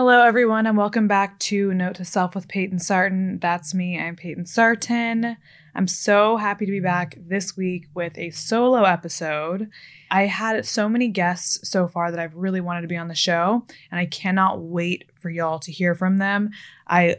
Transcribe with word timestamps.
Hello, 0.00 0.22
everyone, 0.22 0.64
and 0.64 0.78
welcome 0.78 1.08
back 1.08 1.40
to 1.40 1.74
Note 1.74 1.96
to 1.96 2.04
Self 2.04 2.36
with 2.36 2.46
Payton 2.46 2.78
Sartain. 2.78 3.40
That's 3.40 3.74
me. 3.74 3.98
I'm 3.98 4.14
Payton 4.14 4.46
Sartain. 4.46 5.36
I'm 5.74 5.88
so 5.88 6.36
happy 6.36 6.66
to 6.66 6.70
be 6.70 6.78
back 6.78 7.18
this 7.18 7.56
week 7.56 7.88
with 7.94 8.16
a 8.16 8.30
solo 8.30 8.84
episode. 8.84 9.68
I 10.08 10.26
had 10.26 10.64
so 10.64 10.88
many 10.88 11.08
guests 11.08 11.68
so 11.68 11.88
far 11.88 12.12
that 12.12 12.20
I've 12.20 12.36
really 12.36 12.60
wanted 12.60 12.82
to 12.82 12.86
be 12.86 12.96
on 12.96 13.08
the 13.08 13.16
show, 13.16 13.66
and 13.90 13.98
I 13.98 14.06
cannot 14.06 14.60
wait 14.60 15.10
for 15.20 15.30
y'all 15.30 15.58
to 15.58 15.72
hear 15.72 15.96
from 15.96 16.18
them. 16.18 16.50
I 16.86 17.16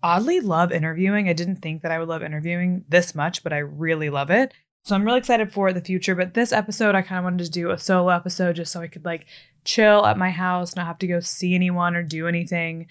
oddly 0.00 0.38
love 0.38 0.70
interviewing. 0.70 1.28
I 1.28 1.32
didn't 1.32 1.56
think 1.56 1.82
that 1.82 1.90
I 1.90 1.98
would 1.98 2.08
love 2.08 2.22
interviewing 2.22 2.84
this 2.88 3.12
much, 3.12 3.42
but 3.42 3.52
I 3.52 3.58
really 3.58 4.08
love 4.08 4.30
it. 4.30 4.54
So 4.82 4.94
I'm 4.94 5.04
really 5.04 5.18
excited 5.18 5.52
for 5.52 5.72
the 5.72 5.80
future. 5.80 6.14
But 6.14 6.34
this 6.34 6.52
episode, 6.52 6.94
I 6.94 7.02
kind 7.02 7.18
of 7.18 7.24
wanted 7.24 7.44
to 7.44 7.50
do 7.50 7.70
a 7.70 7.78
solo 7.78 8.08
episode 8.08 8.56
just 8.56 8.72
so 8.72 8.80
I 8.80 8.88
could 8.88 9.04
like 9.04 9.26
chill 9.64 10.06
at 10.06 10.18
my 10.18 10.30
house, 10.30 10.74
not 10.74 10.86
have 10.86 10.98
to 10.98 11.06
go 11.06 11.20
see 11.20 11.54
anyone 11.54 11.94
or 11.94 12.02
do 12.02 12.26
anything, 12.26 12.86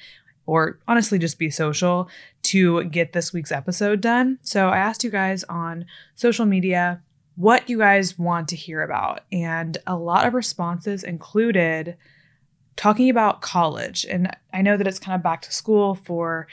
or 0.45 0.79
honestly 0.87 1.19
just 1.19 1.39
be 1.39 1.49
social 1.49 2.09
to 2.43 2.83
get 2.85 3.13
this 3.13 3.33
week's 3.33 3.51
episode 3.51 4.01
done. 4.01 4.39
So 4.43 4.69
I 4.69 4.77
asked 4.77 5.03
you 5.03 5.09
guys 5.09 5.43
on 5.45 5.85
social 6.15 6.45
media 6.45 7.01
what 7.35 7.69
you 7.69 7.79
guys 7.79 8.19
want 8.19 8.49
to 8.49 8.55
hear 8.55 8.81
about. 8.81 9.21
And 9.31 9.77
a 9.87 9.95
lot 9.95 10.27
of 10.27 10.33
responses 10.33 11.03
included 11.03 11.95
talking 12.75 13.09
about 13.09 13.41
college. 13.41 14.05
And 14.09 14.35
I 14.53 14.61
know 14.61 14.77
that 14.77 14.87
it's 14.87 14.99
kind 14.99 15.15
of 15.15 15.23
back 15.23 15.41
to 15.43 15.51
school 15.51 15.95
for 15.95 16.47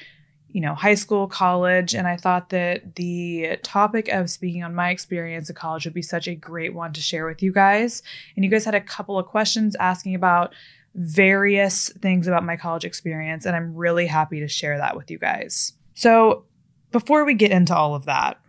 you 0.56 0.62
know, 0.62 0.74
high 0.74 0.94
school, 0.94 1.28
college, 1.28 1.92
mm. 1.92 1.98
and 1.98 2.08
I 2.08 2.16
thought 2.16 2.48
that 2.48 2.94
the 2.94 3.58
topic 3.62 4.08
of 4.08 4.30
speaking 4.30 4.64
on 4.64 4.74
my 4.74 4.88
experience 4.88 5.50
at 5.50 5.56
college 5.56 5.84
would 5.84 5.92
be 5.92 6.00
such 6.00 6.26
a 6.26 6.34
great 6.34 6.72
one 6.72 6.94
to 6.94 7.00
share 7.02 7.26
with 7.26 7.42
you 7.42 7.52
guys. 7.52 8.02
And 8.34 8.42
you 8.42 8.50
guys 8.50 8.64
had 8.64 8.74
a 8.74 8.80
couple 8.80 9.18
of 9.18 9.26
questions 9.26 9.76
asking 9.76 10.14
about 10.14 10.54
various 10.94 11.90
things 12.00 12.26
about 12.26 12.42
my 12.42 12.56
college 12.56 12.86
experience, 12.86 13.44
and 13.44 13.54
I'm 13.54 13.74
really 13.74 14.06
happy 14.06 14.40
to 14.40 14.48
share 14.48 14.78
that 14.78 14.96
with 14.96 15.10
you 15.10 15.18
guys. 15.18 15.74
So, 15.92 16.46
before 16.90 17.26
we 17.26 17.34
get 17.34 17.50
into 17.50 17.76
all 17.76 17.94
of 17.94 18.06
that, 18.06 18.40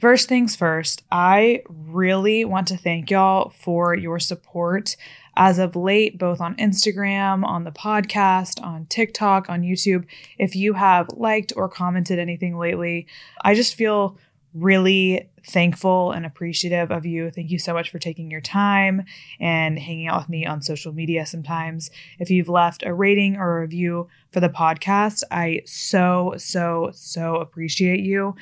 First 0.00 0.28
things 0.28 0.54
first, 0.54 1.02
I 1.10 1.64
really 1.68 2.44
want 2.44 2.68
to 2.68 2.76
thank 2.76 3.10
y'all 3.10 3.50
for 3.50 3.96
your 3.96 4.20
support 4.20 4.94
as 5.38 5.60
of 5.60 5.76
late, 5.76 6.18
both 6.18 6.40
on 6.40 6.56
Instagram, 6.56 7.44
on 7.44 7.62
the 7.62 7.70
podcast, 7.70 8.60
on 8.60 8.86
TikTok, 8.86 9.48
on 9.48 9.62
YouTube. 9.62 10.04
If 10.36 10.56
you 10.56 10.74
have 10.74 11.08
liked 11.14 11.52
or 11.54 11.68
commented 11.68 12.18
anything 12.18 12.58
lately, 12.58 13.06
I 13.40 13.54
just 13.54 13.76
feel 13.76 14.18
really 14.52 15.28
thankful 15.46 16.10
and 16.10 16.26
appreciative 16.26 16.90
of 16.90 17.06
you. 17.06 17.30
Thank 17.30 17.50
you 17.50 17.58
so 17.58 17.72
much 17.72 17.90
for 17.90 18.00
taking 18.00 18.32
your 18.32 18.40
time 18.40 19.04
and 19.38 19.78
hanging 19.78 20.08
out 20.08 20.22
with 20.22 20.28
me 20.28 20.44
on 20.44 20.60
social 20.60 20.92
media 20.92 21.24
sometimes. 21.24 21.90
If 22.18 22.30
you've 22.30 22.48
left 22.48 22.82
a 22.84 22.92
rating 22.92 23.36
or 23.36 23.58
a 23.58 23.60
review 23.60 24.08
for 24.32 24.40
the 24.40 24.48
podcast, 24.48 25.22
I 25.30 25.62
so, 25.66 26.34
so, 26.36 26.90
so 26.92 27.36
appreciate 27.36 28.00
you. 28.00 28.34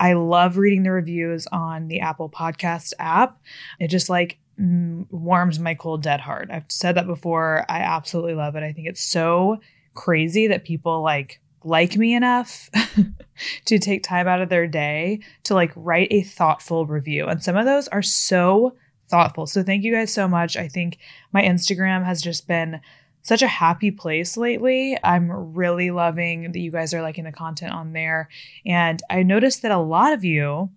I 0.00 0.14
love 0.14 0.56
reading 0.56 0.84
the 0.84 0.92
reviews 0.92 1.46
on 1.48 1.88
the 1.88 2.00
Apple 2.00 2.30
Podcast 2.30 2.94
app. 2.98 3.38
It 3.78 3.88
just 3.88 4.08
like 4.08 4.38
warms 4.58 5.58
my 5.58 5.74
cold 5.74 6.02
dead 6.02 6.20
heart. 6.20 6.50
I've 6.50 6.64
said 6.68 6.96
that 6.96 7.06
before. 7.06 7.64
I 7.68 7.80
absolutely 7.80 8.34
love 8.34 8.56
it. 8.56 8.62
I 8.62 8.72
think 8.72 8.88
it's 8.88 9.02
so 9.02 9.60
crazy 9.94 10.48
that 10.48 10.64
people 10.64 11.02
like 11.02 11.40
like 11.64 11.96
me 11.96 12.14
enough 12.14 12.70
to 13.64 13.78
take 13.78 14.02
time 14.02 14.28
out 14.28 14.40
of 14.40 14.48
their 14.48 14.66
day 14.66 15.20
to 15.44 15.54
like 15.54 15.72
write 15.74 16.08
a 16.10 16.22
thoughtful 16.22 16.86
review. 16.86 17.26
And 17.26 17.42
some 17.42 17.56
of 17.56 17.66
those 17.66 17.88
are 17.88 18.02
so 18.02 18.76
thoughtful. 19.08 19.46
So 19.46 19.62
thank 19.62 19.84
you 19.84 19.92
guys 19.92 20.12
so 20.12 20.28
much. 20.28 20.56
I 20.56 20.68
think 20.68 20.98
my 21.32 21.42
Instagram 21.42 22.04
has 22.04 22.22
just 22.22 22.46
been 22.46 22.80
such 23.22 23.42
a 23.42 23.48
happy 23.48 23.90
place 23.90 24.36
lately. 24.36 24.96
I'm 25.02 25.30
really 25.54 25.90
loving 25.90 26.52
that 26.52 26.58
you 26.58 26.70
guys 26.70 26.94
are 26.94 27.02
liking 27.02 27.24
the 27.24 27.32
content 27.32 27.72
on 27.72 27.92
there. 27.92 28.28
And 28.64 29.02
I 29.10 29.22
noticed 29.22 29.62
that 29.62 29.72
a 29.72 29.78
lot 29.78 30.12
of 30.12 30.24
you 30.24 30.70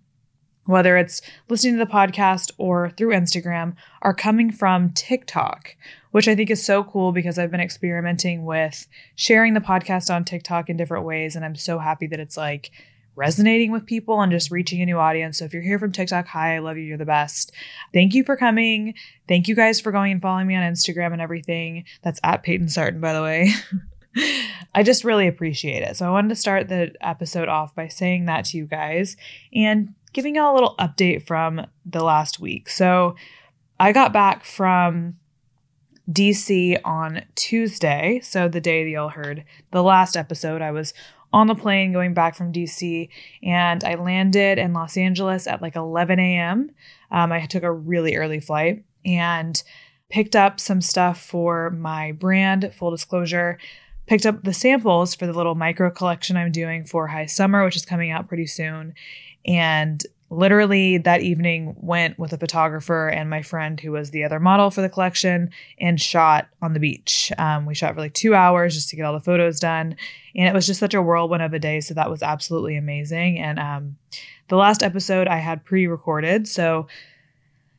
whether 0.66 0.96
it's 0.96 1.20
listening 1.48 1.78
to 1.78 1.84
the 1.84 1.90
podcast 1.90 2.52
or 2.58 2.90
through 2.90 3.14
Instagram, 3.14 3.74
are 4.02 4.14
coming 4.14 4.52
from 4.52 4.90
TikTok, 4.90 5.76
which 6.12 6.28
I 6.28 6.34
think 6.34 6.50
is 6.50 6.64
so 6.64 6.84
cool 6.84 7.12
because 7.12 7.38
I've 7.38 7.50
been 7.50 7.60
experimenting 7.60 8.44
with 8.44 8.86
sharing 9.16 9.54
the 9.54 9.60
podcast 9.60 10.14
on 10.14 10.24
TikTok 10.24 10.68
in 10.68 10.76
different 10.76 11.04
ways. 11.04 11.34
And 11.34 11.44
I'm 11.44 11.56
so 11.56 11.78
happy 11.78 12.06
that 12.08 12.20
it's 12.20 12.36
like 12.36 12.70
resonating 13.14 13.72
with 13.72 13.86
people 13.86 14.20
and 14.20 14.32
just 14.32 14.50
reaching 14.50 14.80
a 14.80 14.86
new 14.86 14.98
audience. 14.98 15.38
So 15.38 15.44
if 15.44 15.52
you're 15.52 15.62
here 15.62 15.78
from 15.78 15.92
TikTok, 15.92 16.26
hi, 16.26 16.56
I 16.56 16.58
love 16.60 16.76
you. 16.76 16.84
You're 16.84 16.98
the 16.98 17.04
best. 17.04 17.52
Thank 17.92 18.14
you 18.14 18.24
for 18.24 18.36
coming. 18.36 18.94
Thank 19.28 19.48
you 19.48 19.54
guys 19.54 19.80
for 19.80 19.92
going 19.92 20.12
and 20.12 20.22
following 20.22 20.46
me 20.46 20.56
on 20.56 20.62
Instagram 20.62 21.12
and 21.12 21.20
everything. 21.20 21.84
That's 22.02 22.20
at 22.24 22.42
Payton 22.42 22.68
Sartain, 22.68 23.00
by 23.00 23.12
the 23.12 23.22
way. 23.22 23.52
I 24.74 24.82
just 24.82 25.04
really 25.04 25.26
appreciate 25.26 25.82
it. 25.82 25.96
So 25.96 26.06
I 26.06 26.10
wanted 26.10 26.30
to 26.30 26.36
start 26.36 26.68
the 26.68 26.94
episode 27.00 27.48
off 27.48 27.74
by 27.74 27.88
saying 27.88 28.26
that 28.26 28.46
to 28.46 28.56
you 28.56 28.66
guys 28.66 29.16
and 29.54 29.94
giving 30.12 30.36
y'all 30.36 30.52
a 30.52 30.54
little 30.54 30.74
update 30.78 31.26
from 31.26 31.66
the 31.84 32.04
last 32.04 32.40
week. 32.40 32.68
So 32.68 33.16
I 33.80 33.92
got 33.92 34.12
back 34.12 34.44
from 34.44 35.16
DC 36.10 36.78
on 36.84 37.24
Tuesday. 37.34 38.20
So 38.22 38.48
the 38.48 38.60
day 38.60 38.84
that 38.84 38.90
y'all 38.90 39.08
heard 39.08 39.44
the 39.70 39.82
last 39.82 40.16
episode, 40.16 40.62
I 40.62 40.70
was 40.70 40.92
on 41.32 41.46
the 41.46 41.54
plane 41.54 41.92
going 41.92 42.12
back 42.12 42.34
from 42.34 42.52
DC 42.52 43.08
and 43.42 43.82
I 43.84 43.94
landed 43.94 44.58
in 44.58 44.72
Los 44.72 44.96
Angeles 44.96 45.46
at 45.46 45.62
like 45.62 45.76
11 45.76 46.18
a.m. 46.18 46.70
Um, 47.10 47.32
I 47.32 47.46
took 47.46 47.62
a 47.62 47.72
really 47.72 48.16
early 48.16 48.40
flight 48.40 48.84
and 49.04 49.62
picked 50.10 50.36
up 50.36 50.60
some 50.60 50.82
stuff 50.82 51.20
for 51.20 51.70
my 51.70 52.12
brand, 52.12 52.70
full 52.74 52.90
disclosure. 52.90 53.58
Picked 54.06 54.26
up 54.26 54.42
the 54.42 54.52
samples 54.52 55.14
for 55.14 55.26
the 55.26 55.32
little 55.32 55.54
micro 55.54 55.90
collection 55.90 56.36
I'm 56.36 56.52
doing 56.52 56.84
for 56.84 57.06
High 57.06 57.26
Summer, 57.26 57.64
which 57.64 57.76
is 57.76 57.86
coming 57.86 58.10
out 58.10 58.28
pretty 58.28 58.46
soon 58.46 58.94
and 59.46 60.04
literally 60.32 60.96
that 60.96 61.20
evening 61.20 61.76
went 61.78 62.18
with 62.18 62.32
a 62.32 62.38
photographer 62.38 63.08
and 63.08 63.28
my 63.28 63.42
friend 63.42 63.78
who 63.78 63.92
was 63.92 64.10
the 64.10 64.24
other 64.24 64.40
model 64.40 64.70
for 64.70 64.80
the 64.80 64.88
collection 64.88 65.50
and 65.78 66.00
shot 66.00 66.48
on 66.62 66.72
the 66.72 66.80
beach. 66.80 67.30
Um, 67.36 67.66
we 67.66 67.74
shot 67.74 67.94
for 67.94 68.00
like 68.00 68.14
two 68.14 68.34
hours 68.34 68.74
just 68.74 68.88
to 68.88 68.96
get 68.96 69.04
all 69.04 69.12
the 69.12 69.20
photos 69.20 69.60
done. 69.60 69.94
And 70.34 70.48
it 70.48 70.54
was 70.54 70.66
just 70.66 70.80
such 70.80 70.94
a 70.94 71.02
whirlwind 71.02 71.42
of 71.42 71.52
a 71.52 71.58
day. 71.58 71.80
So 71.80 71.92
that 71.94 72.10
was 72.10 72.22
absolutely 72.22 72.76
amazing. 72.76 73.38
And 73.38 73.58
um, 73.58 73.96
the 74.48 74.56
last 74.56 74.82
episode 74.82 75.28
i 75.28 75.36
had 75.36 75.66
pre-recorded. 75.66 76.48
So 76.48 76.86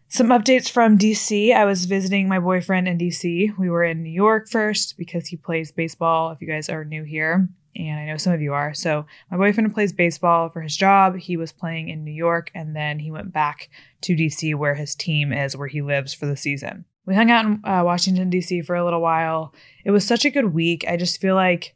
some 0.07 0.27
updates 0.27 0.69
from 0.69 0.95
DC. 0.95 1.55
I 1.55 1.65
was 1.65 1.85
visiting 1.85 2.27
my 2.27 2.37
boyfriend 2.37 2.87
in 2.87 2.99
DC. 2.99 3.57
We 3.57 3.69
were 3.71 3.83
in 3.83 4.03
New 4.03 4.11
York 4.11 4.47
first 4.47 4.95
because 4.95 5.27
he 5.27 5.37
plays 5.37 5.71
baseball, 5.71 6.29
if 6.29 6.39
you 6.39 6.47
guys 6.47 6.69
are 6.69 6.85
new 6.85 7.03
here 7.03 7.49
and 7.75 7.99
I 7.99 8.05
know 8.05 8.17
some 8.17 8.33
of 8.33 8.41
you 8.41 8.53
are. 8.53 8.73
So, 8.73 9.05
my 9.31 9.37
boyfriend 9.37 9.73
plays 9.73 9.93
baseball 9.93 10.49
for 10.49 10.61
his 10.61 10.75
job. 10.75 11.17
He 11.17 11.37
was 11.37 11.51
playing 11.51 11.89
in 11.89 12.03
New 12.03 12.11
York, 12.11 12.51
and 12.53 12.75
then 12.75 12.99
he 12.99 13.11
went 13.11 13.33
back 13.33 13.69
to 14.01 14.15
DC 14.15 14.55
where 14.55 14.75
his 14.75 14.95
team 14.95 15.33
is, 15.33 15.57
where 15.57 15.67
he 15.67 15.81
lives 15.81 16.13
for 16.13 16.25
the 16.25 16.37
season. 16.37 16.85
We 17.05 17.15
hung 17.15 17.31
out 17.31 17.45
in 17.45 17.61
uh, 17.65 17.83
Washington, 17.83 18.31
DC 18.31 18.65
for 18.65 18.75
a 18.75 18.83
little 18.83 19.01
while. 19.01 19.53
It 19.83 19.91
was 19.91 20.05
such 20.05 20.25
a 20.25 20.29
good 20.29 20.53
week. 20.53 20.85
I 20.87 20.97
just 20.97 21.19
feel 21.19 21.35
like 21.35 21.75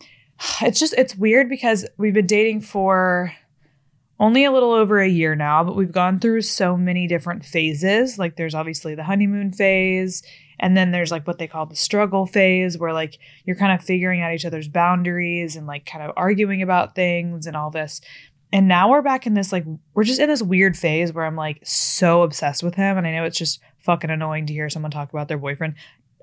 it's 0.62 0.80
just, 0.80 0.94
it's 0.94 1.16
weird 1.16 1.48
because 1.48 1.86
we've 1.96 2.14
been 2.14 2.26
dating 2.26 2.62
for 2.62 3.32
only 4.18 4.44
a 4.44 4.52
little 4.52 4.72
over 4.72 5.00
a 5.00 5.08
year 5.08 5.34
now, 5.34 5.64
but 5.64 5.76
we've 5.76 5.92
gone 5.92 6.20
through 6.20 6.42
so 6.42 6.76
many 6.76 7.06
different 7.06 7.44
phases. 7.44 8.18
Like, 8.18 8.36
there's 8.36 8.54
obviously 8.54 8.94
the 8.94 9.04
honeymoon 9.04 9.52
phase, 9.52 10.22
And 10.60 10.76
then 10.76 10.90
there's 10.90 11.10
like 11.10 11.26
what 11.26 11.38
they 11.38 11.46
call 11.46 11.66
the 11.66 11.76
struggle 11.76 12.26
phase, 12.26 12.78
where 12.78 12.92
like 12.92 13.18
you're 13.44 13.56
kind 13.56 13.72
of 13.72 13.84
figuring 13.84 14.22
out 14.22 14.32
each 14.32 14.44
other's 14.44 14.68
boundaries 14.68 15.56
and 15.56 15.66
like 15.66 15.86
kind 15.86 16.04
of 16.04 16.12
arguing 16.16 16.62
about 16.62 16.94
things 16.94 17.46
and 17.46 17.56
all 17.56 17.70
this. 17.70 18.00
And 18.52 18.68
now 18.68 18.90
we're 18.90 19.02
back 19.02 19.26
in 19.26 19.34
this 19.34 19.52
like, 19.52 19.64
we're 19.94 20.04
just 20.04 20.20
in 20.20 20.28
this 20.28 20.42
weird 20.42 20.76
phase 20.76 21.12
where 21.12 21.24
I'm 21.24 21.36
like 21.36 21.60
so 21.64 22.22
obsessed 22.22 22.62
with 22.62 22.76
him. 22.76 22.96
And 22.96 23.06
I 23.06 23.12
know 23.12 23.24
it's 23.24 23.38
just 23.38 23.60
fucking 23.78 24.10
annoying 24.10 24.46
to 24.46 24.52
hear 24.52 24.70
someone 24.70 24.90
talk 24.90 25.12
about 25.12 25.28
their 25.28 25.38
boyfriend. 25.38 25.74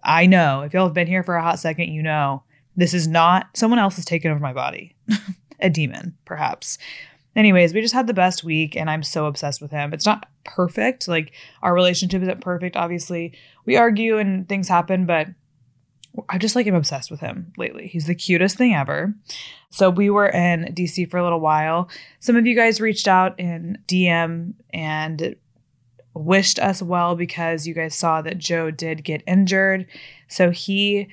I 0.04 0.26
know 0.26 0.62
if 0.62 0.74
y'all 0.74 0.86
have 0.86 0.94
been 0.94 1.08
here 1.08 1.24
for 1.24 1.36
a 1.36 1.44
hot 1.44 1.60
second, 1.60 1.90
you 1.90 2.02
know 2.02 2.44
this 2.76 2.94
is 2.94 3.08
not 3.08 3.48
someone 3.54 3.80
else 3.80 3.98
has 3.98 4.06
taken 4.06 4.32
over 4.32 4.40
my 4.40 4.54
body. 4.54 4.96
a 5.60 5.70
demon, 5.70 6.18
perhaps. 6.26 6.78
Anyways, 7.36 7.74
we 7.74 7.82
just 7.82 7.94
had 7.94 8.08
the 8.08 8.14
best 8.14 8.44
week 8.44 8.76
and 8.76 8.90
I'm 8.90 9.04
so 9.04 9.26
obsessed 9.26 9.62
with 9.62 9.72
him. 9.72 9.94
It's 9.94 10.06
not 10.06 10.28
perfect. 10.44 11.08
Like 11.08 11.32
our 11.62 11.74
relationship 11.74 12.22
isn't 12.22 12.42
perfect. 12.42 12.76
Obviously, 12.76 13.34
we 13.66 13.78
argue 13.78 14.18
and 14.18 14.48
things 14.50 14.68
happen, 14.68 15.06
but 15.06 15.28
I 16.28 16.38
just 16.38 16.56
like 16.56 16.68
am 16.68 16.76
obsessed 16.76 17.10
with 17.10 17.22
him 17.22 17.54
lately. 17.58 17.88
He's 17.88 18.06
the 18.06 18.16
cutest 18.16 18.58
thing 18.58 18.74
ever. 18.74 19.14
So 19.70 19.90
we 19.90 20.10
were 20.10 20.28
in 20.28 20.74
DC 20.76 21.10
for 21.10 21.18
a 21.18 21.24
little 21.24 21.40
while. 21.40 21.90
Some 22.20 22.36
of 22.36 22.46
you 22.46 22.56
guys 22.56 22.82
reached 22.82 23.08
out 23.08 23.40
in 23.40 23.78
DM 23.88 24.54
and 24.74 25.36
wished 26.14 26.60
us 26.60 26.82
well 26.82 27.16
because 27.16 27.66
you 27.66 27.74
guys 27.74 27.96
saw 27.96 28.22
that 28.22 28.38
Joe 28.38 28.72
did 28.72 29.06
get 29.06 29.24
injured. 29.26 29.88
So 30.28 30.52
he 30.52 31.08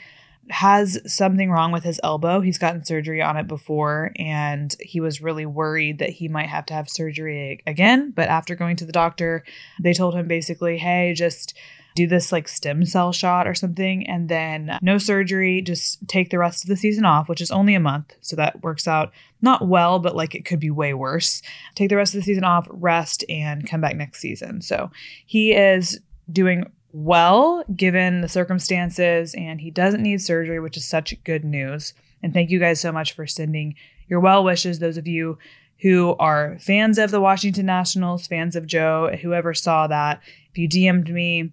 has 0.50 1.00
something 1.06 1.50
wrong 1.50 1.72
with 1.72 1.84
his 1.84 2.00
elbow. 2.02 2.40
He's 2.40 2.58
gotten 2.58 2.84
surgery 2.84 3.22
on 3.22 3.36
it 3.36 3.46
before, 3.46 4.12
and 4.16 4.74
he 4.80 5.00
was 5.00 5.20
really 5.20 5.46
worried 5.46 5.98
that 5.98 6.10
he 6.10 6.28
might 6.28 6.48
have 6.48 6.66
to 6.66 6.74
have 6.74 6.88
surgery 6.88 7.62
again. 7.66 8.10
But 8.10 8.28
after 8.28 8.54
going 8.54 8.76
to 8.76 8.84
the 8.84 8.92
doctor, 8.92 9.44
they 9.80 9.92
told 9.92 10.14
him 10.14 10.28
basically, 10.28 10.78
hey, 10.78 11.14
just 11.14 11.56
do 11.94 12.06
this 12.06 12.30
like 12.30 12.46
stem 12.46 12.84
cell 12.84 13.12
shot 13.12 13.48
or 13.48 13.54
something, 13.54 14.06
and 14.06 14.28
then 14.28 14.78
no 14.80 14.98
surgery, 14.98 15.60
just 15.60 16.06
take 16.06 16.30
the 16.30 16.38
rest 16.38 16.64
of 16.64 16.68
the 16.68 16.76
season 16.76 17.04
off, 17.04 17.28
which 17.28 17.40
is 17.40 17.50
only 17.50 17.74
a 17.74 17.80
month. 17.80 18.14
So 18.20 18.36
that 18.36 18.62
works 18.62 18.86
out 18.86 19.12
not 19.42 19.66
well, 19.66 19.98
but 19.98 20.14
like 20.14 20.34
it 20.34 20.44
could 20.44 20.60
be 20.60 20.70
way 20.70 20.94
worse. 20.94 21.42
Take 21.74 21.88
the 21.88 21.96
rest 21.96 22.14
of 22.14 22.20
the 22.20 22.24
season 22.24 22.44
off, 22.44 22.68
rest, 22.70 23.24
and 23.28 23.68
come 23.68 23.80
back 23.80 23.96
next 23.96 24.20
season. 24.20 24.60
So 24.62 24.90
he 25.26 25.52
is 25.52 26.00
doing 26.30 26.70
well 26.92 27.64
given 27.74 28.20
the 28.20 28.28
circumstances 28.28 29.34
and 29.34 29.60
he 29.60 29.70
doesn't 29.70 30.02
need 30.02 30.22
surgery, 30.22 30.60
which 30.60 30.76
is 30.76 30.84
such 30.84 31.22
good 31.24 31.44
news. 31.44 31.94
And 32.22 32.32
thank 32.32 32.50
you 32.50 32.58
guys 32.58 32.80
so 32.80 32.92
much 32.92 33.12
for 33.12 33.26
sending 33.26 33.74
your 34.08 34.20
well 34.20 34.42
wishes, 34.42 34.78
those 34.78 34.96
of 34.96 35.06
you 35.06 35.38
who 35.80 36.16
are 36.18 36.58
fans 36.58 36.98
of 36.98 37.10
the 37.10 37.20
Washington 37.20 37.66
Nationals, 37.66 38.26
fans 38.26 38.56
of 38.56 38.66
Joe, 38.66 39.16
whoever 39.22 39.54
saw 39.54 39.86
that. 39.86 40.20
If 40.50 40.58
you 40.58 40.68
DM'd 40.68 41.12
me 41.12 41.52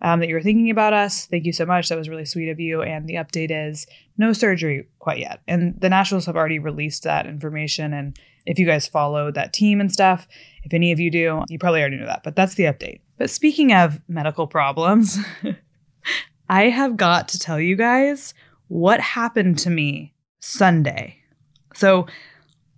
um, 0.00 0.20
that 0.20 0.28
you 0.28 0.34
were 0.34 0.42
thinking 0.42 0.70
about 0.70 0.92
us, 0.92 1.26
thank 1.26 1.44
you 1.44 1.52
so 1.52 1.66
much. 1.66 1.88
That 1.88 1.98
was 1.98 2.08
really 2.08 2.24
sweet 2.24 2.48
of 2.48 2.60
you. 2.60 2.82
And 2.82 3.06
the 3.06 3.14
update 3.14 3.50
is 3.50 3.86
no 4.18 4.32
surgery 4.32 4.88
quite 4.98 5.18
yet. 5.18 5.40
And 5.46 5.80
the 5.80 5.88
Nationals 5.88 6.26
have 6.26 6.36
already 6.36 6.58
released 6.58 7.02
that 7.04 7.26
information. 7.26 7.92
And 7.92 8.18
if 8.46 8.58
you 8.58 8.66
guys 8.66 8.86
follow 8.86 9.30
that 9.32 9.52
team 9.52 9.80
and 9.80 9.92
stuff, 9.92 10.26
if 10.64 10.72
any 10.72 10.92
of 10.92 11.00
you 11.00 11.10
do, 11.10 11.42
you 11.48 11.58
probably 11.58 11.80
already 11.80 11.96
know 11.96 12.06
that. 12.06 12.22
But 12.22 12.36
that's 12.36 12.54
the 12.54 12.64
update. 12.64 13.00
But 13.18 13.30
speaking 13.30 13.72
of 13.72 14.00
medical 14.08 14.46
problems, 14.46 15.18
I 16.48 16.68
have 16.68 16.96
got 16.96 17.28
to 17.28 17.38
tell 17.38 17.60
you 17.60 17.76
guys 17.76 18.34
what 18.68 19.00
happened 19.00 19.58
to 19.60 19.70
me 19.70 20.14
Sunday. 20.40 21.18
So, 21.74 22.06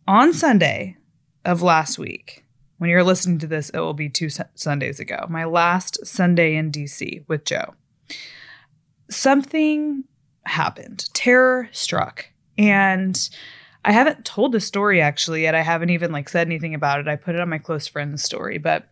on 0.06 0.32
Sunday 0.32 0.96
of 1.44 1.62
last 1.62 1.99
week, 1.99 2.44
when 2.79 2.88
you're 2.91 3.05
listening 3.05 3.38
to 3.41 3.46
this, 3.46 3.69
it 3.70 3.79
will 3.79 3.94
be 3.94 4.08
two 4.08 4.29
Sundays 4.55 5.00
ago, 5.00 5.26
my 5.29 5.44
last 5.44 6.05
Sunday 6.06 6.56
in 6.56 6.73
DC 6.73 7.25
with 7.29 7.44
Joe. 7.44 7.75
Something 9.11 10.05
happened, 10.49 11.09
terror 11.15 11.69
struck. 11.73 12.27
And 12.56 13.29
I 13.85 13.93
haven't 13.93 14.25
told 14.25 14.53
the 14.53 14.61
story 14.61 15.00
actually 15.00 15.43
yet. 15.43 15.55
I 15.55 15.62
haven't 15.62 15.91
even 15.91 16.12
like 16.12 16.29
said 16.29 16.47
anything 16.47 16.75
about 16.75 17.00
it. 17.00 17.09
I 17.09 17.17
put 17.17 17.35
it 17.35 17.41
on 17.41 17.49
my 17.49 17.59
close 17.59 17.87
friends 17.87 18.23
story, 18.23 18.59
but 18.59 18.89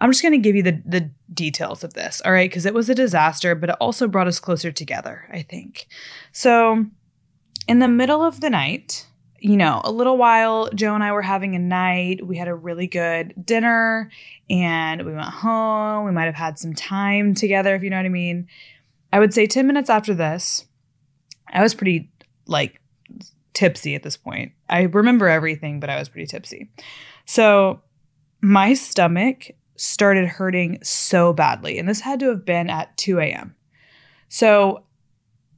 I'm 0.00 0.10
just 0.10 0.22
going 0.22 0.32
to 0.32 0.38
give 0.38 0.56
you 0.56 0.62
the 0.62 0.82
the 0.84 1.10
details 1.32 1.84
of 1.84 1.94
this, 1.94 2.20
all 2.24 2.32
right? 2.32 2.50
Because 2.50 2.66
it 2.66 2.74
was 2.74 2.88
a 2.88 2.94
disaster, 2.94 3.54
but 3.54 3.70
it 3.70 3.76
also 3.80 4.08
brought 4.08 4.26
us 4.26 4.40
closer 4.40 4.72
together, 4.72 5.24
I 5.30 5.42
think. 5.42 5.86
So, 6.32 6.86
in 7.68 7.78
the 7.78 7.88
middle 7.88 8.22
of 8.22 8.40
the 8.40 8.50
night, 8.50 9.06
you 9.38 9.56
know, 9.56 9.82
a 9.84 9.92
little 9.92 10.16
while, 10.16 10.70
Joe 10.74 10.94
and 10.94 11.04
I 11.04 11.12
were 11.12 11.22
having 11.22 11.54
a 11.54 11.58
night. 11.58 12.26
We 12.26 12.38
had 12.38 12.48
a 12.48 12.54
really 12.54 12.86
good 12.86 13.34
dinner 13.44 14.10
and 14.48 15.04
we 15.04 15.12
went 15.12 15.28
home. 15.28 16.06
We 16.06 16.12
might 16.12 16.24
have 16.24 16.34
had 16.34 16.58
some 16.58 16.74
time 16.74 17.34
together, 17.34 17.74
if 17.74 17.82
you 17.82 17.90
know 17.90 17.98
what 17.98 18.06
I 18.06 18.10
mean. 18.10 18.48
I 19.12 19.18
would 19.18 19.34
say 19.34 19.46
10 19.46 19.66
minutes 19.66 19.90
after 19.90 20.14
this, 20.14 20.64
I 21.54 21.62
was 21.62 21.74
pretty 21.74 22.10
like 22.46 22.80
tipsy 23.52 23.94
at 23.94 24.02
this 24.02 24.16
point. 24.16 24.52
I 24.68 24.82
remember 24.82 25.28
everything, 25.28 25.80
but 25.80 25.90
I 25.90 25.98
was 25.98 26.08
pretty 26.08 26.26
tipsy. 26.26 26.70
So, 27.24 27.80
my 28.40 28.74
stomach 28.74 29.50
started 29.76 30.26
hurting 30.26 30.78
so 30.82 31.32
badly. 31.32 31.78
And 31.78 31.88
this 31.88 32.00
had 32.00 32.20
to 32.20 32.28
have 32.28 32.44
been 32.44 32.70
at 32.70 32.96
2 32.96 33.18
a.m. 33.20 33.54
So 34.28 34.84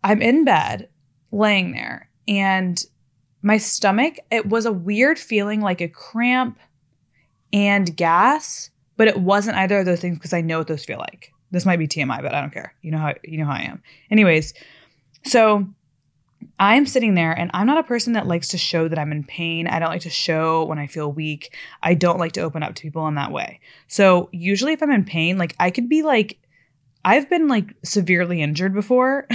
I'm 0.03 0.23
in 0.23 0.45
bed, 0.45 0.89
laying 1.33 1.73
there, 1.73 2.11
and 2.29 2.83
my 3.43 3.59
stomach, 3.59 4.17
it 4.31 4.47
was 4.47 4.67
a 4.67 4.73
weird 4.73 5.19
feeling 5.19 5.61
like 5.61 5.81
a 5.81 5.89
cramp 5.89 6.59
and 7.53 7.97
gas, 7.97 8.71
but 8.97 9.09
it 9.09 9.21
wasn't 9.21 9.57
either 9.57 9.79
of 9.79 9.87
those 9.87 10.01
things 10.01 10.19
because 10.19 10.33
I 10.33 10.41
know 10.41 10.59
what 10.59 10.67
those 10.67 10.85
feel 10.85 10.99
like. 10.99 11.33
This 11.53 11.65
might 11.65 11.79
be 11.79 11.87
TMI, 11.87 12.23
but 12.23 12.35
I 12.35 12.41
don't 12.41 12.53
care. 12.53 12.75
You 12.83 12.91
know 12.91 12.99
how 12.99 13.15
you 13.23 13.39
know 13.39 13.45
how 13.47 13.53
I 13.53 13.63
am. 13.63 13.83
Anyways, 14.11 14.53
so 15.25 15.67
I'm 16.59 16.87
sitting 16.87 17.15
there 17.15 17.33
and 17.33 17.51
I'm 17.55 17.67
not 17.67 17.79
a 17.79 17.83
person 17.83 18.15
that 18.15 18.27
likes 18.27 18.49
to 18.49 18.59
show 18.59 18.89
that 18.89 18.99
I'm 18.99 19.13
in 19.13 19.25
pain. 19.25 19.67
I 19.67 19.79
don't 19.79 19.91
like 19.91 20.03
to 20.03 20.11
show 20.11 20.65
when 20.65 20.79
I 20.79 20.87
feel 20.87 21.11
weak. 21.11 21.55
I 21.83 21.95
don't 21.95 22.19
like 22.19 22.33
to 22.33 22.43
open 22.43 22.63
up 22.63 22.75
to 22.75 22.83
people 22.83 23.07
in 23.09 23.15
that 23.15 23.33
way. 23.33 23.61
So, 23.89 24.29
usually 24.33 24.73
if 24.73 24.83
I'm 24.83 24.91
in 24.91 25.05
pain, 25.05 25.39
like 25.39 25.55
I 25.59 25.71
could 25.71 25.89
be 25.89 26.03
like 26.03 26.39
I've 27.07 27.31
been 27.31 27.47
like 27.47 27.73
severely 27.85 28.43
injured 28.43 28.75
before. 28.75 29.29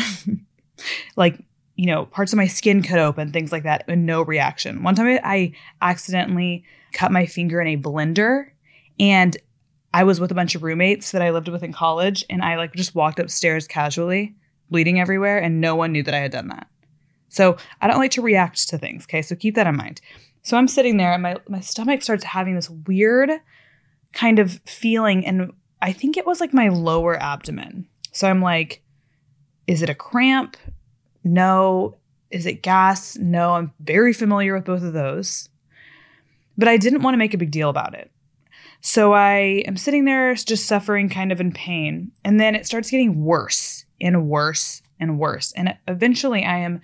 like, 1.16 1.40
you 1.76 1.86
know, 1.86 2.06
parts 2.06 2.34
of 2.34 2.38
my 2.38 2.48
skin 2.48 2.84
cut 2.84 3.00
open, 3.00 3.32
things 3.32 3.52
like 3.52 3.64
that, 3.64 3.86
and 3.88 4.06
no 4.06 4.22
reaction. 4.22 4.84
One 4.84 4.94
time 4.94 5.20
I 5.24 5.54
accidentally 5.82 6.66
cut 6.92 7.14
my 7.14 7.26
finger 7.26 7.62
in 7.62 7.68
a 7.68 7.78
blender 7.78 8.50
and 9.00 9.38
I 9.94 10.04
was 10.04 10.20
with 10.20 10.32
a 10.32 10.36
bunch 10.36 10.54
of 10.56 10.64
roommates 10.64 11.12
that 11.12 11.22
I 11.22 11.32
lived 11.32 11.48
with 11.48 11.64
in 11.64 11.72
college 11.72 12.26
and 12.30 12.44
I 12.44 12.58
like 12.58 12.74
just 12.74 12.94
walked 12.94 13.20
upstairs 13.20 13.68
casually, 13.68 14.36
bleeding 14.70 15.00
everywhere, 15.00 15.38
and 15.38 15.62
no 15.62 15.76
one 15.76 15.94
knew 15.94 16.04
that 16.04 16.14
I 16.14 16.20
had 16.20 16.32
done 16.32 16.50
that. 16.50 16.68
So 17.32 17.56
I 17.82 17.88
don't 17.88 17.98
like 17.98 18.12
to 18.12 18.22
react 18.22 18.68
to 18.70 18.78
things. 18.78 19.06
Okay. 19.06 19.22
So 19.22 19.36
keep 19.36 19.56
that 19.56 19.66
in 19.66 19.76
mind. 19.76 20.02
So 20.44 20.58
I'm 20.58 20.68
sitting 20.68 20.98
there 20.98 21.14
and 21.14 21.24
my, 21.24 21.38
my 21.48 21.62
stomach 21.62 22.02
starts 22.02 22.26
having 22.26 22.56
this 22.56 22.70
weird 22.70 23.32
kind 24.12 24.38
of 24.38 24.60
feeling. 24.66 25.26
And 25.26 25.54
I 25.82 25.94
think 25.94 26.18
it 26.18 26.26
was 26.26 26.42
like 26.42 26.54
my 26.54 26.68
lower 26.68 27.18
abdomen. 27.22 27.88
So 28.12 28.30
I'm 28.30 28.42
like, 28.42 28.84
is 29.66 29.82
it 29.82 29.90
a 29.90 29.96
cramp? 29.96 30.58
No. 31.24 31.98
Is 32.30 32.46
it 32.46 32.64
gas? 32.64 33.18
No. 33.18 33.54
I'm 33.54 33.72
very 33.80 34.12
familiar 34.14 34.54
with 34.54 34.66
both 34.66 34.84
of 34.84 34.94
those. 34.94 35.48
But 36.58 36.68
I 36.68 36.76
didn't 36.76 37.02
want 37.02 37.14
to 37.14 37.20
make 37.20 37.34
a 37.34 37.38
big 37.38 37.52
deal 37.52 37.70
about 37.70 37.96
it. 37.96 38.12
So 38.82 39.14
I 39.14 39.64
am 39.68 39.78
sitting 39.78 40.04
there 40.04 40.34
just 40.36 40.66
suffering 40.66 41.08
kind 41.08 41.32
of 41.32 41.40
in 41.40 41.54
pain. 41.54 42.12
And 42.26 42.42
then 42.42 42.56
it 42.56 42.66
starts 42.66 42.92
getting 42.92 43.24
worse 43.24 43.86
and 44.02 44.28
worse 44.28 44.82
and 45.00 45.18
worse. 45.18 45.54
And 45.54 45.78
eventually 45.88 46.44
I 46.44 46.58
am 46.58 46.82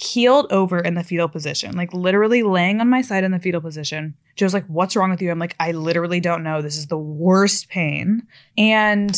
keeled 0.00 0.50
over 0.50 0.78
in 0.78 0.94
the 0.94 1.04
fetal 1.04 1.28
position, 1.28 1.76
like 1.76 1.92
literally 1.92 2.42
laying 2.42 2.80
on 2.80 2.88
my 2.88 3.02
side 3.02 3.22
in 3.22 3.30
the 3.30 3.38
fetal 3.38 3.60
position. 3.60 4.16
Joe's 4.34 4.54
like, 4.54 4.66
What's 4.66 4.96
wrong 4.96 5.10
with 5.10 5.22
you? 5.22 5.30
I'm 5.30 5.38
like, 5.38 5.54
I 5.60 5.72
literally 5.72 6.20
don't 6.20 6.42
know. 6.42 6.62
This 6.62 6.76
is 6.76 6.88
the 6.88 6.98
worst 6.98 7.68
pain. 7.68 8.26
And 8.58 9.14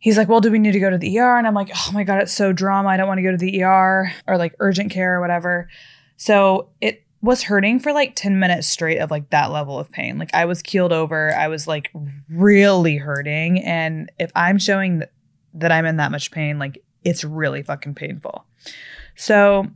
he's 0.00 0.18
like, 0.18 0.28
Well, 0.28 0.40
do 0.40 0.50
we 0.50 0.58
need 0.58 0.72
to 0.72 0.80
go 0.80 0.90
to 0.90 0.98
the 0.98 1.18
ER? 1.18 1.38
And 1.38 1.46
I'm 1.46 1.54
like, 1.54 1.70
Oh 1.72 1.92
my 1.92 2.02
God, 2.02 2.20
it's 2.20 2.32
so 2.32 2.52
drama. 2.52 2.88
I 2.88 2.96
don't 2.96 3.08
want 3.08 3.18
to 3.18 3.22
go 3.22 3.30
to 3.30 3.36
the 3.36 3.62
ER 3.62 4.12
or 4.26 4.36
like 4.36 4.54
urgent 4.58 4.90
care 4.90 5.16
or 5.16 5.20
whatever. 5.20 5.68
So 6.16 6.68
it 6.80 7.04
was 7.22 7.44
hurting 7.44 7.78
for 7.78 7.92
like 7.92 8.16
10 8.16 8.40
minutes 8.40 8.66
straight 8.66 8.98
of 8.98 9.10
like 9.10 9.30
that 9.30 9.52
level 9.52 9.78
of 9.78 9.90
pain. 9.92 10.18
Like 10.18 10.34
I 10.34 10.46
was 10.46 10.62
keeled 10.62 10.92
over. 10.92 11.32
I 11.34 11.46
was 11.46 11.68
like 11.68 11.92
really 12.28 12.96
hurting. 12.96 13.60
And 13.60 14.10
if 14.18 14.32
I'm 14.34 14.58
showing 14.58 14.98
that, 14.98 15.12
that 15.54 15.70
I'm 15.70 15.86
in 15.86 15.96
that 15.98 16.10
much 16.10 16.32
pain, 16.32 16.58
like 16.58 16.82
it's 17.04 17.22
really 17.22 17.62
fucking 17.62 17.94
painful. 17.94 18.44
So 19.20 19.66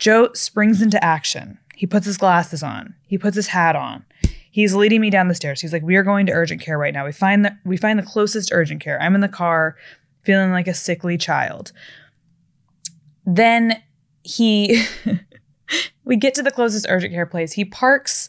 Joe 0.00 0.30
springs 0.34 0.82
into 0.82 1.02
action. 1.02 1.58
He 1.76 1.86
puts 1.86 2.06
his 2.06 2.18
glasses 2.18 2.60
on. 2.60 2.96
He 3.06 3.18
puts 3.18 3.36
his 3.36 3.46
hat 3.46 3.76
on. 3.76 4.04
He's 4.50 4.74
leading 4.74 5.00
me 5.00 5.10
down 5.10 5.28
the 5.28 5.34
stairs. 5.36 5.60
He's 5.60 5.72
like, 5.72 5.84
"We 5.84 5.94
are 5.94 6.02
going 6.02 6.26
to 6.26 6.32
urgent 6.32 6.60
care 6.60 6.76
right 6.76 6.92
now. 6.92 7.04
We 7.04 7.12
find 7.12 7.44
the 7.44 7.56
we 7.64 7.76
find 7.76 8.00
the 8.00 8.02
closest 8.02 8.50
urgent 8.52 8.80
care. 8.80 9.00
I'm 9.00 9.14
in 9.14 9.20
the 9.20 9.28
car, 9.28 9.76
feeling 10.24 10.50
like 10.50 10.66
a 10.66 10.74
sickly 10.74 11.16
child." 11.16 11.70
Then 13.24 13.80
he 14.24 14.84
we 16.04 16.16
get 16.16 16.34
to 16.34 16.42
the 16.42 16.50
closest 16.50 16.86
urgent 16.88 17.14
care 17.14 17.26
place. 17.26 17.52
He 17.52 17.64
parks 17.64 18.28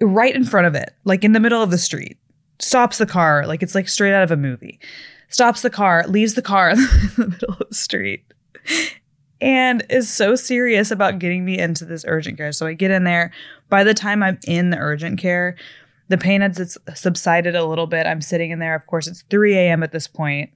right 0.00 0.34
in 0.34 0.44
front 0.44 0.66
of 0.66 0.74
it, 0.74 0.94
like 1.04 1.22
in 1.22 1.32
the 1.32 1.40
middle 1.40 1.62
of 1.62 1.70
the 1.70 1.76
street. 1.76 2.16
Stops 2.60 2.96
the 2.96 3.04
car, 3.04 3.46
like 3.46 3.62
it's 3.62 3.74
like 3.74 3.90
straight 3.90 4.14
out 4.14 4.22
of 4.22 4.30
a 4.30 4.38
movie. 4.38 4.80
stops 5.28 5.60
the 5.60 5.68
car, 5.68 6.02
leaves 6.08 6.32
the 6.32 6.40
car 6.40 6.70
in 6.70 6.78
the 6.78 7.28
middle 7.28 7.56
of 7.60 7.68
the 7.68 7.74
street, 7.74 8.24
and 9.40 9.84
is 9.88 10.12
so 10.12 10.34
serious 10.34 10.90
about 10.90 11.18
getting 11.18 11.44
me 11.44 11.58
into 11.58 11.84
this 11.84 12.04
urgent 12.06 12.36
care. 12.36 12.52
So 12.52 12.66
I 12.66 12.74
get 12.74 12.90
in 12.90 13.04
there. 13.04 13.30
By 13.68 13.84
the 13.84 13.94
time 13.94 14.22
I'm 14.22 14.38
in 14.46 14.70
the 14.70 14.78
urgent 14.78 15.18
care, 15.18 15.56
the 16.08 16.18
pain 16.18 16.40
has 16.40 16.78
subsided 16.94 17.54
a 17.54 17.66
little 17.66 17.86
bit. 17.86 18.06
I'm 18.06 18.20
sitting 18.20 18.50
in 18.50 18.58
there. 18.58 18.74
Of 18.74 18.86
course, 18.86 19.06
it's 19.06 19.22
3 19.22 19.54
a.m. 19.56 19.82
at 19.82 19.92
this 19.92 20.08
point. 20.08 20.50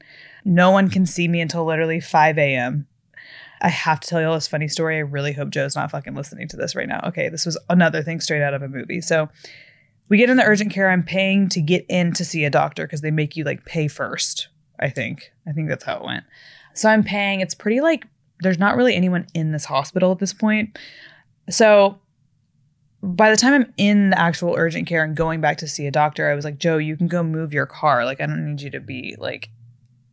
No 0.44 0.70
one 0.70 0.88
can 0.88 1.06
see 1.06 1.28
me 1.28 1.40
until 1.40 1.64
literally 1.64 2.00
5 2.00 2.38
a.m. 2.38 2.86
I 3.60 3.68
have 3.68 4.00
to 4.00 4.08
tell 4.08 4.20
you 4.20 4.26
all 4.26 4.34
this 4.34 4.48
funny 4.48 4.66
story. 4.66 4.96
I 4.96 5.00
really 5.00 5.32
hope 5.32 5.50
Joe's 5.50 5.76
not 5.76 5.90
fucking 5.90 6.14
listening 6.14 6.48
to 6.48 6.56
this 6.56 6.74
right 6.74 6.88
now. 6.88 7.00
Okay, 7.08 7.28
this 7.28 7.46
was 7.46 7.56
another 7.70 8.02
thing 8.02 8.20
straight 8.20 8.42
out 8.42 8.54
of 8.54 8.62
a 8.62 8.68
movie. 8.68 9.00
So 9.00 9.28
we 10.08 10.16
get 10.16 10.30
in 10.30 10.36
the 10.36 10.44
urgent 10.44 10.72
care. 10.72 10.90
I'm 10.90 11.04
paying 11.04 11.48
to 11.50 11.60
get 11.60 11.86
in 11.88 12.12
to 12.14 12.24
see 12.24 12.44
a 12.44 12.50
doctor 12.50 12.84
because 12.84 13.02
they 13.02 13.12
make 13.12 13.36
you 13.36 13.44
like 13.44 13.64
pay 13.64 13.86
first. 13.86 14.48
I 14.80 14.90
think. 14.90 15.32
I 15.46 15.52
think 15.52 15.68
that's 15.68 15.84
how 15.84 15.98
it 15.98 16.04
went. 16.04 16.24
So 16.74 16.88
I'm 16.88 17.04
paying. 17.04 17.40
It's 17.40 17.54
pretty 17.54 17.80
like 17.80 18.06
there's 18.42 18.58
not 18.58 18.76
really 18.76 18.94
anyone 18.94 19.26
in 19.34 19.52
this 19.52 19.64
hospital 19.64 20.12
at 20.12 20.18
this 20.18 20.32
point. 20.32 20.78
So 21.48 21.98
by 23.02 23.30
the 23.30 23.36
time 23.36 23.54
I'm 23.54 23.74
in 23.76 24.10
the 24.10 24.18
actual 24.18 24.54
urgent 24.56 24.86
care 24.86 25.02
and 25.02 25.16
going 25.16 25.40
back 25.40 25.58
to 25.58 25.68
see 25.68 25.86
a 25.86 25.90
doctor, 25.90 26.30
I 26.30 26.34
was 26.34 26.44
like, 26.44 26.58
Joe, 26.58 26.78
you 26.78 26.96
can 26.96 27.08
go 27.08 27.22
move 27.22 27.52
your 27.52 27.66
car. 27.66 28.04
Like, 28.04 28.20
I 28.20 28.26
don't 28.26 28.44
need 28.48 28.62
you 28.62 28.70
to 28.70 28.80
be 28.80 29.16
like 29.18 29.48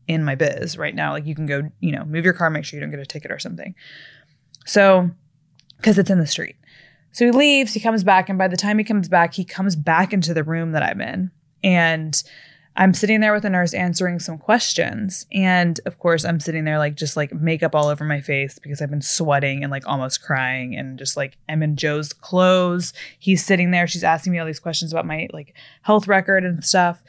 in 0.08 0.24
my 0.24 0.36
biz 0.36 0.78
right 0.78 0.96
now. 0.96 1.12
Like, 1.12 1.26
you 1.26 1.36
can 1.36 1.46
go, 1.46 1.70
you 1.80 1.92
know, 1.92 2.04
move 2.06 2.26
your 2.26 2.34
car, 2.34 2.50
make 2.50 2.66
sure 2.66 2.78
you 2.78 2.82
don't 2.82 2.90
get 2.90 3.00
a 3.00 3.06
ticket 3.06 3.32
or 3.32 3.38
something. 3.38 3.76
So, 4.66 5.12
because 5.78 6.00
it's 6.00 6.10
in 6.10 6.20
the 6.20 6.28
street. 6.28 6.56
So 7.12 7.26
he 7.26 7.32
leaves, 7.32 7.74
he 7.74 7.80
comes 7.80 8.04
back, 8.04 8.30
and 8.30 8.38
by 8.38 8.48
the 8.48 8.58
time 8.58 8.78
he 8.78 8.84
comes 8.84 9.08
back, 9.08 9.34
he 9.34 9.44
comes 9.44 9.76
back 9.76 10.14
into 10.14 10.34
the 10.34 10.44
room 10.44 10.72
that 10.72 10.84
I'm 10.84 11.02
in. 11.02 11.32
And 11.64 12.22
I'm 12.80 12.94
sitting 12.94 13.20
there 13.20 13.34
with 13.34 13.44
a 13.44 13.50
nurse 13.50 13.74
answering 13.74 14.20
some 14.20 14.38
questions. 14.38 15.26
And 15.34 15.82
of 15.86 16.00
course, 16.00 16.24
I'm 16.24 16.40
sitting 16.40 16.64
there 16.64 16.78
like 16.78 16.96
just 16.96 17.18
like 17.18 17.34
makeup 17.34 17.76
all 17.76 17.88
over 17.88 18.06
my 18.06 18.22
face 18.22 18.58
because 18.58 18.82
I've 18.82 18.90
been 18.90 19.02
sweating 19.02 19.64
and 19.64 19.70
like 19.70 19.86
almost 19.86 20.24
crying 20.24 20.78
and 20.78 20.98
just 20.98 21.18
like 21.18 21.38
I'm 21.50 21.62
in 21.62 21.76
Joe's 21.76 22.14
clothes. 22.14 22.94
He's 23.20 23.46
sitting 23.46 23.72
there. 23.72 23.86
She's 23.86 24.06
asking 24.06 24.32
me 24.32 24.40
all 24.40 24.46
these 24.46 24.62
questions 24.62 24.94
about 24.94 25.06
my 25.06 25.28
like 25.34 25.54
health 25.82 26.08
record 26.08 26.46
and 26.46 26.64
stuff. 26.64 27.04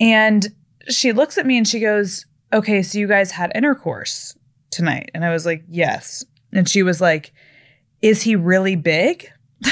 And 0.00 0.48
she 0.88 1.12
looks 1.12 1.38
at 1.38 1.46
me 1.46 1.56
and 1.56 1.68
she 1.68 1.78
goes, 1.78 2.26
Okay, 2.52 2.82
so 2.82 2.98
you 2.98 3.06
guys 3.06 3.30
had 3.30 3.52
intercourse 3.54 4.36
tonight. 4.72 5.12
And 5.14 5.24
I 5.24 5.30
was 5.30 5.46
like, 5.46 5.62
Yes. 5.68 6.24
And 6.52 6.68
she 6.68 6.82
was 6.82 7.00
like, 7.00 7.32
Is 8.02 8.22
he 8.22 8.34
really 8.34 8.74
big? 8.74 9.30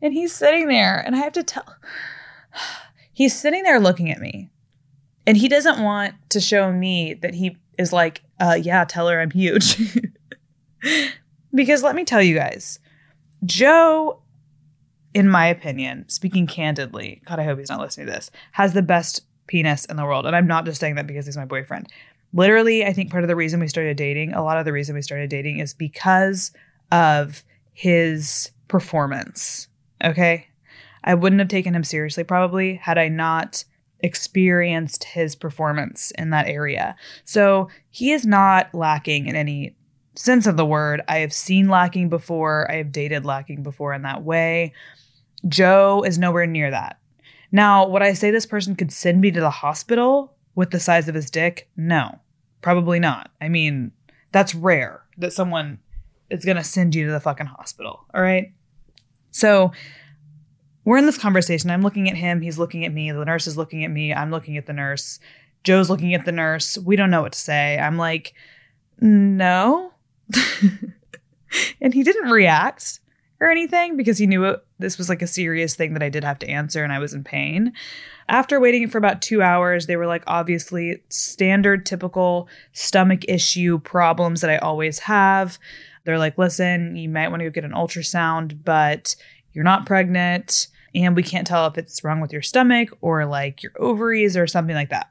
and 0.00 0.12
he's 0.12 0.32
sitting 0.32 0.68
there 0.68 1.02
and 1.04 1.16
I 1.16 1.18
have 1.18 1.32
to 1.32 1.42
tell 1.42 1.64
he's 3.18 3.36
sitting 3.36 3.64
there 3.64 3.80
looking 3.80 4.12
at 4.12 4.20
me 4.20 4.48
and 5.26 5.36
he 5.36 5.48
doesn't 5.48 5.82
want 5.82 6.14
to 6.28 6.38
show 6.38 6.70
me 6.70 7.14
that 7.14 7.34
he 7.34 7.56
is 7.76 7.92
like, 7.92 8.22
uh, 8.38 8.56
yeah, 8.62 8.84
tell 8.84 9.08
her 9.08 9.20
I'm 9.20 9.32
huge. 9.32 9.76
because 11.52 11.82
let 11.82 11.96
me 11.96 12.04
tell 12.04 12.22
you 12.22 12.36
guys, 12.36 12.78
Joe, 13.44 14.22
in 15.14 15.28
my 15.28 15.48
opinion, 15.48 16.08
speaking 16.08 16.46
candidly, 16.46 17.20
God, 17.26 17.40
I 17.40 17.42
hope 17.42 17.58
he's 17.58 17.70
not 17.70 17.80
listening 17.80 18.06
to 18.06 18.12
this, 18.12 18.30
has 18.52 18.72
the 18.72 18.82
best 18.82 19.22
penis 19.48 19.84
in 19.86 19.96
the 19.96 20.04
world. 20.04 20.24
And 20.24 20.36
I'm 20.36 20.46
not 20.46 20.64
just 20.64 20.78
saying 20.78 20.94
that 20.94 21.08
because 21.08 21.26
he's 21.26 21.36
my 21.36 21.44
boyfriend. 21.44 21.88
Literally, 22.32 22.84
I 22.84 22.92
think 22.92 23.10
part 23.10 23.24
of 23.24 23.28
the 23.28 23.34
reason 23.34 23.58
we 23.58 23.66
started 23.66 23.96
dating, 23.96 24.32
a 24.32 24.44
lot 24.44 24.58
of 24.58 24.64
the 24.64 24.72
reason 24.72 24.94
we 24.94 25.02
started 25.02 25.28
dating 25.28 25.58
is 25.58 25.74
because 25.74 26.52
of 26.92 27.42
his 27.72 28.52
performance. 28.68 29.66
Okay. 30.04 30.47
I 31.08 31.14
wouldn't 31.14 31.40
have 31.40 31.48
taken 31.48 31.74
him 31.74 31.84
seriously 31.84 32.22
probably 32.22 32.74
had 32.74 32.98
I 32.98 33.08
not 33.08 33.64
experienced 34.00 35.04
his 35.04 35.34
performance 35.34 36.12
in 36.12 36.30
that 36.30 36.46
area. 36.46 36.94
So 37.24 37.70
he 37.90 38.12
is 38.12 38.26
not 38.26 38.72
lacking 38.74 39.26
in 39.26 39.34
any 39.34 39.74
sense 40.14 40.46
of 40.46 40.58
the 40.58 40.66
word. 40.66 41.00
I 41.08 41.18
have 41.18 41.32
seen 41.32 41.68
lacking 41.68 42.10
before, 42.10 42.70
I 42.70 42.76
have 42.76 42.92
dated 42.92 43.24
lacking 43.24 43.62
before 43.62 43.94
in 43.94 44.02
that 44.02 44.22
way. 44.22 44.74
Joe 45.48 46.04
is 46.06 46.18
nowhere 46.18 46.46
near 46.46 46.70
that. 46.70 46.98
Now, 47.50 47.88
would 47.88 48.02
I 48.02 48.12
say 48.12 48.30
this 48.30 48.44
person 48.44 48.76
could 48.76 48.92
send 48.92 49.22
me 49.22 49.30
to 49.30 49.40
the 49.40 49.48
hospital 49.48 50.34
with 50.54 50.72
the 50.72 50.78
size 50.78 51.08
of 51.08 51.14
his 51.14 51.30
dick? 51.30 51.70
No, 51.74 52.18
probably 52.60 53.00
not. 53.00 53.30
I 53.40 53.48
mean, 53.48 53.92
that's 54.30 54.54
rare 54.54 55.04
that 55.16 55.32
someone 55.32 55.78
is 56.28 56.44
going 56.44 56.58
to 56.58 56.64
send 56.64 56.94
you 56.94 57.06
to 57.06 57.12
the 57.12 57.20
fucking 57.20 57.46
hospital. 57.46 58.04
All 58.12 58.20
right. 58.20 58.52
So, 59.30 59.72
we're 60.84 60.98
in 60.98 61.06
this 61.06 61.18
conversation. 61.18 61.70
I'm 61.70 61.82
looking 61.82 62.08
at 62.08 62.16
him. 62.16 62.40
He's 62.40 62.58
looking 62.58 62.84
at 62.84 62.92
me. 62.92 63.10
The 63.10 63.24
nurse 63.24 63.46
is 63.46 63.56
looking 63.56 63.84
at 63.84 63.90
me. 63.90 64.12
I'm 64.12 64.30
looking 64.30 64.56
at 64.56 64.66
the 64.66 64.72
nurse. 64.72 65.18
Joe's 65.64 65.90
looking 65.90 66.14
at 66.14 66.24
the 66.24 66.32
nurse. 66.32 66.78
We 66.78 66.96
don't 66.96 67.10
know 67.10 67.22
what 67.22 67.32
to 67.32 67.38
say. 67.38 67.78
I'm 67.78 67.98
like, 67.98 68.34
no. 69.00 69.92
and 71.80 71.94
he 71.94 72.02
didn't 72.02 72.30
react 72.30 73.00
or 73.40 73.50
anything 73.50 73.96
because 73.96 74.18
he 74.18 74.26
knew 74.26 74.44
it, 74.44 74.64
this 74.78 74.98
was 74.98 75.08
like 75.08 75.22
a 75.22 75.26
serious 75.26 75.74
thing 75.76 75.92
that 75.92 76.02
I 76.02 76.08
did 76.08 76.24
have 76.24 76.38
to 76.40 76.48
answer 76.48 76.82
and 76.82 76.92
I 76.92 76.98
was 76.98 77.14
in 77.14 77.24
pain. 77.24 77.72
After 78.28 78.60
waiting 78.60 78.88
for 78.88 78.98
about 78.98 79.22
two 79.22 79.42
hours, 79.42 79.86
they 79.86 79.96
were 79.96 80.06
like, 80.06 80.24
obviously, 80.26 81.02
standard, 81.08 81.86
typical 81.86 82.48
stomach 82.72 83.24
issue 83.28 83.78
problems 83.78 84.40
that 84.40 84.50
I 84.50 84.58
always 84.58 85.00
have. 85.00 85.58
They're 86.04 86.18
like, 86.18 86.38
listen, 86.38 86.96
you 86.96 87.08
might 87.08 87.28
want 87.28 87.40
to 87.40 87.46
go 87.46 87.50
get 87.50 87.64
an 87.64 87.72
ultrasound, 87.72 88.64
but 88.64 89.14
you're 89.58 89.64
not 89.64 89.86
pregnant 89.86 90.68
and 90.94 91.16
we 91.16 91.22
can't 91.24 91.44
tell 91.44 91.66
if 91.66 91.76
it's 91.76 92.04
wrong 92.04 92.20
with 92.20 92.32
your 92.32 92.42
stomach 92.42 92.90
or 93.00 93.26
like 93.26 93.60
your 93.60 93.72
ovaries 93.76 94.36
or 94.36 94.46
something 94.46 94.76
like 94.76 94.90
that. 94.90 95.10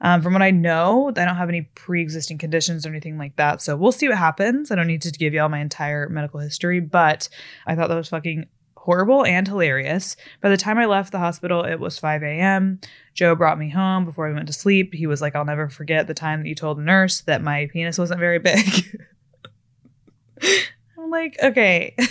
Um, 0.00 0.20
from 0.20 0.32
what 0.32 0.42
I 0.42 0.50
know, 0.50 1.10
I 1.10 1.24
don't 1.24 1.36
have 1.36 1.48
any 1.48 1.62
pre 1.76 2.02
existing 2.02 2.38
conditions 2.38 2.84
or 2.84 2.88
anything 2.88 3.18
like 3.18 3.36
that. 3.36 3.62
So 3.62 3.76
we'll 3.76 3.92
see 3.92 4.08
what 4.08 4.18
happens. 4.18 4.72
I 4.72 4.74
don't 4.74 4.88
need 4.88 5.02
to 5.02 5.12
give 5.12 5.32
y'all 5.32 5.48
my 5.48 5.60
entire 5.60 6.08
medical 6.08 6.40
history, 6.40 6.80
but 6.80 7.28
I 7.68 7.76
thought 7.76 7.88
that 7.88 7.94
was 7.94 8.08
fucking 8.08 8.46
horrible 8.76 9.24
and 9.24 9.46
hilarious. 9.46 10.16
By 10.40 10.48
the 10.48 10.56
time 10.56 10.78
I 10.78 10.86
left 10.86 11.12
the 11.12 11.18
hospital, 11.20 11.62
it 11.62 11.78
was 11.78 12.00
5 12.00 12.24
a.m. 12.24 12.80
Joe 13.14 13.36
brought 13.36 13.60
me 13.60 13.70
home 13.70 14.04
before 14.04 14.26
we 14.26 14.34
went 14.34 14.48
to 14.48 14.52
sleep. 14.52 14.92
He 14.92 15.06
was 15.06 15.22
like, 15.22 15.36
I'll 15.36 15.44
never 15.44 15.68
forget 15.68 16.08
the 16.08 16.14
time 16.14 16.42
that 16.42 16.48
you 16.48 16.56
told 16.56 16.78
the 16.78 16.82
nurse 16.82 17.20
that 17.20 17.42
my 17.42 17.68
penis 17.72 17.96
wasn't 17.96 18.18
very 18.18 18.40
big. 18.40 19.06
I'm 20.98 21.10
like, 21.10 21.36
okay. 21.40 21.94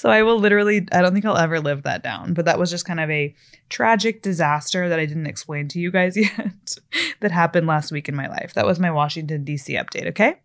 So 0.00 0.08
I 0.08 0.22
will 0.22 0.38
literally, 0.38 0.88
I 0.92 1.02
don't 1.02 1.12
think 1.12 1.26
I'll 1.26 1.36
ever 1.36 1.60
live 1.60 1.82
that 1.82 2.02
down. 2.02 2.32
But 2.32 2.46
that 2.46 2.58
was 2.58 2.70
just 2.70 2.86
kind 2.86 3.00
of 3.00 3.10
a 3.10 3.34
tragic 3.68 4.22
disaster 4.22 4.88
that 4.88 4.98
I 4.98 5.04
didn't 5.04 5.26
explain 5.26 5.68
to 5.68 5.78
you 5.78 5.90
guys 5.90 6.16
yet 6.16 6.78
that 7.20 7.30
happened 7.30 7.66
last 7.66 7.92
week 7.92 8.08
in 8.08 8.16
my 8.16 8.26
life. 8.26 8.54
That 8.54 8.64
was 8.64 8.80
my 8.80 8.90
Washington, 8.90 9.44
D.C. 9.44 9.74
update, 9.74 10.06
okay? 10.06 10.36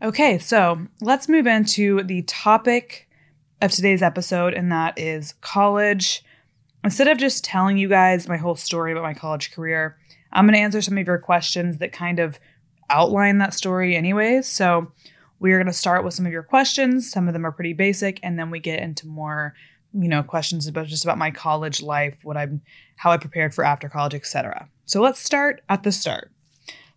Okay, 0.00 0.38
so 0.38 0.86
let's 1.02 1.28
move 1.28 1.46
into 1.46 2.02
the 2.02 2.22
topic 2.22 3.10
of 3.60 3.72
today's 3.72 4.00
episode, 4.00 4.54
and 4.54 4.72
that 4.72 4.98
is 4.98 5.34
college. 5.42 6.24
Instead 6.82 7.08
of 7.08 7.18
just 7.18 7.44
telling 7.44 7.76
you 7.76 7.90
guys 7.90 8.26
my 8.26 8.38
whole 8.38 8.56
story 8.56 8.92
about 8.92 9.04
my 9.04 9.12
college 9.12 9.52
career, 9.52 9.98
I'm 10.32 10.46
going 10.46 10.54
to 10.54 10.60
answer 10.60 10.80
some 10.80 10.96
of 10.96 11.06
your 11.06 11.18
questions 11.18 11.76
that 11.76 11.92
kind 11.92 12.20
of 12.20 12.40
outline 12.88 13.36
that 13.36 13.52
story, 13.52 13.94
anyways. 13.96 14.46
So 14.48 14.92
we 15.40 15.52
are 15.52 15.58
going 15.58 15.66
to 15.66 15.72
start 15.72 16.04
with 16.04 16.14
some 16.14 16.26
of 16.26 16.32
your 16.32 16.42
questions. 16.42 17.10
Some 17.10 17.28
of 17.28 17.34
them 17.34 17.46
are 17.46 17.52
pretty 17.52 17.72
basic, 17.72 18.20
and 18.22 18.38
then 18.38 18.50
we 18.50 18.58
get 18.58 18.80
into 18.80 19.06
more, 19.06 19.54
you 19.92 20.08
know, 20.08 20.22
questions 20.22 20.66
about 20.66 20.86
just 20.86 21.04
about 21.04 21.18
my 21.18 21.30
college 21.30 21.82
life, 21.82 22.18
what 22.24 22.36
I'm, 22.36 22.62
how 22.96 23.10
I 23.10 23.16
prepared 23.16 23.54
for 23.54 23.64
after 23.64 23.88
college, 23.88 24.14
etc. 24.14 24.68
So 24.84 25.00
let's 25.00 25.20
start 25.20 25.62
at 25.68 25.82
the 25.82 25.92
start. 25.92 26.32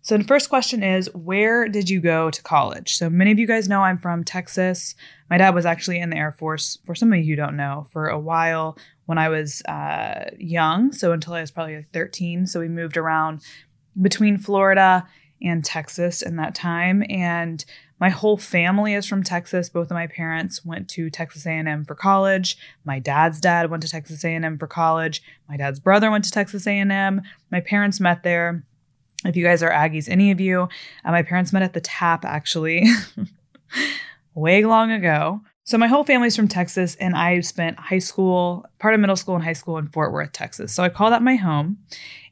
So 0.04 0.18
the 0.18 0.24
first 0.24 0.48
question 0.48 0.82
is, 0.82 1.08
where 1.14 1.68
did 1.68 1.88
you 1.88 2.00
go 2.00 2.28
to 2.28 2.42
college? 2.42 2.96
So 2.96 3.08
many 3.08 3.30
of 3.30 3.38
you 3.38 3.46
guys 3.46 3.68
know 3.68 3.82
I'm 3.82 3.98
from 3.98 4.24
Texas. 4.24 4.96
My 5.30 5.38
dad 5.38 5.54
was 5.54 5.64
actually 5.64 6.00
in 6.00 6.10
the 6.10 6.16
Air 6.16 6.32
Force. 6.32 6.78
For 6.84 6.96
some 6.96 7.12
of 7.12 7.20
you 7.20 7.24
who 7.24 7.36
don't 7.36 7.56
know, 7.56 7.86
for 7.92 8.08
a 8.08 8.18
while 8.18 8.76
when 9.06 9.18
I 9.18 9.28
was 9.28 9.62
uh, 9.62 10.30
young, 10.36 10.90
so 10.90 11.12
until 11.12 11.34
I 11.34 11.40
was 11.40 11.52
probably 11.52 11.76
like 11.76 11.92
13. 11.92 12.48
So 12.48 12.58
we 12.58 12.66
moved 12.66 12.96
around 12.96 13.42
between 14.00 14.38
Florida 14.38 15.06
and 15.42 15.64
Texas 15.64 16.22
in 16.22 16.36
that 16.36 16.54
time, 16.54 17.04
and 17.08 17.64
my 18.02 18.08
whole 18.08 18.36
family 18.36 18.94
is 18.94 19.06
from 19.06 19.22
Texas. 19.22 19.68
Both 19.68 19.92
of 19.92 19.94
my 19.94 20.08
parents 20.08 20.64
went 20.64 20.88
to 20.88 21.08
Texas 21.08 21.46
A&M 21.46 21.84
for 21.84 21.94
college. 21.94 22.58
My 22.84 22.98
dad's 22.98 23.40
dad 23.40 23.70
went 23.70 23.84
to 23.84 23.88
Texas 23.88 24.24
A&M 24.24 24.58
for 24.58 24.66
college. 24.66 25.22
My 25.48 25.56
dad's 25.56 25.78
brother 25.78 26.10
went 26.10 26.24
to 26.24 26.32
Texas 26.32 26.66
A&M. 26.66 27.22
My 27.52 27.60
parents 27.60 28.00
met 28.00 28.24
there. 28.24 28.64
If 29.24 29.36
you 29.36 29.44
guys 29.44 29.62
are 29.62 29.70
Aggies, 29.70 30.08
any 30.08 30.32
of 30.32 30.40
you, 30.40 30.62
uh, 31.04 31.12
my 31.12 31.22
parents 31.22 31.52
met 31.52 31.62
at 31.62 31.74
the 31.74 31.80
TAP 31.80 32.24
actually, 32.24 32.88
way 34.34 34.64
long 34.64 34.90
ago. 34.90 35.40
So 35.62 35.78
my 35.78 35.86
whole 35.86 36.02
family's 36.02 36.34
from 36.34 36.48
Texas, 36.48 36.96
and 36.96 37.14
I 37.14 37.38
spent 37.38 37.78
high 37.78 38.00
school, 38.00 38.66
part 38.80 38.94
of 38.94 39.00
middle 39.00 39.14
school 39.14 39.36
and 39.36 39.44
high 39.44 39.52
school 39.52 39.78
in 39.78 39.86
Fort 39.86 40.12
Worth, 40.12 40.32
Texas. 40.32 40.74
So 40.74 40.82
I 40.82 40.88
call 40.88 41.10
that 41.10 41.22
my 41.22 41.36
home, 41.36 41.78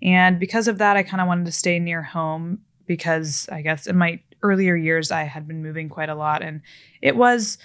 and 0.03 0.41
because 0.41 0.67
of 0.67 0.79
that, 0.79 0.97
I 0.97 1.05
kind 1.05 1.21
of 1.21 1.29
wanted 1.29 1.47
to 1.47 1.53
stay 1.53 1.79
near 1.79 2.03
home 2.03 2.63
because 2.91 3.49
I 3.53 3.63
guess 3.63 3.87
in 3.87 3.97
my 3.97 4.19
earlier 4.43 4.75
years, 4.75 5.13
I 5.13 5.23
had 5.23 5.47
been 5.47 5.63
moving 5.63 5.89
quite 5.89 6.09
a 6.09 6.17
lot 6.17 6.43
and 6.43 6.61
it 7.01 7.15
was 7.15 7.57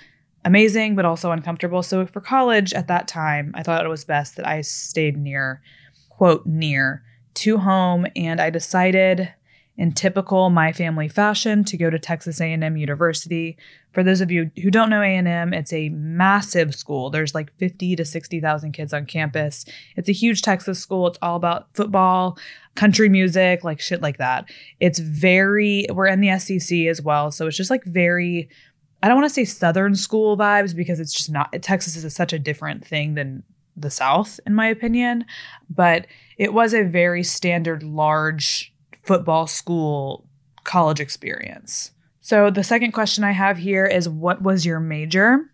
amazing, 0.44 0.96
but 0.96 1.04
also 1.04 1.32
uncomfortable. 1.32 1.82
So 1.82 2.06
for 2.06 2.22
college 2.22 2.76
at 2.76 2.88
that 2.90 3.08
time, 3.08 3.52
I 3.56 3.64
thought 3.64 3.84
it 3.84 3.90
was 3.90 4.06
best 4.06 4.36
that 4.36 4.46
I 4.46 4.62
stayed 4.62 5.18
near 5.18 5.64
quote, 6.10 6.46
near 6.46 7.02
to 7.34 7.58
home. 7.58 8.06
And 8.16 8.40
I 8.40 8.52
decided 8.52 9.34
in 9.78 9.94
typical 9.94 10.52
my 10.52 10.72
family 10.72 11.08
fashion 11.08 11.64
to 11.66 11.76
go 11.76 11.90
to 11.90 11.98
Texas 11.98 12.40
A&M 12.40 12.78
University. 12.78 13.58
For 13.94 14.04
those 14.04 14.22
of 14.22 14.30
you 14.30 14.52
who 14.62 14.70
don't 14.70 14.92
know 14.92 15.02
A&M, 15.02 15.54
it's 15.54 15.74
a 15.74 15.90
massive 15.90 16.76
school. 16.76 17.10
There's 17.10 17.34
like 17.34 17.52
50 17.58 17.96
to 17.96 18.06
60,000 18.06 18.72
kids 18.74 18.94
on 18.94 19.08
campus. 19.08 19.66
It's 19.96 20.08
a 20.08 20.14
huge 20.14 20.44
Texas 20.44 20.80
school. 20.80 21.08
It's 21.08 21.18
all 21.22 21.36
about 21.36 21.68
football, 21.74 22.38
country 22.76 23.10
music, 23.10 23.64
like 23.64 23.80
shit 23.80 24.02
like 24.02 24.18
that. 24.18 24.46
It's 24.80 25.00
very 25.00 25.86
we're 25.92 26.08
in 26.08 26.22
the 26.22 26.38
SEC 26.40 26.80
as 26.88 27.02
well, 27.02 27.32
so 27.32 27.48
it's 27.48 27.58
just 27.58 27.72
like 27.72 27.84
very 27.84 28.50
I 29.04 29.08
don't 29.08 29.18
want 29.18 29.30
to 29.30 29.34
say 29.34 29.46
southern 29.46 29.96
school 29.96 30.38
vibes 30.38 30.76
because 30.76 31.00
it's 31.00 31.14
just 31.14 31.32
not 31.32 31.54
Texas 31.62 31.96
is 31.96 32.16
such 32.16 32.34
a 32.34 32.40
different 32.40 32.86
thing 32.86 33.16
than 33.16 33.44
the 33.78 33.92
South 33.92 34.40
in 34.46 34.56
my 34.56 34.68
opinion, 34.68 35.26
but 35.70 36.08
it 36.38 36.54
was 36.54 36.74
a 36.74 36.84
very 36.84 37.24
standard 37.24 37.84
large 37.84 38.74
football 39.04 39.48
school 39.48 40.26
college 40.64 41.00
experience. 41.00 41.92
So, 42.22 42.50
the 42.50 42.64
second 42.64 42.92
question 42.92 43.24
I 43.24 43.32
have 43.32 43.58
here 43.58 43.86
is 43.86 44.10
what 44.10 44.42
was 44.42 44.66
your 44.66 44.80
major? 44.80 45.52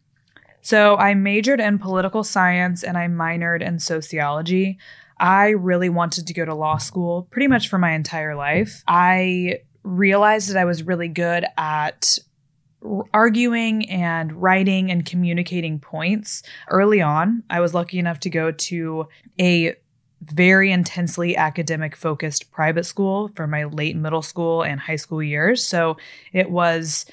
So, 0.62 0.96
I 0.96 1.14
majored 1.14 1.60
in 1.60 1.80
political 1.80 2.24
science 2.24 2.84
and 2.84 2.98
I 2.98 3.08
minored 3.08 3.62
in 3.62 3.80
sociology. 3.80 4.78
I 5.22 5.50
really 5.50 5.90
wanted 5.90 6.26
to 6.28 6.34
go 6.34 6.44
to 6.44 6.56
law 6.56 6.78
school 6.78 7.28
pretty 7.30 7.48
much 7.48 7.70
for 7.70 7.78
my 7.78 7.92
entire 7.92 8.36
life. 8.36 8.84
I 8.88 9.60
realized 9.84 10.50
that 10.50 10.58
I 10.58 10.66
was 10.66 10.82
really 10.82 11.08
good 11.08 11.46
at 11.58 12.18
arguing 13.14 13.88
and 13.90 14.32
writing 14.34 14.90
and 14.90 15.06
communicating 15.06 15.80
points 15.80 16.42
early 16.70 17.02
on. 17.02 17.44
I 17.52 17.60
was 17.60 17.76
lucky 17.76 18.00
enough 18.00 18.20
to 18.22 18.30
go 18.32 18.52
to 18.52 19.08
a 19.40 19.76
very 20.24 20.72
intensely 20.72 21.38
academic 21.38 21.96
focused 21.96 22.52
private 22.52 22.86
school 22.86 23.30
for 23.36 23.46
my 23.46 23.66
late 23.66 23.96
middle 23.96 24.22
school 24.24 24.64
and 24.64 24.80
high 24.80 24.96
school 24.96 25.22
years. 25.22 25.64
So 25.64 25.98
it 26.34 26.50
was 26.50 27.06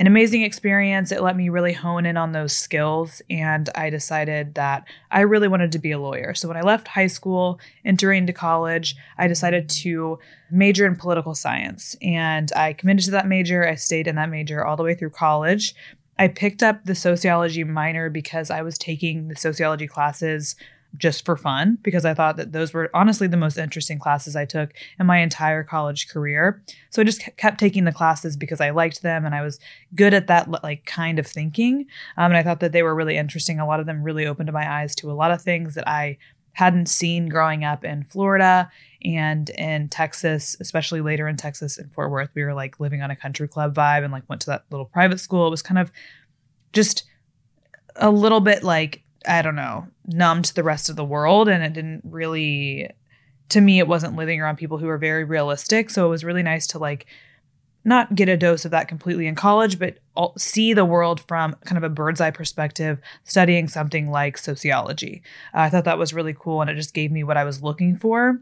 an 0.00 0.06
amazing 0.08 0.42
experience. 0.42 1.12
It 1.12 1.22
let 1.22 1.36
me 1.36 1.48
really 1.48 1.72
hone 1.72 2.04
in 2.04 2.16
on 2.16 2.32
those 2.32 2.54
skills. 2.54 3.22
And 3.30 3.70
I 3.76 3.90
decided 3.90 4.54
that 4.54 4.84
I 5.10 5.20
really 5.20 5.46
wanted 5.46 5.70
to 5.72 5.78
be 5.78 5.92
a 5.92 5.98
lawyer. 5.98 6.34
So 6.34 6.48
when 6.48 6.56
I 6.56 6.62
left 6.62 6.88
high 6.88 7.06
school, 7.06 7.60
entering 7.84 8.22
into 8.22 8.32
college, 8.32 8.96
I 9.18 9.28
decided 9.28 9.68
to 9.68 10.18
major 10.50 10.86
in 10.86 10.96
political 10.96 11.34
science. 11.34 11.94
And 12.02 12.52
I 12.56 12.72
committed 12.72 13.04
to 13.04 13.10
that 13.12 13.28
major. 13.28 13.66
I 13.66 13.76
stayed 13.76 14.08
in 14.08 14.16
that 14.16 14.30
major 14.30 14.64
all 14.64 14.76
the 14.76 14.82
way 14.82 14.94
through 14.94 15.10
college. 15.10 15.74
I 16.18 16.28
picked 16.28 16.62
up 16.62 16.84
the 16.84 16.94
sociology 16.94 17.64
minor 17.64 18.08
because 18.08 18.50
I 18.50 18.62
was 18.62 18.78
taking 18.78 19.28
the 19.28 19.36
sociology 19.36 19.86
classes 19.86 20.56
just 20.96 21.24
for 21.24 21.36
fun 21.36 21.78
because 21.82 22.04
I 22.04 22.14
thought 22.14 22.36
that 22.36 22.52
those 22.52 22.72
were 22.72 22.90
honestly 22.94 23.26
the 23.26 23.36
most 23.36 23.56
interesting 23.56 23.98
classes 23.98 24.36
I 24.36 24.44
took 24.44 24.72
in 24.98 25.06
my 25.06 25.18
entire 25.18 25.64
college 25.64 26.08
career. 26.08 26.62
So 26.90 27.02
I 27.02 27.04
just 27.04 27.22
kept 27.36 27.58
taking 27.58 27.84
the 27.84 27.92
classes 27.92 28.36
because 28.36 28.60
I 28.60 28.70
liked 28.70 29.02
them 29.02 29.24
and 29.24 29.34
I 29.34 29.42
was 29.42 29.58
good 29.94 30.14
at 30.14 30.28
that 30.28 30.50
like 30.62 30.84
kind 30.84 31.18
of 31.18 31.26
thinking. 31.26 31.86
Um, 32.16 32.32
and 32.32 32.36
I 32.36 32.42
thought 32.42 32.60
that 32.60 32.72
they 32.72 32.82
were 32.82 32.94
really 32.94 33.16
interesting. 33.16 33.58
A 33.58 33.66
lot 33.66 33.80
of 33.80 33.86
them 33.86 34.02
really 34.02 34.26
opened 34.26 34.52
my 34.52 34.80
eyes 34.80 34.94
to 34.96 35.10
a 35.10 35.14
lot 35.14 35.30
of 35.30 35.42
things 35.42 35.74
that 35.74 35.88
I 35.88 36.18
hadn't 36.52 36.86
seen 36.86 37.28
growing 37.28 37.64
up 37.64 37.84
in 37.84 38.04
Florida 38.04 38.70
and 39.04 39.50
in 39.50 39.88
Texas, 39.88 40.56
especially 40.60 41.00
later 41.00 41.28
in 41.28 41.36
Texas 41.36 41.78
in 41.78 41.88
Fort 41.90 42.10
Worth. 42.10 42.30
We 42.34 42.44
were 42.44 42.54
like 42.54 42.80
living 42.80 43.02
on 43.02 43.10
a 43.10 43.16
country 43.16 43.48
club 43.48 43.74
vibe 43.74 44.04
and 44.04 44.12
like 44.12 44.28
went 44.28 44.40
to 44.42 44.46
that 44.50 44.64
little 44.70 44.86
private 44.86 45.20
school. 45.20 45.46
It 45.46 45.50
was 45.50 45.62
kind 45.62 45.78
of 45.78 45.90
just 46.72 47.04
a 47.96 48.10
little 48.10 48.40
bit 48.40 48.62
like 48.62 49.03
I 49.26 49.42
don't 49.42 49.56
know, 49.56 49.86
numb 50.06 50.42
to 50.42 50.54
the 50.54 50.62
rest 50.62 50.88
of 50.88 50.96
the 50.96 51.04
world. 51.04 51.48
And 51.48 51.62
it 51.62 51.72
didn't 51.72 52.02
really, 52.04 52.90
to 53.50 53.60
me, 53.60 53.78
it 53.78 53.88
wasn't 53.88 54.16
living 54.16 54.40
around 54.40 54.56
people 54.56 54.78
who 54.78 54.86
were 54.86 54.98
very 54.98 55.24
realistic. 55.24 55.90
So 55.90 56.06
it 56.06 56.10
was 56.10 56.24
really 56.24 56.42
nice 56.42 56.66
to 56.68 56.78
like 56.78 57.06
not 57.84 58.14
get 58.14 58.28
a 58.28 58.36
dose 58.36 58.64
of 58.64 58.70
that 58.70 58.88
completely 58.88 59.26
in 59.26 59.34
college, 59.34 59.78
but 59.78 59.98
see 60.38 60.72
the 60.72 60.86
world 60.86 61.20
from 61.28 61.54
kind 61.64 61.76
of 61.76 61.84
a 61.84 61.94
bird's 61.94 62.20
eye 62.20 62.30
perspective, 62.30 62.98
studying 63.24 63.68
something 63.68 64.10
like 64.10 64.38
sociology. 64.38 65.22
Uh, 65.52 65.60
I 65.60 65.70
thought 65.70 65.84
that 65.84 65.98
was 65.98 66.14
really 66.14 66.34
cool 66.34 66.62
and 66.62 66.70
it 66.70 66.76
just 66.76 66.94
gave 66.94 67.12
me 67.12 67.24
what 67.24 67.36
I 67.36 67.44
was 67.44 67.62
looking 67.62 67.96
for. 67.96 68.40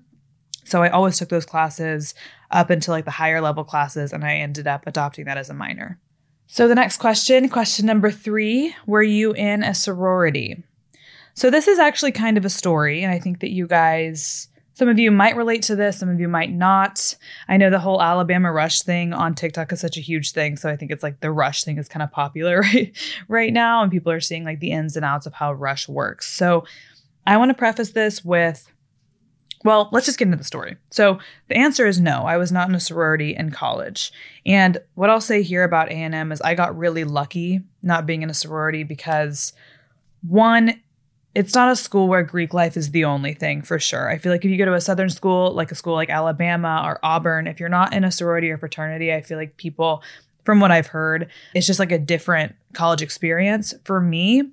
So 0.64 0.83
I 0.83 0.90
always 0.90 1.18
took 1.18 1.29
those 1.29 1.47
classes 1.47 2.14
up 2.51 2.71
until 2.71 2.92
like 2.92 3.05
the 3.05 3.11
higher 3.11 3.40
level 3.40 3.64
classes, 3.64 4.12
and 4.12 4.25
I 4.25 4.37
ended 4.37 4.66
up 4.66 4.87
adopting 4.87 5.25
that 5.25 5.38
as 5.38 5.51
a 5.51 5.55
minor. 5.55 5.99
So 6.47 6.68
the 6.68 6.75
next 6.75 6.99
question, 6.99 7.49
question 7.49 7.87
number 7.87 8.11
three 8.11 8.75
Were 8.87 9.03
you 9.03 9.33
in 9.33 9.62
a 9.62 9.75
sorority? 9.75 10.62
So 11.35 11.51
this 11.51 11.68
is 11.68 11.79
actually 11.79 12.12
kind 12.12 12.37
of 12.37 12.45
a 12.45 12.51
story, 12.51 13.03
and 13.03 13.12
I 13.12 13.18
think 13.18 13.40
that 13.40 13.51
you 13.51 13.66
guys, 13.66 14.49
some 14.75 14.88
of 14.88 14.99
you 14.99 15.11
might 15.11 15.37
relate 15.37 15.62
to 15.62 15.77
this, 15.77 15.99
some 15.99 16.09
of 16.09 16.21
you 16.21 16.29
might 16.29 16.53
not. 16.53 17.16
I 17.49 17.57
know 17.57 17.71
the 17.71 17.79
whole 17.79 18.03
Alabama 18.03 18.53
Rush 18.53 18.83
thing 18.83 19.12
on 19.12 19.35
TikTok 19.35 19.73
is 19.73 19.81
such 19.81 19.97
a 19.97 20.01
huge 20.01 20.33
thing, 20.33 20.57
so 20.57 20.68
I 20.68 20.77
think 20.77 20.90
it's 20.90 21.03
like 21.03 21.21
the 21.21 21.33
Rush 21.33 21.64
thing 21.64 21.79
is 21.79 21.88
kind 21.88 22.03
of 22.03 22.11
popular 22.11 22.61
right, 22.75 22.97
right 23.29 23.53
now, 23.53 23.83
and 23.83 23.90
people 23.90 24.12
are 24.12 24.21
seeing 24.21 24.45
like 24.45 24.61
the 24.61 24.73
ins 24.73 24.97
and 24.97 25.05
outs 25.05 25.27
of 25.27 25.35
how 25.35 25.53
Rush 25.53 25.88
works. 25.88 26.31
So 26.33 26.64
I 27.27 27.37
want 27.37 27.51
to 27.51 27.55
preface 27.55 27.92
this 27.92 28.25
with 28.25 28.73
well, 29.64 29.88
let's 29.92 30.07
just 30.07 30.18
get 30.18 30.27
into 30.27 30.37
the 30.37 30.45
story. 30.45 30.77
So 30.90 31.18
the 31.49 31.57
answer 31.57 31.87
is 31.87 32.01
no. 32.01 32.23
I 32.23 32.37
was 32.37 32.51
not 32.51 32.68
in 32.68 32.75
a 32.75 32.81
sorority 32.81 33.37
in 33.37 33.51
college. 33.51 34.12
And 34.45 34.79
what 34.95 35.11
I'll 35.11 35.21
say 35.21 35.42
here 35.42 35.62
about 35.62 35.90
A&M 35.90 36.33
is 36.33 36.40
I 36.40 36.55
got 36.55 36.77
really 36.77 37.05
lucky 37.05 37.61
not 37.83 38.07
being 38.07 38.23
in 38.23 38.31
a 38.31 38.35
sorority 38.35 38.83
because 38.83 39.53
one, 40.27 40.82
it's 41.35 41.55
not 41.55 41.71
a 41.71 41.77
school 41.77 42.09
where 42.09 42.23
Greek 42.23 42.53
life 42.53 42.77
is 42.77 42.90
the 42.90 43.05
only 43.05 43.33
thing 43.33 43.62
for 43.62 43.79
sure. 43.79 44.11
I 44.11 44.18
feel 44.18 44.33
like 44.33 44.45
if 44.45 44.51
you 44.51 44.59
go 44.59 44.66
to 44.66 44.75
a 44.75 44.81
southern 44.81 45.09
school, 45.09 45.53
like 45.53 45.71
a 45.71 45.75
school 45.75 45.95
like 45.95 46.11
Alabama 46.11 46.83
or 46.85 46.99
Auburn, 47.03 47.47
if 47.47 47.59
you're 47.59 47.68
not 47.68 47.95
in 47.95 48.05
a 48.05 48.11
sorority 48.11 48.51
or 48.51 48.59
fraternity, 48.59 49.12
I 49.12 49.23
feel 49.23 49.38
like 49.38 49.57
people, 49.57 50.03
from 50.45 50.61
what 50.61 50.71
I've 50.71 50.88
heard, 50.88 51.31
it's 51.55 51.66
just 51.66 51.79
like 51.79 51.92
a 51.92 51.99
different 51.99 52.55
college 52.75 53.01
experience. 53.01 53.73
For 53.85 54.01
me, 54.01 54.51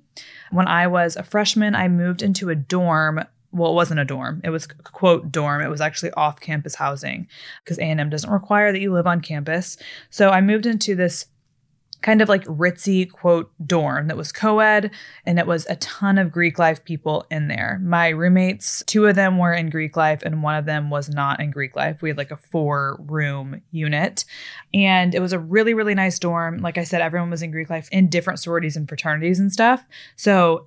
when 0.50 0.68
I 0.68 0.86
was 0.86 1.16
a 1.16 1.22
freshman, 1.22 1.74
I 1.74 1.88
moved 1.88 2.22
into 2.22 2.48
a 2.48 2.54
dorm. 2.54 3.24
Well, 3.52 3.72
it 3.72 3.74
wasn't 3.74 4.00
a 4.00 4.04
dorm. 4.04 4.40
It 4.44 4.50
was 4.50 4.66
quote 4.66 5.32
dorm. 5.32 5.60
It 5.60 5.68
was 5.68 5.80
actually 5.80 6.12
off-campus 6.12 6.76
housing 6.76 7.26
because 7.64 7.78
A&M 7.78 8.08
doesn't 8.08 8.30
require 8.30 8.72
that 8.72 8.80
you 8.80 8.92
live 8.92 9.06
on 9.06 9.20
campus. 9.20 9.76
So 10.08 10.30
I 10.30 10.40
moved 10.40 10.66
into 10.66 10.94
this 10.94 11.26
kind 12.02 12.22
of 12.22 12.28
like 12.28 12.44
ritzy 12.44 13.10
quote 13.10 13.52
dorm 13.66 14.08
that 14.08 14.16
was 14.16 14.32
co-ed 14.32 14.90
and 15.26 15.38
it 15.38 15.46
was 15.46 15.66
a 15.68 15.76
ton 15.76 16.18
of 16.18 16.32
greek 16.32 16.58
life 16.58 16.84
people 16.84 17.26
in 17.30 17.48
there. 17.48 17.78
My 17.82 18.08
roommates 18.08 18.82
two 18.86 19.06
of 19.06 19.16
them 19.16 19.38
were 19.38 19.52
in 19.52 19.70
greek 19.70 19.96
life 19.96 20.22
and 20.22 20.42
one 20.42 20.56
of 20.56 20.64
them 20.64 20.90
was 20.90 21.08
not 21.08 21.40
in 21.40 21.50
greek 21.50 21.76
life. 21.76 22.02
We 22.02 22.08
had 22.08 22.18
like 22.18 22.30
a 22.30 22.36
four 22.36 22.98
room 23.06 23.60
unit. 23.70 24.24
And 24.72 25.14
it 25.14 25.20
was 25.20 25.32
a 25.32 25.38
really 25.38 25.74
really 25.74 25.94
nice 25.94 26.18
dorm. 26.18 26.58
Like 26.58 26.78
i 26.78 26.84
said 26.84 27.00
everyone 27.00 27.30
was 27.30 27.42
in 27.42 27.50
greek 27.50 27.70
life 27.70 27.88
in 27.92 28.08
different 28.08 28.40
sororities 28.40 28.76
and 28.76 28.88
fraternities 28.88 29.38
and 29.38 29.52
stuff. 29.52 29.84
So 30.16 30.66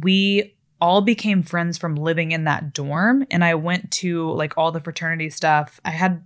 we 0.00 0.54
all 0.80 1.00
became 1.00 1.42
friends 1.42 1.78
from 1.78 1.94
living 1.94 2.32
in 2.32 2.44
that 2.44 2.72
dorm. 2.72 3.26
And 3.30 3.44
i 3.44 3.54
went 3.54 3.90
to 3.92 4.30
like 4.32 4.56
all 4.56 4.72
the 4.72 4.80
fraternity 4.80 5.28
stuff. 5.30 5.80
I 5.84 5.90
had 5.90 6.24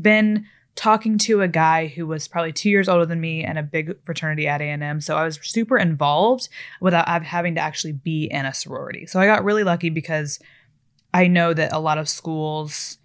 been 0.00 0.46
talking 0.74 1.18
to 1.18 1.40
a 1.40 1.48
guy 1.48 1.86
who 1.86 2.06
was 2.06 2.26
probably 2.26 2.52
two 2.52 2.68
years 2.68 2.88
older 2.88 3.06
than 3.06 3.20
me 3.20 3.44
and 3.44 3.58
a 3.58 3.62
big 3.62 3.96
fraternity 4.04 4.48
at 4.48 4.60
A&M. 4.60 5.00
So 5.00 5.16
I 5.16 5.24
was 5.24 5.38
super 5.42 5.78
involved 5.78 6.48
without 6.80 7.24
having 7.24 7.54
to 7.54 7.60
actually 7.60 7.92
be 7.92 8.24
in 8.24 8.44
a 8.44 8.52
sorority. 8.52 9.06
So 9.06 9.20
I 9.20 9.26
got 9.26 9.44
really 9.44 9.62
lucky 9.62 9.90
because 9.90 10.40
I 11.12 11.28
know 11.28 11.54
that 11.54 11.72
a 11.72 11.78
lot 11.78 11.98
of 11.98 12.08
schools, 12.08 12.98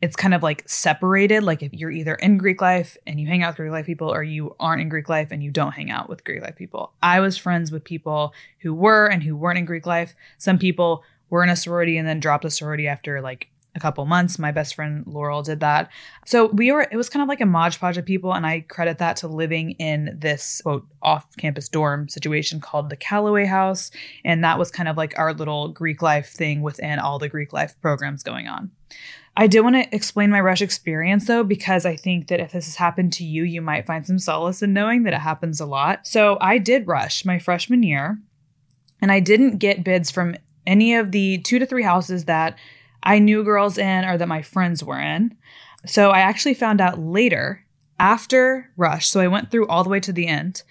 it's 0.00 0.16
kind 0.16 0.32
of 0.32 0.42
like 0.42 0.66
separated. 0.66 1.42
Like 1.42 1.62
if 1.62 1.74
you're 1.74 1.90
either 1.90 2.14
in 2.14 2.38
Greek 2.38 2.62
life 2.62 2.96
and 3.06 3.20
you 3.20 3.26
hang 3.26 3.42
out 3.42 3.50
with 3.50 3.58
Greek 3.58 3.72
life 3.72 3.86
people 3.86 4.12
or 4.12 4.22
you 4.22 4.56
aren't 4.58 4.80
in 4.80 4.88
Greek 4.88 5.10
life 5.10 5.28
and 5.30 5.44
you 5.44 5.50
don't 5.50 5.72
hang 5.72 5.90
out 5.90 6.08
with 6.08 6.24
Greek 6.24 6.40
life 6.42 6.56
people. 6.56 6.94
I 7.02 7.20
was 7.20 7.36
friends 7.36 7.70
with 7.70 7.84
people 7.84 8.32
who 8.60 8.72
were 8.72 9.06
and 9.06 9.22
who 9.22 9.36
weren't 9.36 9.58
in 9.58 9.66
Greek 9.66 9.84
life. 9.84 10.14
Some 10.38 10.58
people 10.58 11.04
were 11.28 11.44
in 11.44 11.50
a 11.50 11.56
sorority 11.56 11.98
and 11.98 12.08
then 12.08 12.20
dropped 12.20 12.42
the 12.42 12.50
sorority 12.50 12.88
after 12.88 13.20
like 13.20 13.48
a 13.74 13.80
couple 13.80 14.04
months. 14.04 14.38
My 14.38 14.52
best 14.52 14.74
friend 14.74 15.04
Laurel 15.06 15.42
did 15.42 15.60
that. 15.60 15.90
So 16.26 16.46
we 16.46 16.70
were, 16.72 16.86
it 16.90 16.96
was 16.96 17.08
kind 17.08 17.22
of 17.22 17.28
like 17.28 17.40
a 17.40 17.46
Mod 17.46 17.76
Podge 17.78 17.96
of 17.96 18.04
people. 18.04 18.34
And 18.34 18.46
I 18.46 18.60
credit 18.60 18.98
that 18.98 19.16
to 19.18 19.28
living 19.28 19.72
in 19.72 20.16
this 20.18 20.60
quote 20.62 20.86
off 21.00 21.26
campus 21.36 21.68
dorm 21.68 22.08
situation 22.08 22.60
called 22.60 22.90
the 22.90 22.96
Callaway 22.96 23.46
House. 23.46 23.90
And 24.24 24.44
that 24.44 24.58
was 24.58 24.70
kind 24.70 24.88
of 24.88 24.96
like 24.96 25.18
our 25.18 25.32
little 25.32 25.68
Greek 25.68 26.02
life 26.02 26.28
thing 26.28 26.62
within 26.62 26.98
all 26.98 27.18
the 27.18 27.28
Greek 27.28 27.52
life 27.52 27.74
programs 27.80 28.22
going 28.22 28.46
on. 28.46 28.70
I 29.34 29.46
did 29.46 29.62
want 29.62 29.76
to 29.76 29.94
explain 29.94 30.30
my 30.30 30.40
rush 30.40 30.60
experience 30.60 31.26
though, 31.26 31.42
because 31.42 31.86
I 31.86 31.96
think 31.96 32.28
that 32.28 32.40
if 32.40 32.52
this 32.52 32.66
has 32.66 32.76
happened 32.76 33.14
to 33.14 33.24
you, 33.24 33.44
you 33.44 33.62
might 33.62 33.86
find 33.86 34.06
some 34.06 34.18
solace 34.18 34.62
in 34.62 34.74
knowing 34.74 35.04
that 35.04 35.14
it 35.14 35.20
happens 35.20 35.60
a 35.60 35.66
lot. 35.66 36.06
So 36.06 36.36
I 36.40 36.58
did 36.58 36.86
rush 36.86 37.24
my 37.24 37.38
freshman 37.38 37.82
year, 37.82 38.18
and 39.00 39.10
I 39.10 39.20
didn't 39.20 39.56
get 39.56 39.84
bids 39.84 40.10
from 40.10 40.36
any 40.66 40.94
of 40.94 41.12
the 41.12 41.38
two 41.38 41.58
to 41.58 41.66
three 41.66 41.82
houses 41.82 42.26
that 42.26 42.58
I 43.02 43.18
knew 43.18 43.44
girls 43.44 43.78
in 43.78 44.04
or 44.04 44.16
that 44.18 44.28
my 44.28 44.42
friends 44.42 44.84
were 44.84 45.00
in. 45.00 45.36
So 45.86 46.10
I 46.10 46.20
actually 46.20 46.54
found 46.54 46.80
out 46.80 46.98
later 46.98 47.64
after 47.98 48.70
Rush. 48.76 49.08
So 49.08 49.20
I 49.20 49.28
went 49.28 49.50
through 49.50 49.66
all 49.68 49.84
the 49.84 49.90
way 49.90 50.00
to 50.00 50.12
the 50.12 50.26
end. 50.26 50.62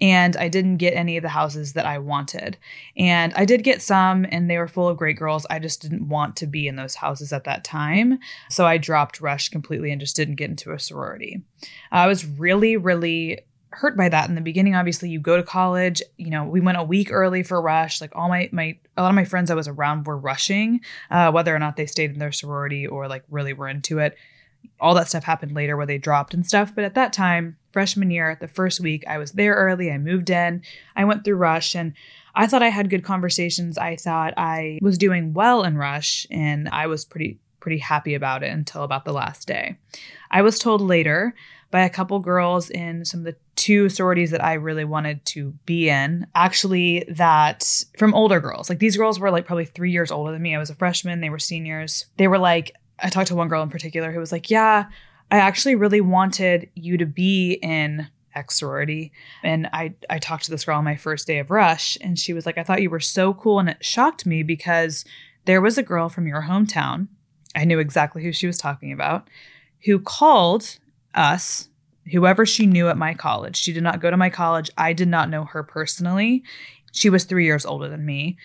and 0.00 0.36
I 0.36 0.48
didn't 0.48 0.76
get 0.76 0.94
any 0.94 1.16
of 1.16 1.22
the 1.22 1.30
houses 1.30 1.72
that 1.72 1.86
I 1.86 1.98
wanted. 1.98 2.58
And 2.96 3.32
I 3.34 3.44
did 3.44 3.64
get 3.64 3.80
some, 3.80 4.26
and 4.30 4.50
they 4.50 4.58
were 4.58 4.68
full 4.68 4.88
of 4.88 4.98
great 4.98 5.16
girls. 5.16 5.46
I 5.48 5.58
just 5.58 5.80
didn't 5.80 6.08
want 6.08 6.36
to 6.36 6.46
be 6.46 6.68
in 6.68 6.76
those 6.76 6.96
houses 6.96 7.32
at 7.32 7.44
that 7.44 7.64
time. 7.64 8.18
So 8.50 8.66
I 8.66 8.76
dropped 8.76 9.20
Rush 9.20 9.48
completely 9.48 9.90
and 9.90 10.00
just 10.00 10.16
didn't 10.16 10.34
get 10.34 10.50
into 10.50 10.72
a 10.72 10.78
sorority. 10.78 11.42
I 11.90 12.06
was 12.06 12.26
really, 12.26 12.76
really 12.76 13.40
hurt 13.76 13.96
by 13.96 14.08
that 14.08 14.28
in 14.28 14.34
the 14.34 14.40
beginning. 14.40 14.74
Obviously, 14.74 15.08
you 15.08 15.20
go 15.20 15.36
to 15.36 15.42
college, 15.42 16.02
you 16.16 16.30
know, 16.30 16.44
we 16.44 16.60
went 16.60 16.78
a 16.78 16.82
week 16.82 17.12
early 17.12 17.42
for 17.42 17.60
Rush. 17.60 18.00
Like 18.00 18.12
all 18.14 18.28
my, 18.28 18.48
my, 18.52 18.78
a 18.96 19.02
lot 19.02 19.08
of 19.08 19.14
my 19.14 19.24
friends 19.24 19.50
I 19.50 19.54
was 19.54 19.68
around 19.68 20.06
were 20.06 20.16
rushing, 20.16 20.80
uh, 21.10 21.30
whether 21.30 21.54
or 21.54 21.58
not 21.58 21.76
they 21.76 21.86
stayed 21.86 22.10
in 22.10 22.18
their 22.18 22.32
sorority 22.32 22.86
or 22.86 23.08
like 23.08 23.24
really 23.28 23.52
were 23.52 23.68
into 23.68 23.98
it 23.98 24.16
all 24.80 24.94
that 24.94 25.08
stuff 25.08 25.24
happened 25.24 25.52
later 25.52 25.76
where 25.76 25.86
they 25.86 25.98
dropped 25.98 26.34
and 26.34 26.46
stuff. 26.46 26.74
But 26.74 26.84
at 26.84 26.94
that 26.94 27.12
time, 27.12 27.56
freshman 27.72 28.10
year, 28.10 28.36
the 28.40 28.48
first 28.48 28.80
week, 28.80 29.04
I 29.08 29.18
was 29.18 29.32
there 29.32 29.54
early. 29.54 29.90
I 29.90 29.98
moved 29.98 30.30
in. 30.30 30.62
I 30.94 31.04
went 31.04 31.24
through 31.24 31.36
Rush 31.36 31.74
and 31.74 31.94
I 32.34 32.46
thought 32.46 32.62
I 32.62 32.68
had 32.68 32.90
good 32.90 33.04
conversations. 33.04 33.78
I 33.78 33.96
thought 33.96 34.34
I 34.36 34.78
was 34.82 34.98
doing 34.98 35.34
well 35.34 35.64
in 35.64 35.76
Rush 35.76 36.26
and 36.30 36.68
I 36.68 36.86
was 36.86 37.04
pretty 37.04 37.38
pretty 37.60 37.78
happy 37.78 38.14
about 38.14 38.44
it 38.44 38.52
until 38.52 38.84
about 38.84 39.04
the 39.04 39.12
last 39.12 39.48
day. 39.48 39.76
I 40.30 40.42
was 40.42 40.58
told 40.58 40.80
later 40.80 41.34
by 41.72 41.80
a 41.80 41.90
couple 41.90 42.20
girls 42.20 42.70
in 42.70 43.04
some 43.04 43.20
of 43.20 43.24
the 43.24 43.36
two 43.56 43.88
sororities 43.88 44.30
that 44.30 44.44
I 44.44 44.54
really 44.54 44.84
wanted 44.84 45.24
to 45.26 45.52
be 45.64 45.88
in, 45.88 46.26
actually, 46.34 47.04
that 47.08 47.84
from 47.98 48.14
older 48.14 48.38
girls. 48.40 48.68
Like 48.68 48.78
these 48.78 48.96
girls 48.96 49.18
were 49.18 49.30
like 49.30 49.46
probably 49.46 49.64
three 49.64 49.90
years 49.90 50.10
older 50.10 50.32
than 50.32 50.42
me. 50.42 50.54
I 50.54 50.58
was 50.58 50.70
a 50.70 50.74
freshman, 50.74 51.20
they 51.20 51.30
were 51.30 51.38
seniors. 51.38 52.06
They 52.18 52.28
were 52.28 52.38
like, 52.38 52.72
I 52.98 53.08
talked 53.08 53.28
to 53.28 53.34
one 53.34 53.48
girl 53.48 53.62
in 53.62 53.70
particular 53.70 54.12
who 54.12 54.20
was 54.20 54.32
like, 54.32 54.50
Yeah, 54.50 54.86
I 55.30 55.38
actually 55.38 55.74
really 55.74 56.00
wanted 56.00 56.70
you 56.74 56.98
to 56.98 57.06
be 57.06 57.54
in 57.62 58.08
X 58.34 58.58
sorority. 58.58 59.12
And 59.42 59.68
I, 59.72 59.94
I 60.08 60.18
talked 60.18 60.44
to 60.44 60.50
this 60.50 60.64
girl 60.64 60.78
on 60.78 60.84
my 60.84 60.96
first 60.96 61.26
day 61.26 61.38
of 61.38 61.50
Rush, 61.50 61.98
and 62.00 62.18
she 62.18 62.32
was 62.32 62.46
like, 62.46 62.58
I 62.58 62.62
thought 62.62 62.82
you 62.82 62.90
were 62.90 63.00
so 63.00 63.34
cool. 63.34 63.58
And 63.58 63.70
it 63.70 63.84
shocked 63.84 64.26
me 64.26 64.42
because 64.42 65.04
there 65.46 65.60
was 65.60 65.78
a 65.78 65.82
girl 65.82 66.08
from 66.08 66.26
your 66.26 66.42
hometown. 66.42 67.08
I 67.54 67.64
knew 67.64 67.78
exactly 67.78 68.22
who 68.22 68.32
she 68.32 68.46
was 68.46 68.58
talking 68.58 68.92
about, 68.92 69.28
who 69.86 69.98
called 69.98 70.78
us, 71.14 71.68
whoever 72.12 72.46
she 72.46 72.66
knew 72.66 72.88
at 72.88 72.96
my 72.96 73.14
college. 73.14 73.56
She 73.56 73.72
did 73.72 73.82
not 73.82 74.00
go 74.00 74.10
to 74.10 74.16
my 74.16 74.30
college. 74.30 74.70
I 74.76 74.92
did 74.92 75.08
not 75.08 75.30
know 75.30 75.44
her 75.44 75.62
personally. 75.62 76.42
She 76.92 77.10
was 77.10 77.24
three 77.24 77.44
years 77.44 77.66
older 77.66 77.88
than 77.88 78.06
me, 78.06 78.38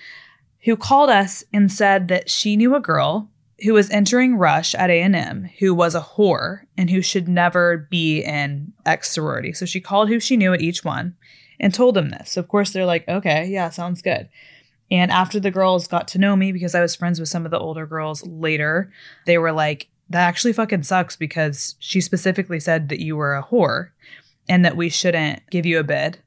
who 0.64 0.76
called 0.76 1.10
us 1.10 1.44
and 1.54 1.72
said 1.72 2.08
that 2.10 2.30
she 2.30 2.56
knew 2.56 2.76
a 2.76 2.80
girl 2.80 3.30
who 3.64 3.74
was 3.74 3.90
entering 3.92 4.38
Rush 4.38 4.74
at 4.76 4.90
A&M 4.90 5.50
who 5.60 5.74
was 5.74 5.94
a 5.94 6.02
whore 6.02 6.62
and 6.78 6.90
who 6.90 7.02
should 7.02 7.28
never 7.28 7.88
be 7.90 8.22
in 8.22 8.74
X 8.86 9.12
sorority. 9.12 9.54
So 9.54 9.66
she 9.66 9.80
called 9.80 10.10
who 10.10 10.20
she 10.20 10.36
knew 10.38 10.54
at 10.54 10.62
each 10.62 10.84
one 10.84 11.16
and 11.60 11.74
told 11.74 11.96
them 11.96 12.10
this. 12.10 12.38
Of 12.38 12.48
course, 12.48 12.72
they're 12.72 12.86
like, 12.86 13.08
okay, 13.08 13.48
yeah, 13.48 13.70
sounds 13.70 14.02
good. 14.02 14.30
And 14.90 15.12
after 15.12 15.40
the 15.40 15.52
girls 15.52 15.88
got 15.88 16.08
to 16.10 16.20
know 16.20 16.36
me, 16.36 16.52
because 16.52 16.76
I 16.76 16.82
was 16.82 16.96
friends 16.96 17.20
with 17.20 17.30
some 17.30 17.46
of 17.46 17.52
the 17.52 17.60
older 17.60 17.86
girls 17.86 18.26
later, 18.26 18.92
they 19.26 19.38
were 19.38 19.54
like, 19.54 19.88
that 20.12 20.28
actually 20.28 20.54
fucking 20.54 20.84
sucks 20.84 21.16
because 21.16 21.76
she 21.80 22.02
specifically 22.02 22.60
said 22.60 22.90
that 22.90 23.00
you 23.00 23.16
were 23.16 23.36
a 23.36 23.44
whore 23.44 23.90
and 24.48 24.64
that 24.66 24.78
we 24.78 24.90
shouldn't 24.90 25.42
give 25.50 25.66
you 25.66 25.80
a 25.80 25.84
bid. 25.84 26.20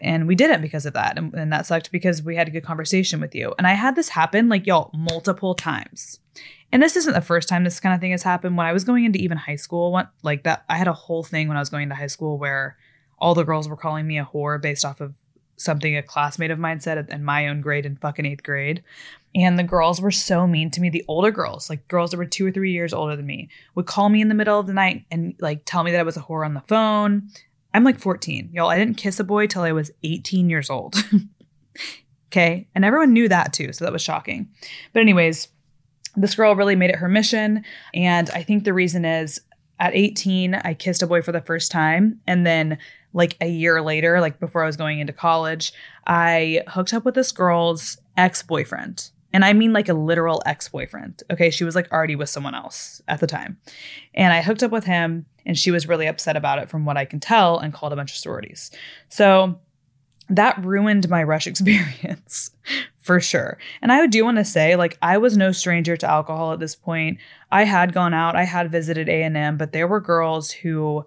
And 0.00 0.26
we 0.26 0.34
didn't 0.34 0.62
because 0.62 0.84
of 0.84 0.94
that. 0.94 1.16
And, 1.16 1.32
and 1.32 1.52
that 1.52 1.66
sucked 1.66 1.92
because 1.92 2.22
we 2.22 2.34
had 2.34 2.48
a 2.48 2.50
good 2.50 2.64
conversation 2.64 3.20
with 3.20 3.34
you. 3.36 3.54
And 3.56 3.68
I 3.68 3.74
had 3.74 3.94
this 3.94 4.08
happen, 4.08 4.48
like, 4.48 4.66
y'all, 4.66 4.90
multiple 4.92 5.54
times 5.54 6.18
and 6.72 6.82
this 6.82 6.96
isn't 6.96 7.12
the 7.12 7.20
first 7.20 7.48
time 7.48 7.64
this 7.64 7.80
kind 7.80 7.94
of 7.94 8.00
thing 8.00 8.12
has 8.12 8.22
happened. 8.22 8.56
When 8.56 8.66
I 8.66 8.72
was 8.72 8.84
going 8.84 9.04
into 9.04 9.18
even 9.18 9.36
high 9.36 9.56
school, 9.56 9.92
what 9.92 10.10
like 10.22 10.44
that, 10.44 10.64
I 10.68 10.78
had 10.78 10.88
a 10.88 10.94
whole 10.94 11.22
thing 11.22 11.46
when 11.46 11.58
I 11.58 11.60
was 11.60 11.68
going 11.68 11.84
into 11.84 11.94
high 11.94 12.06
school 12.06 12.38
where 12.38 12.78
all 13.18 13.34
the 13.34 13.44
girls 13.44 13.68
were 13.68 13.76
calling 13.76 14.06
me 14.06 14.18
a 14.18 14.24
whore 14.24 14.60
based 14.60 14.84
off 14.84 15.00
of 15.00 15.14
something 15.56 15.96
a 15.96 16.02
classmate 16.02 16.50
of 16.50 16.58
mine 16.58 16.80
said 16.80 17.06
in 17.10 17.22
my 17.22 17.46
own 17.46 17.60
grade 17.60 17.84
in 17.84 17.96
fucking 17.96 18.24
eighth 18.24 18.42
grade. 18.42 18.82
And 19.34 19.58
the 19.58 19.64
girls 19.64 20.00
were 20.00 20.10
so 20.10 20.46
mean 20.46 20.70
to 20.72 20.80
me. 20.80 20.90
The 20.90 21.04
older 21.08 21.30
girls, 21.30 21.70
like 21.70 21.88
girls 21.88 22.10
that 22.10 22.18
were 22.18 22.26
two 22.26 22.46
or 22.46 22.50
three 22.50 22.72
years 22.72 22.92
older 22.92 23.16
than 23.16 23.26
me, 23.26 23.48
would 23.74 23.86
call 23.86 24.08
me 24.08 24.20
in 24.20 24.28
the 24.28 24.34
middle 24.34 24.60
of 24.60 24.66
the 24.66 24.74
night 24.74 25.06
and 25.10 25.34
like 25.40 25.62
tell 25.64 25.84
me 25.84 25.90
that 25.92 26.00
I 26.00 26.04
was 26.04 26.16
a 26.16 26.22
whore 26.22 26.44
on 26.44 26.54
the 26.54 26.60
phone. 26.62 27.28
I'm 27.74 27.84
like 27.84 27.98
14. 27.98 28.50
Y'all, 28.52 28.68
I 28.68 28.78
didn't 28.78 28.98
kiss 28.98 29.18
a 29.18 29.24
boy 29.24 29.46
till 29.46 29.62
I 29.62 29.72
was 29.72 29.90
18 30.02 30.50
years 30.50 30.68
old. 30.68 30.96
okay. 32.28 32.68
And 32.74 32.84
everyone 32.84 33.12
knew 33.12 33.28
that 33.28 33.52
too. 33.52 33.72
So 33.72 33.84
that 33.84 33.92
was 33.92 34.02
shocking. 34.02 34.50
But, 34.92 35.00
anyways, 35.00 35.48
this 36.16 36.34
girl 36.34 36.54
really 36.54 36.76
made 36.76 36.90
it 36.90 36.96
her 36.96 37.08
mission. 37.08 37.64
And 37.94 38.28
I 38.30 38.42
think 38.42 38.64
the 38.64 38.74
reason 38.74 39.04
is 39.04 39.40
at 39.78 39.94
18, 39.94 40.54
I 40.56 40.74
kissed 40.74 41.02
a 41.02 41.06
boy 41.06 41.22
for 41.22 41.32
the 41.32 41.40
first 41.40 41.72
time. 41.72 42.20
And 42.26 42.46
then, 42.46 42.78
like 43.14 43.36
a 43.40 43.48
year 43.48 43.82
later, 43.82 44.20
like 44.20 44.40
before 44.40 44.62
I 44.62 44.66
was 44.66 44.76
going 44.76 44.98
into 44.98 45.12
college, 45.12 45.72
I 46.06 46.62
hooked 46.68 46.94
up 46.94 47.04
with 47.04 47.14
this 47.14 47.32
girl's 47.32 47.98
ex 48.16 48.42
boyfriend. 48.42 49.10
And 49.32 49.44
I 49.44 49.52
mean 49.52 49.72
like 49.72 49.88
a 49.88 49.94
literal 49.94 50.42
ex 50.46 50.68
boyfriend. 50.68 51.22
Okay. 51.30 51.50
She 51.50 51.64
was 51.64 51.74
like 51.74 51.90
already 51.92 52.16
with 52.16 52.28
someone 52.28 52.54
else 52.54 53.00
at 53.08 53.20
the 53.20 53.26
time. 53.26 53.58
And 54.14 54.32
I 54.32 54.42
hooked 54.42 54.62
up 54.62 54.70
with 54.70 54.84
him, 54.84 55.26
and 55.46 55.58
she 55.58 55.70
was 55.70 55.88
really 55.88 56.06
upset 56.06 56.36
about 56.36 56.58
it 56.58 56.68
from 56.68 56.84
what 56.84 56.96
I 56.96 57.04
can 57.04 57.20
tell 57.20 57.58
and 57.58 57.72
called 57.72 57.92
a 57.92 57.96
bunch 57.96 58.12
of 58.12 58.18
sororities. 58.18 58.70
So 59.08 59.58
that 60.28 60.64
ruined 60.64 61.08
my 61.08 61.22
rush 61.22 61.46
experience 61.48 62.50
for 62.98 63.20
sure. 63.20 63.58
And 63.80 63.92
I 63.92 64.06
do 64.06 64.24
want 64.24 64.38
to 64.38 64.44
say 64.44 64.76
like 64.76 64.96
I 65.02 65.18
was 65.18 65.36
no 65.36 65.52
stranger 65.52 65.96
to 65.96 66.10
alcohol 66.10 66.52
at 66.52 66.60
this 66.60 66.76
point. 66.76 67.18
I 67.50 67.64
had 67.64 67.92
gone 67.92 68.14
out, 68.14 68.36
I 68.36 68.44
had 68.44 68.70
visited 68.70 69.08
A&M, 69.08 69.56
but 69.56 69.72
there 69.72 69.88
were 69.88 70.00
girls 70.00 70.50
who 70.50 71.04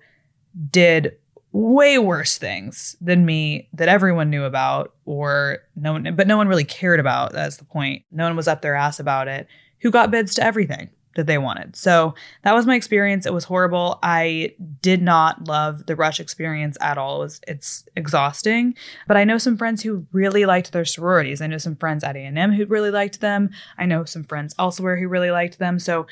did 0.72 1.18
way 1.56 1.98
worse 1.98 2.38
things 2.38 2.98
than 3.00 3.26
me 3.26 3.70
that 3.72 3.88
everyone 3.88 4.30
knew 4.30 4.44
about 4.44 4.94
or 5.06 5.60
no 5.78 5.94
one 5.94 6.14
but 6.14 6.28
no 6.28 6.36
one 6.36 6.50
really 6.50 6.66
cared 6.66 7.00
about. 7.00 7.32
That's 7.32 7.56
the 7.56 7.64
point. 7.64 8.04
No 8.12 8.26
one 8.26 8.36
was 8.36 8.50
up 8.50 8.62
their 8.62 8.76
ass 8.76 9.00
about 9.00 9.30
it. 9.30 9.48
Who 9.80 9.90
got 9.90 10.12
bids 10.12 10.36
to 10.36 10.44
everything 10.44 10.90
that 11.16 11.28
they 11.28 11.38
wanted. 11.38 11.78
So 11.78 12.14
that 12.44 12.54
was 12.54 12.66
my 12.66 12.76
experience. 12.76 13.26
It 13.26 13.34
was 13.34 13.46
horrible. 13.46 14.00
I 14.04 14.54
did 14.82 15.02
not 15.02 15.48
love 15.48 15.86
the 15.86 15.96
rush 15.96 16.20
experience 16.20 16.78
at 16.82 16.98
all. 16.98 17.22
It 17.22 17.26
was, 17.26 17.42
it's 17.48 17.88
exhausting. 17.96 18.76
But 19.08 19.16
I 19.16 19.24
know 19.24 19.38
some 19.38 19.56
friends 19.56 19.82
who 19.82 20.06
really 20.12 20.46
liked 20.46 20.74
their 20.74 20.84
sororities. 20.84 21.42
I 21.42 21.48
know 21.48 21.58
some 21.58 21.78
friends 21.78 22.04
at 22.04 22.18
A&M 22.18 22.52
who 22.52 22.66
really 22.66 22.92
liked 22.92 23.22
them. 23.22 23.50
I 23.78 23.86
know 23.86 24.04
some 24.04 24.26
friends 24.26 24.54
elsewhere 24.60 24.98
who 24.98 25.08
really 25.08 25.32
liked 25.32 25.58
them. 25.58 25.80
So 25.80 26.06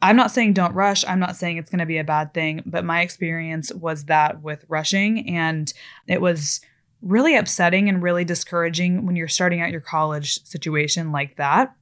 I'm 0.00 0.16
not 0.16 0.30
saying 0.30 0.52
don't 0.52 0.74
rush. 0.74 1.04
I'm 1.06 1.18
not 1.18 1.36
saying 1.36 1.56
it's 1.56 1.70
going 1.70 1.80
to 1.80 1.86
be 1.86 1.98
a 1.98 2.04
bad 2.04 2.32
thing, 2.32 2.62
but 2.64 2.84
my 2.84 3.00
experience 3.00 3.72
was 3.72 4.04
that 4.04 4.42
with 4.42 4.64
rushing 4.68 5.28
and 5.28 5.72
it 6.06 6.20
was 6.20 6.60
really 7.02 7.36
upsetting 7.36 7.88
and 7.88 8.02
really 8.02 8.24
discouraging 8.24 9.06
when 9.06 9.16
you're 9.16 9.28
starting 9.28 9.60
out 9.60 9.70
your 9.70 9.80
college 9.80 10.44
situation 10.44 11.12
like 11.12 11.36
that. 11.36 11.74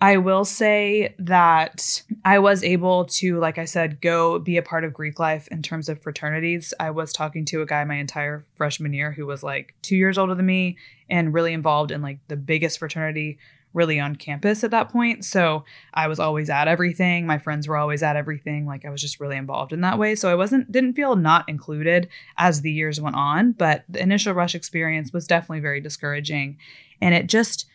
I 0.00 0.18
will 0.18 0.44
say 0.44 1.14
that 1.18 2.02
I 2.24 2.38
was 2.38 2.62
able 2.62 3.06
to, 3.06 3.38
like 3.38 3.58
I 3.58 3.64
said, 3.64 4.00
go 4.00 4.38
be 4.38 4.56
a 4.56 4.62
part 4.62 4.84
of 4.84 4.92
Greek 4.92 5.18
life 5.18 5.48
in 5.48 5.62
terms 5.62 5.88
of 5.88 6.02
fraternities. 6.02 6.74
I 6.78 6.90
was 6.90 7.12
talking 7.12 7.44
to 7.46 7.62
a 7.62 7.66
guy 7.66 7.84
my 7.84 7.94
entire 7.94 8.44
freshman 8.56 8.92
year 8.92 9.12
who 9.12 9.24
was 9.24 9.42
like 9.42 9.74
two 9.82 9.96
years 9.96 10.18
older 10.18 10.34
than 10.34 10.46
me 10.46 10.76
and 11.08 11.32
really 11.32 11.52
involved 11.52 11.90
in 11.90 12.02
like 12.02 12.18
the 12.28 12.36
biggest 12.36 12.78
fraternity 12.80 13.38
really 13.74 14.00
on 14.00 14.16
campus 14.16 14.64
at 14.64 14.70
that 14.70 14.90
point. 14.90 15.24
So 15.24 15.64
I 15.92 16.06
was 16.06 16.20
always 16.20 16.48
at 16.48 16.68
everything. 16.68 17.26
My 17.26 17.38
friends 17.38 17.68
were 17.68 17.76
always 17.76 18.02
at 18.02 18.16
everything. 18.16 18.66
Like 18.66 18.84
I 18.84 18.90
was 18.90 19.00
just 19.00 19.20
really 19.20 19.36
involved 19.36 19.72
in 19.72 19.82
that 19.82 19.98
way. 19.98 20.14
So 20.14 20.30
I 20.30 20.36
wasn't, 20.36 20.70
didn't 20.72 20.94
feel 20.94 21.16
not 21.16 21.48
included 21.48 22.08
as 22.38 22.60
the 22.60 22.72
years 22.72 23.00
went 23.00 23.16
on. 23.16 23.52
But 23.52 23.84
the 23.88 24.00
initial 24.00 24.32
rush 24.32 24.54
experience 24.54 25.12
was 25.12 25.26
definitely 25.26 25.60
very 25.60 25.80
discouraging. 25.80 26.56
And 27.02 27.14
it 27.14 27.26
just, 27.26 27.66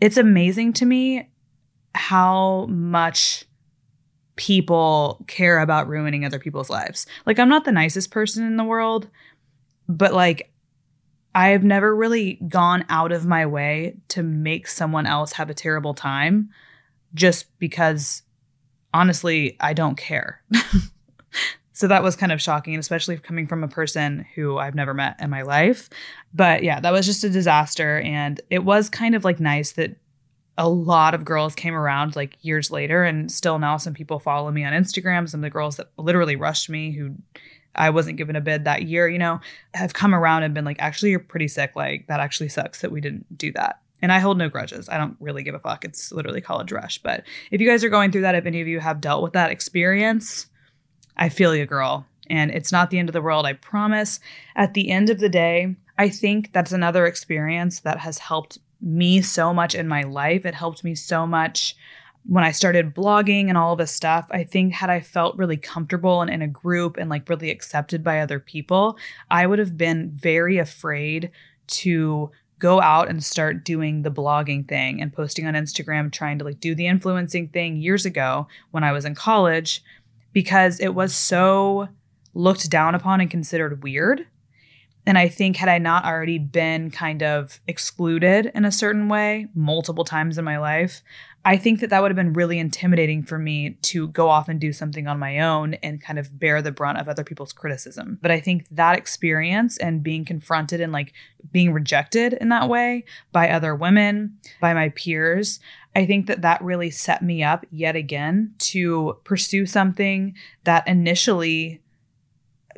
it's 0.00 0.18
amazing 0.18 0.74
to 0.74 0.86
me 0.86 1.30
how 1.94 2.66
much 2.66 3.44
people 4.36 5.24
care 5.26 5.58
about 5.58 5.88
ruining 5.88 6.24
other 6.24 6.38
people's 6.38 6.70
lives. 6.70 7.06
Like, 7.26 7.38
I'm 7.38 7.48
not 7.48 7.64
the 7.64 7.72
nicest 7.72 8.10
person 8.10 8.44
in 8.44 8.56
the 8.56 8.64
world, 8.64 9.08
but 9.88 10.12
like, 10.12 10.52
I've 11.34 11.62
never 11.62 11.94
really 11.94 12.34
gone 12.48 12.84
out 12.88 13.12
of 13.12 13.26
my 13.26 13.46
way 13.46 13.96
to 14.08 14.22
make 14.22 14.66
someone 14.66 15.06
else 15.06 15.32
have 15.32 15.50
a 15.50 15.54
terrible 15.54 15.94
time 15.94 16.50
just 17.14 17.46
because 17.58 18.22
honestly, 18.92 19.56
I 19.60 19.72
don't 19.72 19.96
care. 19.96 20.42
so 21.72 21.86
that 21.88 22.02
was 22.02 22.16
kind 22.16 22.32
of 22.32 22.42
shocking, 22.42 22.76
especially 22.78 23.16
coming 23.18 23.46
from 23.46 23.62
a 23.62 23.68
person 23.68 24.26
who 24.34 24.58
I've 24.58 24.74
never 24.74 24.94
met 24.94 25.16
in 25.20 25.30
my 25.30 25.42
life. 25.42 25.88
But 26.34 26.62
yeah, 26.62 26.80
that 26.80 26.92
was 26.92 27.06
just 27.06 27.24
a 27.24 27.30
disaster. 27.30 28.00
And 28.00 28.40
it 28.50 28.64
was 28.64 28.88
kind 28.88 29.14
of 29.14 29.24
like 29.24 29.40
nice 29.40 29.72
that 29.72 29.96
a 30.56 30.68
lot 30.68 31.14
of 31.14 31.24
girls 31.24 31.54
came 31.54 31.74
around 31.74 32.16
like 32.16 32.36
years 32.42 32.70
later 32.72 33.04
and 33.04 33.30
still 33.30 33.60
now 33.60 33.76
some 33.76 33.94
people 33.94 34.18
follow 34.18 34.50
me 34.50 34.64
on 34.64 34.72
Instagram. 34.72 35.28
Some 35.28 35.40
of 35.40 35.42
the 35.42 35.50
girls 35.50 35.76
that 35.76 35.90
literally 35.96 36.34
rushed 36.34 36.68
me 36.68 36.90
who 36.90 37.14
I 37.74 37.90
wasn't 37.90 38.18
given 38.18 38.36
a 38.36 38.40
bid 38.40 38.64
that 38.64 38.82
year, 38.82 39.08
you 39.08 39.18
know, 39.18 39.40
have 39.74 39.94
come 39.94 40.14
around 40.14 40.42
and 40.42 40.54
been 40.54 40.64
like, 40.64 40.80
actually, 40.80 41.10
you're 41.10 41.20
pretty 41.20 41.48
sick. 41.48 41.76
Like, 41.76 42.06
that 42.08 42.20
actually 42.20 42.48
sucks 42.48 42.80
that 42.80 42.90
we 42.90 43.00
didn't 43.00 43.38
do 43.38 43.52
that. 43.52 43.80
And 44.00 44.12
I 44.12 44.18
hold 44.20 44.38
no 44.38 44.48
grudges. 44.48 44.88
I 44.88 44.98
don't 44.98 45.16
really 45.20 45.42
give 45.42 45.54
a 45.54 45.58
fuck. 45.58 45.84
It's 45.84 46.12
literally 46.12 46.40
college 46.40 46.72
rush. 46.72 46.98
But 46.98 47.24
if 47.50 47.60
you 47.60 47.68
guys 47.68 47.82
are 47.82 47.88
going 47.88 48.12
through 48.12 48.20
that, 48.22 48.34
if 48.34 48.46
any 48.46 48.60
of 48.60 48.68
you 48.68 48.80
have 48.80 49.00
dealt 49.00 49.22
with 49.22 49.32
that 49.32 49.50
experience, 49.50 50.46
I 51.16 51.28
feel 51.28 51.54
you, 51.54 51.66
girl. 51.66 52.06
And 52.30 52.50
it's 52.50 52.70
not 52.70 52.90
the 52.90 52.98
end 52.98 53.08
of 53.08 53.12
the 53.12 53.22
world, 53.22 53.46
I 53.46 53.54
promise. 53.54 54.20
At 54.54 54.74
the 54.74 54.90
end 54.90 55.10
of 55.10 55.18
the 55.18 55.28
day, 55.28 55.76
I 55.96 56.08
think 56.08 56.52
that's 56.52 56.72
another 56.72 57.06
experience 57.06 57.80
that 57.80 58.00
has 58.00 58.18
helped 58.18 58.58
me 58.80 59.20
so 59.20 59.52
much 59.52 59.74
in 59.74 59.88
my 59.88 60.02
life. 60.02 60.46
It 60.46 60.54
helped 60.54 60.84
me 60.84 60.94
so 60.94 61.26
much 61.26 61.74
when 62.26 62.44
I 62.44 62.52
started 62.52 62.94
blogging 62.94 63.48
and 63.48 63.56
all 63.56 63.76
this 63.76 63.90
stuff, 63.90 64.26
I 64.30 64.44
think 64.44 64.74
had 64.74 64.90
I 64.90 65.00
felt 65.00 65.36
really 65.36 65.56
comfortable 65.56 66.20
and 66.20 66.30
in 66.30 66.42
a 66.42 66.48
group 66.48 66.96
and 66.96 67.08
like 67.08 67.28
really 67.28 67.50
accepted 67.50 68.04
by 68.04 68.20
other 68.20 68.38
people, 68.38 68.98
I 69.30 69.46
would 69.46 69.58
have 69.58 69.76
been 69.76 70.10
very 70.10 70.58
afraid 70.58 71.30
to 71.68 72.30
go 72.58 72.80
out 72.80 73.08
and 73.08 73.22
start 73.22 73.64
doing 73.64 74.02
the 74.02 74.10
blogging 74.10 74.68
thing 74.68 75.00
and 75.00 75.12
posting 75.12 75.46
on 75.46 75.54
Instagram, 75.54 76.12
trying 76.12 76.38
to 76.38 76.44
like 76.44 76.60
do 76.60 76.74
the 76.74 76.86
influencing 76.86 77.48
thing 77.48 77.76
years 77.76 78.04
ago 78.04 78.48
when 78.72 78.84
I 78.84 78.92
was 78.92 79.04
in 79.04 79.14
college 79.14 79.82
because 80.32 80.80
it 80.80 80.94
was 80.94 81.14
so 81.14 81.88
looked 82.34 82.68
down 82.70 82.94
upon 82.94 83.20
and 83.20 83.30
considered 83.30 83.82
weird. 83.82 84.26
And 85.08 85.16
I 85.16 85.28
think, 85.28 85.56
had 85.56 85.70
I 85.70 85.78
not 85.78 86.04
already 86.04 86.36
been 86.38 86.90
kind 86.90 87.22
of 87.22 87.60
excluded 87.66 88.52
in 88.54 88.66
a 88.66 88.70
certain 88.70 89.08
way 89.08 89.46
multiple 89.54 90.04
times 90.04 90.36
in 90.36 90.44
my 90.44 90.58
life, 90.58 91.02
I 91.46 91.56
think 91.56 91.80
that 91.80 91.88
that 91.88 92.02
would 92.02 92.10
have 92.10 92.16
been 92.16 92.34
really 92.34 92.58
intimidating 92.58 93.22
for 93.22 93.38
me 93.38 93.78
to 93.84 94.08
go 94.08 94.28
off 94.28 94.50
and 94.50 94.60
do 94.60 94.70
something 94.70 95.08
on 95.08 95.18
my 95.18 95.40
own 95.40 95.74
and 95.74 95.98
kind 95.98 96.18
of 96.18 96.38
bear 96.38 96.60
the 96.60 96.72
brunt 96.72 96.98
of 96.98 97.08
other 97.08 97.24
people's 97.24 97.54
criticism. 97.54 98.18
But 98.20 98.30
I 98.30 98.38
think 98.38 98.68
that 98.68 98.98
experience 98.98 99.78
and 99.78 100.02
being 100.02 100.26
confronted 100.26 100.82
and 100.82 100.92
like 100.92 101.14
being 101.52 101.72
rejected 101.72 102.34
in 102.34 102.50
that 102.50 102.68
way 102.68 103.04
by 103.32 103.48
other 103.48 103.74
women, 103.74 104.36
by 104.60 104.74
my 104.74 104.90
peers, 104.90 105.58
I 105.96 106.04
think 106.04 106.26
that 106.26 106.42
that 106.42 106.60
really 106.60 106.90
set 106.90 107.22
me 107.22 107.42
up 107.42 107.64
yet 107.70 107.96
again 107.96 108.52
to 108.58 109.16
pursue 109.24 109.64
something 109.64 110.34
that 110.64 110.86
initially 110.86 111.80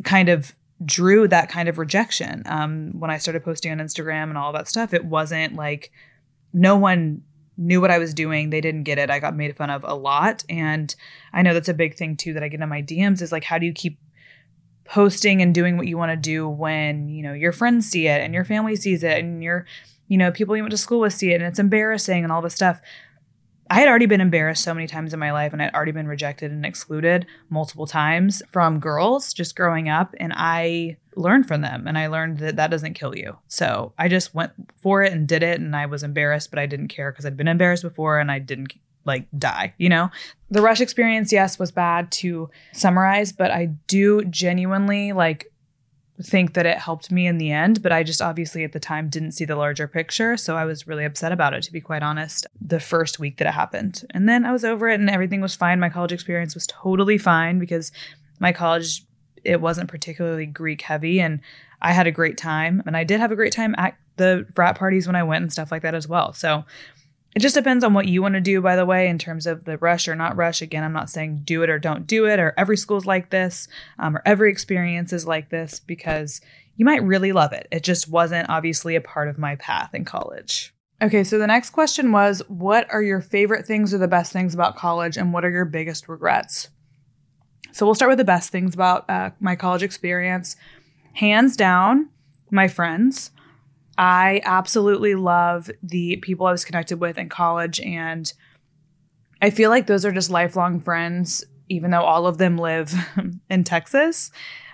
kind 0.05 0.29
of 0.29 0.55
drew 0.85 1.29
that 1.29 1.51
kind 1.51 1.69
of 1.69 1.79
rejection. 1.79 2.43
Um, 2.47 2.93
when 2.99 3.11
I 3.11 3.19
started 3.19 3.45
posting 3.45 3.73
on 3.73 3.79
Instagram 3.79 4.25
and 4.25 4.39
all 4.39 4.53
that 4.53 4.69
stuff, 4.69 4.95
it 4.95 5.05
wasn't 5.05 5.55
like 5.55 5.93
no 6.53 6.77
one 6.77 7.23
knew 7.57 7.81
what 7.81 7.91
I 7.91 7.99
was 7.99 8.15
doing. 8.15 8.51
They 8.51 8.63
didn't 8.63 8.85
get 8.85 8.99
it. 8.99 9.11
I 9.11 9.19
got 9.19 9.37
made 9.37 9.55
fun 9.57 9.71
of 9.71 9.85
a 9.85 9.95
lot. 9.95 10.45
And 10.49 10.95
I 11.33 11.43
know 11.43 11.53
that's 11.53 11.69
a 11.69 11.75
big 11.75 11.97
thing 11.97 12.17
too 12.17 12.33
that 12.33 12.43
I 12.43 12.49
get 12.49 12.61
in 12.61 12.69
my 12.69 12.83
DMs 12.83 13.21
is 13.21 13.33
like, 13.33 13.45
how 13.45 13.59
do 13.59 13.67
you 13.67 13.73
keep 13.73 13.99
posting 14.85 15.43
and 15.43 15.55
doing 15.55 15.77
what 15.77 15.87
you 15.87 15.99
want 15.99 16.11
to 16.11 16.17
do 16.17 16.49
when, 16.49 17.09
you 17.09 17.23
know, 17.23 17.35
your 17.35 17.53
friends 17.53 17.89
see 17.89 18.07
it 18.07 18.23
and 18.23 18.33
your 18.33 18.45
family 18.45 18.77
sees 18.77 19.05
it 19.05 19.19
and 19.19 19.43
your, 19.43 19.67
you 20.09 20.17
know, 20.17 20.33
people 20.33 20.57
you 20.57 20.63
went 20.63 20.73
to 20.73 20.79
school 20.79 21.01
with 21.01 21.13
see 21.13 21.33
it 21.33 21.37
and 21.37 21.45
it's 21.45 21.59
embarrassing 21.59 22.25
and 22.25 22.33
all 22.33 22.43
this 22.43 22.55
stuff. 22.55 22.81
I 23.71 23.75
had 23.75 23.89
already 23.89 24.07
been 24.07 24.21
embarrassed 24.21 24.65
so 24.65 24.75
many 24.75 24.89
times 24.89 25.15
in 25.15 25.21
my 25.21 25.31
life 25.31 25.53
and 25.53 25.63
I'd 25.63 25.73
already 25.73 25.93
been 25.93 26.09
rejected 26.09 26.51
and 26.51 26.67
excluded 26.67 27.25
multiple 27.51 27.87
times 27.87 28.43
from 28.51 28.81
girls 28.81 29.33
just 29.33 29.55
growing 29.55 29.89
up. 29.89 30.13
And 30.19 30.33
I 30.35 30.97
learned 31.15 31.47
from 31.47 31.61
them 31.61 31.87
and 31.87 31.97
I 31.97 32.09
learned 32.09 32.39
that 32.39 32.57
that 32.57 32.73
doesn't 32.73 32.95
kill 32.95 33.17
you. 33.17 33.39
So 33.47 33.93
I 33.97 34.09
just 34.09 34.35
went 34.35 34.53
for 34.77 35.05
it 35.05 35.13
and 35.13 35.29
did 35.29 35.45
it. 35.45 35.61
And 35.61 35.77
I 35.77 35.87
was 35.87 36.03
embarrassed, 36.03 36.51
but 36.51 36.59
I 36.59 36.67
didn't 36.67 36.89
care 36.89 37.13
because 37.13 37.25
I'd 37.25 37.37
been 37.37 37.47
embarrassed 37.47 37.85
before 37.85 38.19
and 38.19 38.29
I 38.29 38.41
didn't 38.41 38.73
like 39.05 39.29
die, 39.39 39.73
you 39.79 39.89
know? 39.89 40.11
The 40.51 40.63
rush 40.63 40.81
experience, 40.81 41.33
yes, 41.33 41.57
was 41.57 41.71
bad 41.71 42.11
to 42.13 42.51
summarize, 42.73 43.31
but 43.31 43.53
I 43.53 43.67
do 43.87 44.25
genuinely 44.25 45.13
like 45.13 45.47
think 46.23 46.55
that 46.55 46.67
it 46.67 46.79
helped 46.79 47.11
me 47.11 47.27
in 47.27 47.39
the 47.39 47.51
end, 47.51 47.83
but 47.83 47.93
I 47.93 48.03
just 48.03 48.21
obviously 48.21 48.65
at 48.65 48.73
the 48.73 48.81
time 48.81 49.09
didn't 49.09 49.33
see 49.33 49.45
the 49.45 49.57
larger 49.57 49.89
picture. 49.89 50.37
So 50.37 50.57
I 50.57 50.65
was 50.65 50.87
really 50.87 51.05
upset 51.05 51.33
about 51.33 51.55
it, 51.55 51.63
to 51.65 51.73
be 51.73 51.81
quite 51.81 52.03
honest, 52.03 52.47
the 52.61 52.81
first 52.81 53.19
week 53.19 53.39
that 53.39 53.47
it 53.47 53.53
happened. 53.53 54.05
And 54.11 54.29
then 54.29 54.45
I 54.45 54.53
was 54.53 54.65
over 54.65 54.89
it 54.89 55.01
and 55.01 55.11
everything 55.11 55.41
was 55.41 55.55
fine. 55.55 55.81
My 55.81 55.89
college 55.89 56.13
experience 56.13 56.55
was 56.55 56.67
totally 56.67 57.19
fine 57.19 57.59
because 57.59 57.93
my 58.39 58.53
college, 58.53 59.05
it 59.45 59.61
wasn't 59.61 59.89
particularly 59.89 60.47
Greek 60.47 60.83
heavy 60.83 61.21
and 61.21 61.41
I 61.81 61.93
had 61.93 62.07
a 62.07 62.13
great 62.13 62.37
time. 62.37 62.83
And 62.87 62.97
I 62.97 63.05
did 63.05 63.21
have 63.21 63.33
a 63.33 63.37
great 63.37 63.53
time 63.53 63.75
at 63.79 63.97
the 64.17 64.47
frat 64.55 64.77
parties 64.77 65.07
when 65.07 65.17
I 65.17 65.23
went 65.23 65.43
and 65.43 65.53
stuff 65.53 65.73
like 65.73 65.83
that 65.83 65.95
as 65.95 66.07
well. 66.07 66.33
So 66.33 66.65
it 67.35 67.41
just 67.41 67.55
depends 67.55 67.85
on 67.85 67.95
what 67.95 68.09
you 68.09 68.23
want 68.23 68.35
to 68.35 68.41
do, 68.41 68.61
by 68.61 68.75
the 68.75 68.85
way, 68.85 69.09
in 69.09 69.19
terms 69.19 69.47
of 69.47 69.65
the 69.65 69.79
rush 69.79 70.09
or 70.09 70.17
not 70.17 70.37
rush. 70.37 70.63
Again, 70.63 70.83
I'm 70.83 70.93
not 70.93 71.11
saying 71.11 71.43
do 71.45 71.63
it 71.63 71.71
or 71.71 71.79
don't 71.79 72.07
do 72.07 72.27
it, 72.27 72.41
or 72.41 72.55
every 72.57 72.77
school's 72.77 73.07
like 73.07 73.31
this, 73.31 73.69
um, 73.99 74.17
or 74.17 74.23
every 74.27 74.51
experience 74.51 75.13
is 75.13 75.27
like 75.27 75.51
this, 75.51 75.79
because 75.79 76.41
you 76.77 76.85
might 76.85 77.03
really 77.05 77.33
love 77.33 77.53
it. 77.53 77.69
It 77.71 77.85
just 77.85 78.09
wasn't 78.09 78.49
obviously 78.49 78.97
a 78.97 79.01
part 79.01 79.29
of 79.29 79.39
my 79.39 79.55
path 79.57 79.95
in 79.95 80.05
college. 80.05 80.75
Okay, 81.03 81.25
so 81.25 81.39
the 81.39 81.47
next 81.47 81.71
question 81.71 82.11
was 82.11 82.43
What 82.49 82.93
are 82.93 83.03
your 83.03 83.21
favorite 83.21 83.65
things 83.65 83.95
or 83.95 83.99
the 83.99 84.09
best 84.09 84.33
things 84.33 84.53
about 84.53 84.77
college, 84.77 85.17
and 85.17 85.33
what 85.33 85.45
are 85.45 85.51
your 85.51 85.65
biggest 85.65 86.09
regrets? 86.09 86.69
So 87.73 87.87
we'll 87.87 87.95
start 87.95 88.11
with 88.11 88.19
the 88.19 88.25
best 88.25 88.51
things 88.51 88.75
about 88.75 89.09
uh, 89.09 89.31
my 89.39 89.55
college 89.55 89.85
experience. 89.85 90.57
Hands 91.15 91.57
down, 91.57 92.09
my 92.51 92.67
friends. 92.67 93.31
I 94.01 94.41
absolutely 94.47 95.15
love 95.15 95.71
the 95.83 96.17
people 96.17 96.47
I 96.47 96.53
was 96.53 96.65
connected 96.65 97.01
with 97.01 97.19
in 97.19 97.29
college. 97.29 97.79
And 97.81 98.33
I 99.43 99.51
feel 99.51 99.69
like 99.69 99.87
those 99.87 100.07
are 100.07 100.11
just 100.11 100.31
lifelong 100.31 100.81
friends, 100.81 101.45
even 101.69 101.91
though 101.91 102.01
all 102.01 102.27
of 102.27 102.39
them 102.39 102.57
live 102.57 102.95
in 103.51 103.63
Texas, 103.63 104.31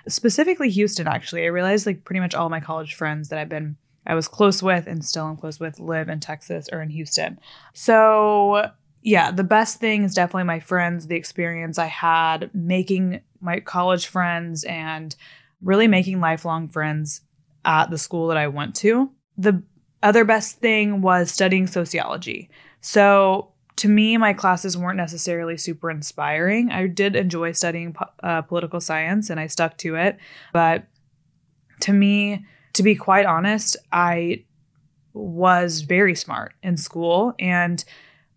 specifically 0.06 0.70
Houston, 0.70 1.08
actually. 1.08 1.42
I 1.42 1.48
realized 1.48 1.86
like 1.86 2.04
pretty 2.04 2.20
much 2.20 2.36
all 2.36 2.48
my 2.48 2.60
college 2.60 2.94
friends 2.94 3.28
that 3.30 3.40
I've 3.40 3.48
been, 3.48 3.76
I 4.06 4.14
was 4.14 4.28
close 4.28 4.62
with 4.62 4.86
and 4.86 5.04
still 5.04 5.26
am 5.26 5.36
close 5.36 5.58
with 5.58 5.80
live 5.80 6.08
in 6.08 6.20
Texas 6.20 6.68
or 6.72 6.80
in 6.80 6.90
Houston. 6.90 7.40
So, 7.74 8.70
yeah, 9.02 9.32
the 9.32 9.42
best 9.42 9.80
thing 9.80 10.04
is 10.04 10.14
definitely 10.14 10.44
my 10.44 10.60
friends, 10.60 11.08
the 11.08 11.16
experience 11.16 11.80
I 11.80 11.86
had 11.86 12.48
making 12.54 13.22
my 13.40 13.58
college 13.58 14.06
friends 14.06 14.62
and 14.62 15.16
really 15.60 15.88
making 15.88 16.20
lifelong 16.20 16.68
friends 16.68 17.22
at 17.64 17.90
the 17.90 17.98
school 17.98 18.28
that 18.28 18.36
I 18.36 18.46
went 18.46 18.76
to 18.76 19.10
the 19.36 19.62
other 20.02 20.24
best 20.24 20.58
thing 20.58 21.02
was 21.02 21.30
studying 21.30 21.66
sociology. 21.66 22.50
So 22.80 23.52
to 23.76 23.88
me, 23.88 24.16
my 24.16 24.32
classes 24.32 24.76
weren't 24.76 24.96
necessarily 24.96 25.56
super 25.56 25.90
inspiring. 25.90 26.70
I 26.70 26.86
did 26.86 27.14
enjoy 27.14 27.52
studying 27.52 27.94
uh, 28.22 28.42
political 28.42 28.80
science 28.80 29.28
and 29.28 29.38
I 29.38 29.48
stuck 29.48 29.76
to 29.78 29.96
it. 29.96 30.16
But 30.52 30.86
to 31.80 31.92
me, 31.92 32.46
to 32.72 32.82
be 32.82 32.94
quite 32.94 33.26
honest, 33.26 33.76
I 33.92 34.44
was 35.12 35.82
very 35.82 36.14
smart 36.14 36.54
in 36.62 36.76
school 36.76 37.34
and 37.38 37.84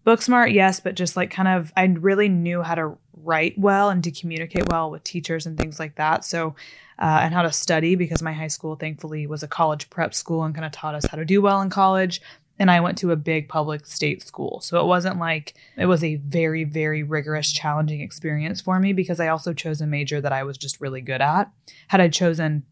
book 0.03 0.21
smart, 0.21 0.51
yes, 0.51 0.79
but 0.79 0.95
just 0.95 1.15
like 1.15 1.29
kind 1.31 1.47
of, 1.47 1.71
I 1.75 1.85
really 1.85 2.29
knew 2.29 2.61
how 2.61 2.75
to 2.75 2.97
write 3.13 3.57
well 3.57 3.89
and 3.89 4.03
to 4.03 4.11
communicate 4.11 4.69
well 4.69 4.89
with 4.89 5.03
teachers 5.03 5.45
and 5.45 5.57
things 5.57 5.79
like 5.79 5.95
that. 5.95 6.25
So 6.25 6.55
uh, 6.99 7.19
and 7.21 7.33
how 7.33 7.41
to 7.41 7.51
study 7.51 7.95
because 7.95 8.21
my 8.21 8.33
high 8.33 8.47
school, 8.47 8.75
thankfully, 8.75 9.25
was 9.25 9.41
a 9.41 9.47
college 9.47 9.89
prep 9.89 10.13
school 10.13 10.43
and 10.43 10.53
kind 10.53 10.65
of 10.65 10.71
taught 10.71 10.95
us 10.95 11.05
how 11.05 11.17
to 11.17 11.25
do 11.25 11.41
well 11.41 11.61
in 11.61 11.69
college. 11.69 12.21
And 12.61 12.69
I 12.69 12.81
went 12.81 12.97
to 12.97 13.11
a 13.11 13.15
big 13.15 13.47
public 13.47 13.85
state 13.85 14.21
school. 14.21 14.59
So 14.59 14.81
it 14.81 14.85
wasn't 14.85 15.17
like 15.17 15.53
it 15.77 15.85
was 15.85 16.03
a 16.03 16.15
very, 16.15 16.65
very 16.65 17.03
rigorous, 17.03 17.53
challenging 17.53 18.01
experience 18.01 18.59
for 18.59 18.79
me 18.81 18.91
because 18.91 19.21
I 19.21 19.29
also 19.29 19.53
chose 19.53 19.79
a 19.79 19.87
major 19.87 20.19
that 20.19 20.33
I 20.33 20.43
was 20.43 20.57
just 20.57 20.81
really 20.81 20.99
good 20.99 21.21
at. 21.21 21.49
Had 21.87 22.01
I 22.01 22.09
chosen 22.09 22.63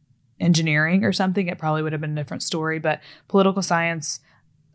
engineering 0.41 1.05
or 1.05 1.13
something, 1.13 1.47
it 1.47 1.57
probably 1.57 1.83
would 1.83 1.93
have 1.93 2.01
been 2.01 2.17
a 2.17 2.21
different 2.21 2.43
story. 2.43 2.79
But 2.79 2.99
political 3.29 3.61
science, 3.61 4.19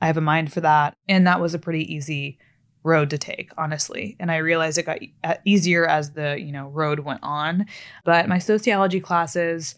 I 0.00 0.06
have 0.06 0.16
a 0.16 0.22
mind 0.22 0.50
for 0.50 0.62
that. 0.62 0.96
And 1.08 1.26
that 1.26 1.42
was 1.42 1.52
a 1.52 1.58
pretty 1.58 1.92
easy 1.92 2.38
road 2.82 3.10
to 3.10 3.18
take 3.18 3.50
honestly. 3.56 4.16
And 4.18 4.30
i 4.30 4.36
realized 4.36 4.78
it 4.78 4.86
got 4.86 4.98
easier 5.44 5.86
as 5.86 6.12
the 6.12 6.38
you 6.38 6.52
know 6.52 6.68
road 6.68 7.00
went 7.00 7.20
on. 7.22 7.66
But 8.04 8.28
my 8.28 8.38
sociology 8.38 9.00
classes 9.00 9.74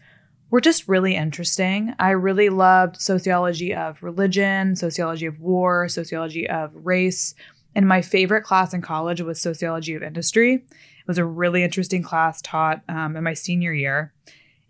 were 0.50 0.60
just 0.60 0.88
really 0.88 1.16
interesting. 1.16 1.94
I 1.98 2.10
really 2.10 2.48
loved 2.48 3.00
sociology 3.00 3.74
of 3.74 4.02
religion 4.02 4.76
sociology 4.76 5.26
of 5.26 5.40
war 5.40 5.88
sociology 5.88 6.48
of 6.48 6.70
race. 6.74 7.34
And 7.74 7.88
my 7.88 8.02
favorite 8.02 8.44
class 8.44 8.72
in 8.72 8.82
college 8.82 9.20
was 9.20 9.40
sociology 9.40 9.94
of 9.94 10.02
industry. 10.02 10.54
It 10.54 11.08
was 11.08 11.18
a 11.18 11.24
really 11.24 11.62
interesting 11.64 12.02
class 12.02 12.40
taught 12.40 12.82
um, 12.88 13.16
in 13.16 13.24
my 13.24 13.34
senior 13.34 13.72
year 13.72 14.12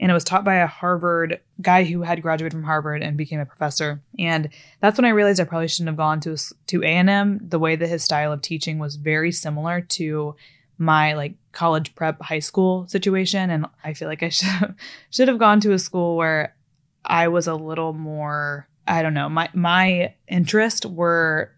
and 0.01 0.11
it 0.11 0.15
was 0.15 0.25
taught 0.25 0.45
by 0.45 0.57
a 0.57 0.67
Harvard 0.67 1.41
guy 1.61 1.85
who 1.85 2.03
had 2.03 2.21
graduated 2.21 2.53
from 2.53 2.65
Harvard 2.65 3.03
and 3.03 3.17
became 3.17 3.41
a 3.41 3.47
professor. 3.47 4.03
And 4.19 4.49
that's 4.81 4.99
when 4.99 5.05
I 5.05 5.11
realized 5.11 5.41
I 5.41 5.45
probably 5.45 5.69
shouldn't 5.69 5.89
have 5.89 5.97
gone 5.97 6.21
to 6.21 6.37
to 6.67 6.83
A 6.83 6.87
and 6.87 7.09
M. 7.09 7.41
The 7.41 7.59
way 7.59 7.77
that 7.77 7.89
his 7.89 8.03
style 8.03 8.33
of 8.33 8.43
teaching 8.43 8.79
was 8.79 8.97
very 8.97 9.31
similar 9.31 9.81
to 9.81 10.35
my 10.79 11.15
like 11.15 11.35
college 11.53 11.95
prep 11.95 12.21
high 12.21 12.41
school 12.41 12.89
situation, 12.89 13.51
and 13.51 13.67
I 13.85 13.95
feel 13.95 14.09
like 14.09 14.23
I 14.23 14.29
should 14.31 14.75
should 15.11 15.29
have 15.29 15.39
gone 15.39 15.61
to 15.61 15.73
a 15.73 15.79
school 15.79 16.17
where 16.17 16.57
I 17.05 17.29
was 17.29 17.47
a 17.47 17.55
little 17.55 17.93
more. 17.93 18.69
I 18.87 19.03
don't 19.03 19.15
know. 19.15 19.29
My 19.29 19.49
my 19.55 20.15
interests 20.27 20.85
were 20.85 21.54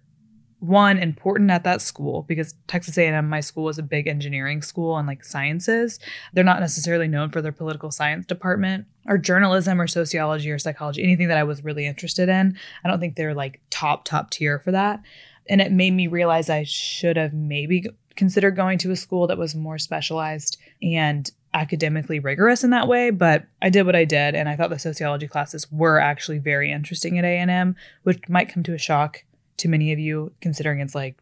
one 0.66 0.98
important 0.98 1.50
at 1.50 1.64
that 1.64 1.80
school 1.80 2.22
because 2.22 2.54
Texas 2.66 2.98
A&M 2.98 3.28
my 3.28 3.40
school 3.40 3.64
was 3.64 3.78
a 3.78 3.82
big 3.82 4.06
engineering 4.06 4.62
school 4.62 4.96
and 4.96 5.06
like 5.06 5.24
sciences. 5.24 5.98
They're 6.32 6.44
not 6.44 6.60
necessarily 6.60 7.08
known 7.08 7.30
for 7.30 7.40
their 7.40 7.52
political 7.52 7.90
science 7.90 8.26
department 8.26 8.86
or 9.06 9.18
journalism 9.18 9.80
or 9.80 9.86
sociology 9.86 10.50
or 10.50 10.58
psychology 10.58 11.02
anything 11.02 11.28
that 11.28 11.38
I 11.38 11.44
was 11.44 11.64
really 11.64 11.86
interested 11.86 12.28
in. 12.28 12.58
I 12.84 12.88
don't 12.88 13.00
think 13.00 13.16
they're 13.16 13.34
like 13.34 13.60
top 13.70 14.04
top 14.04 14.30
tier 14.30 14.58
for 14.58 14.72
that. 14.72 15.02
And 15.48 15.60
it 15.60 15.70
made 15.70 15.92
me 15.92 16.08
realize 16.08 16.50
I 16.50 16.64
should 16.64 17.16
have 17.16 17.32
maybe 17.32 17.86
considered 18.16 18.56
going 18.56 18.78
to 18.78 18.90
a 18.90 18.96
school 18.96 19.26
that 19.26 19.38
was 19.38 19.54
more 19.54 19.78
specialized 19.78 20.58
and 20.82 21.30
academically 21.54 22.18
rigorous 22.18 22.64
in 22.64 22.70
that 22.70 22.88
way, 22.88 23.10
but 23.10 23.44
I 23.62 23.70
did 23.70 23.86
what 23.86 23.96
I 23.96 24.04
did 24.04 24.34
and 24.34 24.48
I 24.48 24.56
thought 24.56 24.70
the 24.70 24.78
sociology 24.78 25.26
classes 25.26 25.70
were 25.70 25.98
actually 25.98 26.38
very 26.38 26.70
interesting 26.70 27.18
at 27.18 27.24
A&M, 27.24 27.76
which 28.02 28.28
might 28.28 28.52
come 28.52 28.62
to 28.64 28.74
a 28.74 28.78
shock 28.78 29.24
to 29.58 29.68
many 29.68 29.92
of 29.92 29.98
you 29.98 30.32
considering 30.40 30.80
it's 30.80 30.94
like 30.94 31.16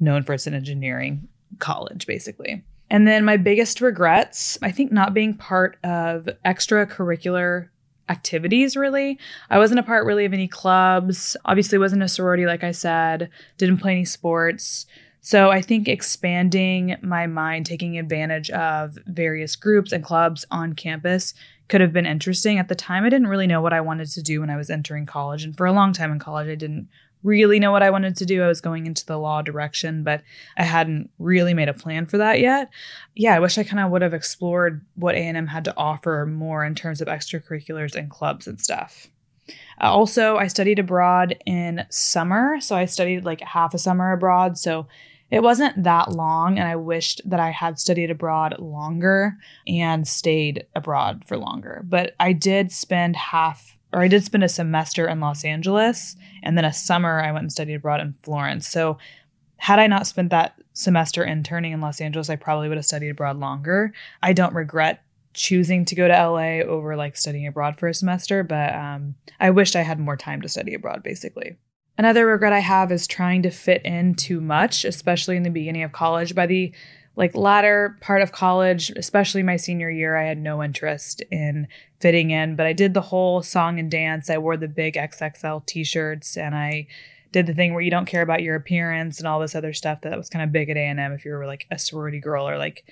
known 0.00 0.22
for 0.22 0.32
its 0.32 0.46
engineering 0.46 1.28
college 1.58 2.06
basically. 2.06 2.64
And 2.90 3.08
then 3.08 3.24
my 3.24 3.36
biggest 3.36 3.80
regrets, 3.80 4.58
I 4.60 4.70
think 4.70 4.92
not 4.92 5.14
being 5.14 5.34
part 5.34 5.78
of 5.82 6.28
extracurricular 6.44 7.68
activities 8.08 8.76
really. 8.76 9.18
I 9.48 9.58
wasn't 9.58 9.80
a 9.80 9.84
part 9.84 10.04
really 10.04 10.24
of 10.24 10.32
any 10.32 10.48
clubs. 10.48 11.36
Obviously 11.44 11.78
wasn't 11.78 12.02
a 12.02 12.08
sorority 12.08 12.44
like 12.44 12.64
I 12.64 12.72
said, 12.72 13.30
didn't 13.56 13.78
play 13.78 13.92
any 13.92 14.04
sports. 14.04 14.86
So 15.24 15.50
I 15.50 15.62
think 15.62 15.86
expanding 15.86 16.96
my 17.00 17.28
mind, 17.28 17.64
taking 17.64 17.96
advantage 17.96 18.50
of 18.50 18.98
various 19.06 19.54
groups 19.54 19.92
and 19.92 20.02
clubs 20.02 20.44
on 20.50 20.72
campus 20.72 21.32
could 21.68 21.80
have 21.80 21.92
been 21.92 22.06
interesting. 22.06 22.58
At 22.58 22.66
the 22.66 22.74
time, 22.74 23.04
I 23.04 23.08
didn't 23.08 23.28
really 23.28 23.46
know 23.46 23.60
what 23.60 23.72
I 23.72 23.80
wanted 23.80 24.08
to 24.10 24.22
do 24.22 24.40
when 24.40 24.50
I 24.50 24.56
was 24.56 24.68
entering 24.68 25.06
college. 25.06 25.44
And 25.44 25.56
for 25.56 25.64
a 25.64 25.72
long 25.72 25.92
time 25.92 26.10
in 26.10 26.18
college, 26.18 26.48
I 26.48 26.56
didn't 26.56 26.88
really 27.22 27.58
know 27.58 27.72
what 27.72 27.82
I 27.82 27.90
wanted 27.90 28.16
to 28.16 28.26
do. 28.26 28.42
I 28.42 28.48
was 28.48 28.60
going 28.60 28.86
into 28.86 29.06
the 29.06 29.18
law 29.18 29.42
direction, 29.42 30.02
but 30.02 30.22
I 30.56 30.64
hadn't 30.64 31.10
really 31.18 31.54
made 31.54 31.68
a 31.68 31.74
plan 31.74 32.06
for 32.06 32.18
that 32.18 32.40
yet. 32.40 32.70
Yeah, 33.14 33.34
I 33.34 33.40
wish 33.40 33.58
I 33.58 33.64
kind 33.64 33.80
of 33.80 33.90
would 33.90 34.02
have 34.02 34.14
explored 34.14 34.84
what 34.94 35.14
A&M 35.14 35.46
had 35.46 35.64
to 35.64 35.76
offer 35.76 36.26
more 36.26 36.64
in 36.64 36.74
terms 36.74 37.00
of 37.00 37.08
extracurriculars 37.08 37.94
and 37.94 38.10
clubs 38.10 38.46
and 38.46 38.60
stuff. 38.60 39.08
Uh, 39.80 39.92
also, 39.92 40.36
I 40.36 40.46
studied 40.46 40.78
abroad 40.78 41.36
in 41.46 41.84
summer, 41.90 42.60
so 42.60 42.76
I 42.76 42.84
studied 42.84 43.24
like 43.24 43.40
half 43.40 43.74
a 43.74 43.78
summer 43.78 44.12
abroad, 44.12 44.58
so 44.58 44.86
it 45.32 45.42
wasn't 45.42 45.84
that 45.84 46.12
long, 46.12 46.58
and 46.58 46.68
I 46.68 46.76
wished 46.76 47.22
that 47.24 47.40
I 47.40 47.52
had 47.52 47.78
studied 47.78 48.10
abroad 48.10 48.56
longer 48.58 49.38
and 49.66 50.06
stayed 50.06 50.66
abroad 50.76 51.24
for 51.26 51.38
longer. 51.38 51.82
But 51.88 52.14
I 52.20 52.34
did 52.34 52.70
spend 52.70 53.16
half, 53.16 53.78
or 53.92 54.02
I 54.02 54.08
did 54.08 54.24
spend 54.24 54.44
a 54.44 54.48
semester 54.48 55.08
in 55.08 55.20
Los 55.20 55.44
Angeles, 55.44 56.16
and 56.42 56.56
then 56.56 56.64
a 56.64 56.72
summer 56.72 57.20
I 57.20 57.32
went 57.32 57.42
and 57.42 57.52
studied 57.52 57.74
abroad 57.74 58.00
in 58.00 58.14
Florence. 58.22 58.68
So, 58.68 58.98
had 59.56 59.78
I 59.78 59.86
not 59.86 60.08
spent 60.08 60.30
that 60.30 60.60
semester 60.72 61.22
interning 61.24 61.72
in 61.72 61.80
Los 61.80 62.00
Angeles, 62.00 62.28
I 62.28 62.36
probably 62.36 62.68
would 62.68 62.78
have 62.78 62.84
studied 62.84 63.10
abroad 63.10 63.38
longer. 63.38 63.92
I 64.22 64.32
don't 64.32 64.54
regret 64.54 65.04
choosing 65.34 65.84
to 65.86 65.94
go 65.94 66.08
to 66.08 66.12
LA 66.12 66.60
over 66.60 66.96
like 66.96 67.16
studying 67.16 67.46
abroad 67.46 67.78
for 67.78 67.88
a 67.88 67.94
semester, 67.94 68.42
but 68.42 68.74
um, 68.74 69.14
I 69.40 69.50
wished 69.50 69.76
I 69.76 69.82
had 69.82 69.98
more 69.98 70.16
time 70.16 70.42
to 70.42 70.48
study 70.48 70.74
abroad, 70.74 71.02
basically. 71.02 71.56
Another 71.98 72.26
regret 72.26 72.52
I 72.52 72.60
have 72.60 72.90
is 72.90 73.06
trying 73.06 73.42
to 73.42 73.50
fit 73.50 73.82
in 73.84 74.14
too 74.14 74.40
much, 74.40 74.84
especially 74.84 75.36
in 75.36 75.42
the 75.42 75.50
beginning 75.50 75.82
of 75.82 75.92
college. 75.92 76.34
By 76.34 76.46
the 76.46 76.72
like 77.14 77.36
latter 77.36 77.96
part 78.00 78.22
of 78.22 78.32
college, 78.32 78.90
especially 78.96 79.42
my 79.42 79.56
senior 79.56 79.90
year, 79.90 80.16
I 80.16 80.24
had 80.24 80.38
no 80.38 80.62
interest 80.62 81.22
in 81.30 81.68
fitting 82.00 82.30
in, 82.30 82.56
but 82.56 82.66
I 82.66 82.72
did 82.72 82.94
the 82.94 83.02
whole 83.02 83.42
song 83.42 83.78
and 83.78 83.90
dance. 83.90 84.30
I 84.30 84.38
wore 84.38 84.56
the 84.56 84.68
big 84.68 84.94
XXL 84.94 85.66
t-shirts 85.66 86.36
and 86.36 86.54
I 86.54 86.86
did 87.30 87.46
the 87.46 87.54
thing 87.54 87.72
where 87.72 87.82
you 87.82 87.90
don't 87.90 88.06
care 88.06 88.22
about 88.22 88.42
your 88.42 88.56
appearance 88.56 89.18
and 89.18 89.26
all 89.26 89.40
this 89.40 89.54
other 89.54 89.72
stuff 89.72 90.02
that 90.02 90.16
was 90.16 90.28
kind 90.28 90.42
of 90.42 90.52
big 90.52 90.70
at 90.70 90.76
A&M 90.76 91.12
if 91.12 91.24
you 91.24 91.32
were 91.32 91.46
like 91.46 91.66
a 91.70 91.78
sorority 91.78 92.20
girl 92.20 92.48
or 92.48 92.58
like 92.58 92.84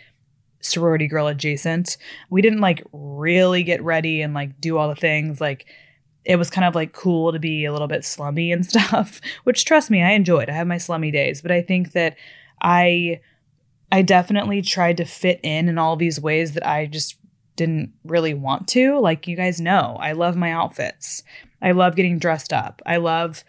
sorority 0.60 1.06
girl 1.06 1.26
adjacent. 1.26 1.96
We 2.28 2.42
didn't 2.42 2.60
like 2.60 2.84
really 2.92 3.62
get 3.62 3.82
ready 3.82 4.20
and 4.22 4.34
like 4.34 4.60
do 4.60 4.76
all 4.76 4.88
the 4.88 4.94
things 4.94 5.40
like 5.40 5.66
it 6.24 6.36
was 6.36 6.50
kind 6.50 6.66
of 6.66 6.74
like 6.74 6.92
cool 6.92 7.32
to 7.32 7.38
be 7.38 7.64
a 7.64 7.72
little 7.72 7.88
bit 7.88 8.04
slummy 8.04 8.52
and 8.52 8.66
stuff, 8.70 9.20
which 9.44 9.64
trust 9.64 9.90
me, 9.90 10.02
I 10.02 10.10
enjoyed. 10.10 10.50
I 10.50 10.52
have 10.52 10.66
my 10.66 10.78
slummy 10.78 11.10
days, 11.10 11.40
but 11.40 11.50
I 11.50 11.62
think 11.62 11.92
that 11.92 12.16
I 12.60 13.20
I 13.92 14.02
definitely 14.02 14.62
tried 14.62 14.98
to 14.98 15.04
fit 15.04 15.40
in 15.42 15.68
in 15.68 15.78
all 15.78 15.96
these 15.96 16.20
ways 16.20 16.52
that 16.52 16.66
I 16.66 16.86
just 16.86 17.16
didn't 17.56 17.92
really 18.04 18.34
want 18.34 18.68
to. 18.68 18.98
Like 18.98 19.26
you 19.26 19.36
guys 19.36 19.60
know, 19.60 19.96
I 20.00 20.12
love 20.12 20.36
my 20.36 20.52
outfits. 20.52 21.22
I 21.60 21.72
love 21.72 21.96
getting 21.96 22.18
dressed 22.18 22.52
up. 22.52 22.80
I 22.86 22.96
love 22.96 23.44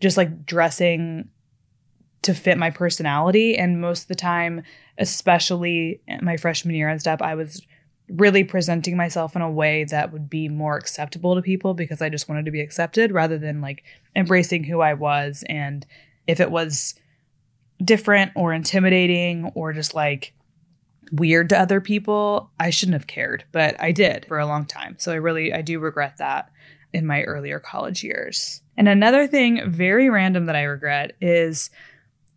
just 0.00 0.16
like 0.16 0.44
dressing 0.44 1.28
to 2.22 2.34
fit 2.34 2.58
my 2.58 2.70
personality 2.70 3.56
and 3.56 3.80
most 3.80 4.02
of 4.02 4.08
the 4.08 4.14
time, 4.14 4.62
especially 4.98 6.00
my 6.22 6.36
freshman 6.36 6.74
year 6.74 6.88
and 6.88 7.00
stuff, 7.00 7.22
I 7.22 7.34
was 7.34 7.64
really 8.08 8.44
presenting 8.44 8.96
myself 8.96 9.34
in 9.34 9.42
a 9.42 9.50
way 9.50 9.84
that 9.84 10.12
would 10.12 10.30
be 10.30 10.48
more 10.48 10.76
acceptable 10.76 11.34
to 11.34 11.42
people 11.42 11.74
because 11.74 12.00
I 12.00 12.08
just 12.08 12.28
wanted 12.28 12.44
to 12.44 12.50
be 12.50 12.60
accepted 12.60 13.10
rather 13.12 13.38
than 13.38 13.60
like 13.60 13.84
embracing 14.14 14.64
who 14.64 14.80
I 14.80 14.94
was. 14.94 15.44
And 15.48 15.86
if 16.26 16.40
it 16.40 16.50
was 16.50 16.94
different 17.84 18.32
or 18.34 18.52
intimidating 18.52 19.50
or 19.54 19.72
just 19.72 19.94
like 19.94 20.32
weird 21.12 21.48
to 21.50 21.58
other 21.58 21.80
people, 21.80 22.50
I 22.58 22.70
shouldn't 22.70 22.94
have 22.94 23.06
cared, 23.06 23.44
but 23.52 23.80
I 23.80 23.92
did 23.92 24.26
for 24.26 24.38
a 24.38 24.46
long 24.46 24.66
time. 24.66 24.96
So 24.98 25.12
I 25.12 25.16
really, 25.16 25.52
I 25.52 25.62
do 25.62 25.78
regret 25.78 26.16
that 26.18 26.50
in 26.92 27.06
my 27.06 27.22
earlier 27.22 27.60
college 27.60 28.02
years. 28.02 28.62
And 28.76 28.88
another 28.88 29.26
thing 29.26 29.70
very 29.70 30.10
random 30.10 30.46
that 30.46 30.56
I 30.56 30.62
regret 30.62 31.12
is 31.20 31.70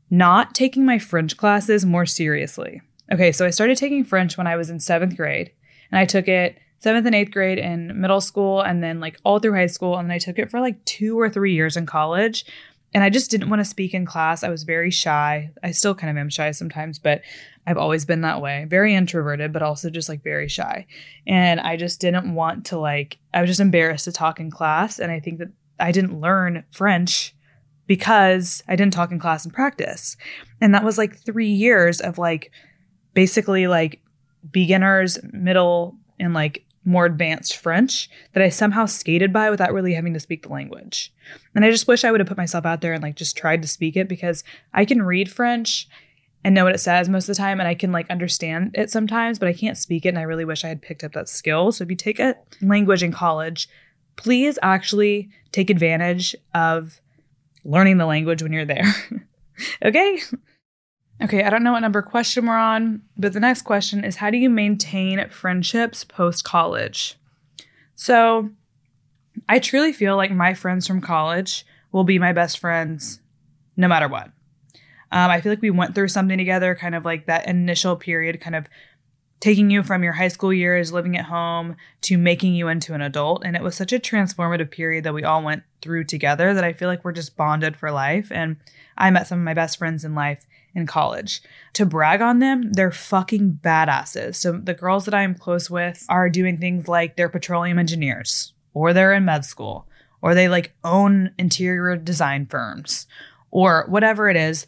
not 0.09 0.55
taking 0.55 0.85
my 0.85 0.99
French 0.99 1.37
classes 1.37 1.85
more 1.85 2.05
seriously. 2.05 2.81
Okay, 3.11 3.31
so 3.31 3.45
I 3.45 3.49
started 3.49 3.77
taking 3.77 4.03
French 4.03 4.37
when 4.37 4.47
I 4.47 4.55
was 4.55 4.69
in 4.69 4.79
seventh 4.79 5.15
grade. 5.15 5.51
And 5.91 5.99
I 5.99 6.05
took 6.05 6.27
it 6.27 6.57
seventh 6.79 7.05
and 7.05 7.15
eighth 7.15 7.31
grade 7.31 7.57
in 7.57 7.99
middle 7.99 8.21
school 8.21 8.61
and 8.61 8.83
then 8.83 8.99
like 8.99 9.19
all 9.23 9.39
through 9.39 9.53
high 9.53 9.65
school. 9.65 9.97
And 9.97 10.09
then 10.09 10.15
I 10.15 10.19
took 10.19 10.39
it 10.39 10.49
for 10.49 10.59
like 10.59 10.83
two 10.85 11.19
or 11.19 11.29
three 11.29 11.53
years 11.53 11.75
in 11.75 11.85
college. 11.85 12.45
And 12.93 13.03
I 13.03 13.09
just 13.09 13.29
didn't 13.29 13.49
want 13.49 13.59
to 13.59 13.65
speak 13.65 13.93
in 13.93 14.05
class. 14.05 14.43
I 14.43 14.49
was 14.49 14.63
very 14.63 14.89
shy. 14.89 15.51
I 15.63 15.71
still 15.71 15.93
kind 15.93 16.09
of 16.09 16.19
am 16.19 16.29
shy 16.29 16.51
sometimes, 16.51 16.97
but 16.97 17.21
I've 17.67 17.77
always 17.77 18.05
been 18.05 18.21
that 18.21 18.41
way. 18.41 18.65
Very 18.67 18.95
introverted, 18.95 19.53
but 19.53 19.61
also 19.61 19.89
just 19.89 20.09
like 20.09 20.23
very 20.23 20.47
shy. 20.47 20.87
And 21.27 21.59
I 21.59 21.77
just 21.77 22.01
didn't 22.01 22.33
want 22.33 22.65
to 22.67 22.79
like, 22.79 23.19
I 23.33 23.41
was 23.41 23.49
just 23.49 23.59
embarrassed 23.59 24.05
to 24.05 24.11
talk 24.11 24.39
in 24.39 24.49
class. 24.49 24.97
And 24.97 25.11
I 25.11 25.19
think 25.19 25.37
that 25.39 25.49
I 25.79 25.91
didn't 25.91 26.19
learn 26.19 26.63
French 26.71 27.35
because 27.85 28.63
I 28.67 28.75
didn't 28.75 28.93
talk 28.93 29.11
in 29.11 29.19
class 29.19 29.45
and 29.45 29.53
practice. 29.53 30.17
And 30.59 30.73
that 30.73 30.83
was 30.83 30.97
like 30.97 31.17
three 31.17 31.49
years 31.49 32.01
of 32.01 32.17
like 32.17 32.51
basically 33.13 33.67
like 33.67 34.01
beginners, 34.51 35.19
middle, 35.31 35.95
and 36.19 36.33
like 36.33 36.65
more 36.85 37.05
advanced 37.05 37.57
French 37.57 38.09
that 38.33 38.43
I 38.43 38.49
somehow 38.49 38.85
skated 38.85 39.33
by 39.33 39.49
without 39.49 39.73
really 39.73 39.93
having 39.93 40.13
to 40.13 40.19
speak 40.19 40.43
the 40.43 40.49
language. 40.49 41.13
And 41.53 41.65
I 41.65 41.71
just 41.71 41.87
wish 41.87 42.03
I 42.03 42.11
would 42.11 42.19
have 42.19 42.27
put 42.27 42.37
myself 42.37 42.65
out 42.65 42.81
there 42.81 42.93
and 42.93 43.03
like 43.03 43.15
just 43.15 43.37
tried 43.37 43.61
to 43.61 43.67
speak 43.67 43.97
it 43.97 44.07
because 44.07 44.43
I 44.73 44.85
can 44.85 45.01
read 45.01 45.31
French 45.31 45.87
and 46.43 46.55
know 46.55 46.63
what 46.63 46.75
it 46.75 46.79
says 46.79 47.09
most 47.09 47.27
of 47.27 47.35
the 47.35 47.41
time 47.41 47.59
and 47.59 47.67
I 47.67 47.75
can 47.75 47.91
like 47.91 48.09
understand 48.09 48.71
it 48.73 48.89
sometimes, 48.89 49.39
but 49.39 49.49
I 49.49 49.53
can't 49.53 49.77
speak 49.77 50.05
it 50.05 50.09
and 50.09 50.19
I 50.19 50.23
really 50.23 50.45
wish 50.45 50.63
I 50.63 50.69
had 50.69 50.81
picked 50.81 51.03
up 51.03 51.13
that 51.13 51.29
skill. 51.29 51.71
So 51.71 51.83
if 51.83 51.89
you 51.89 51.95
take 51.95 52.19
a 52.19 52.35
language 52.61 53.03
in 53.03 53.11
college, 53.11 53.67
please 54.15 54.57
actually 54.61 55.29
take 55.51 55.69
advantage 55.69 56.35
of 56.53 57.01
learning 57.63 57.97
the 57.97 58.05
language 58.05 58.41
when 58.41 58.53
you're 58.53 58.65
there. 58.65 58.95
okay? 59.83 60.19
Okay, 61.21 61.43
I 61.43 61.49
don't 61.49 61.63
know 61.63 61.73
what 61.73 61.81
number 61.81 62.01
question 62.01 62.45
we're 62.45 62.57
on, 62.57 63.01
but 63.17 63.33
the 63.33 63.41
next 63.41 63.63
question 63.63 64.05
is 64.05 64.17
how 64.17 64.29
do 64.29 64.37
you 64.37 64.49
maintain 64.49 65.27
friendships 65.29 66.03
post 66.03 66.43
college? 66.45 67.17
So, 67.95 68.49
I 69.49 69.59
truly 69.59 69.91
feel 69.91 70.15
like 70.15 70.31
my 70.31 70.53
friends 70.53 70.87
from 70.87 71.01
college 71.01 71.65
will 71.91 72.03
be 72.03 72.19
my 72.19 72.31
best 72.31 72.59
friends 72.59 73.19
no 73.75 73.87
matter 73.87 74.07
what. 74.07 74.31
Um, 75.11 75.31
I 75.31 75.41
feel 75.41 75.51
like 75.51 75.61
we 75.61 75.71
went 75.71 75.95
through 75.95 76.09
something 76.09 76.37
together, 76.37 76.75
kind 76.75 76.95
of 76.95 77.03
like 77.03 77.25
that 77.25 77.47
initial 77.47 77.95
period, 77.95 78.39
kind 78.39 78.55
of 78.55 78.67
taking 79.39 79.71
you 79.71 79.81
from 79.81 80.03
your 80.03 80.13
high 80.13 80.27
school 80.27 80.53
years, 80.53 80.93
living 80.93 81.17
at 81.17 81.25
home, 81.25 81.75
to 82.01 82.17
making 82.17 82.53
you 82.53 82.67
into 82.67 82.93
an 82.93 83.01
adult. 83.01 83.43
And 83.43 83.55
it 83.55 83.63
was 83.63 83.75
such 83.75 83.91
a 83.91 83.99
transformative 83.99 84.69
period 84.69 85.03
that 85.05 85.13
we 85.13 85.23
all 85.23 85.41
went 85.41 85.63
through 85.81 86.03
together 86.03 86.53
that 86.53 86.63
I 86.63 86.73
feel 86.73 86.89
like 86.89 87.03
we're 87.03 87.11
just 87.11 87.37
bonded 87.37 87.75
for 87.75 87.91
life. 87.91 88.31
And 88.31 88.57
I 88.97 89.09
met 89.09 89.27
some 89.27 89.39
of 89.39 89.45
my 89.45 89.53
best 89.53 89.77
friends 89.77 90.05
in 90.05 90.13
life 90.13 90.45
in 90.75 90.85
college. 90.85 91.41
To 91.73 91.85
brag 91.85 92.21
on 92.21 92.39
them, 92.39 92.71
they're 92.73 92.91
fucking 92.91 93.59
badasses. 93.63 94.35
So 94.35 94.53
the 94.53 94.73
girls 94.73 95.05
that 95.05 95.13
I'm 95.13 95.35
close 95.35 95.69
with 95.69 96.05
are 96.09 96.29
doing 96.29 96.57
things 96.57 96.87
like 96.87 97.15
they're 97.15 97.29
petroleum 97.29 97.79
engineers, 97.79 98.53
or 98.73 98.93
they're 98.93 99.13
in 99.13 99.25
med 99.25 99.45
school, 99.45 99.87
or 100.21 100.35
they 100.35 100.47
like 100.47 100.73
own 100.83 101.31
interior 101.37 101.95
design 101.95 102.45
firms, 102.45 103.07
or 103.51 103.85
whatever 103.87 104.29
it 104.29 104.37
is. 104.37 104.67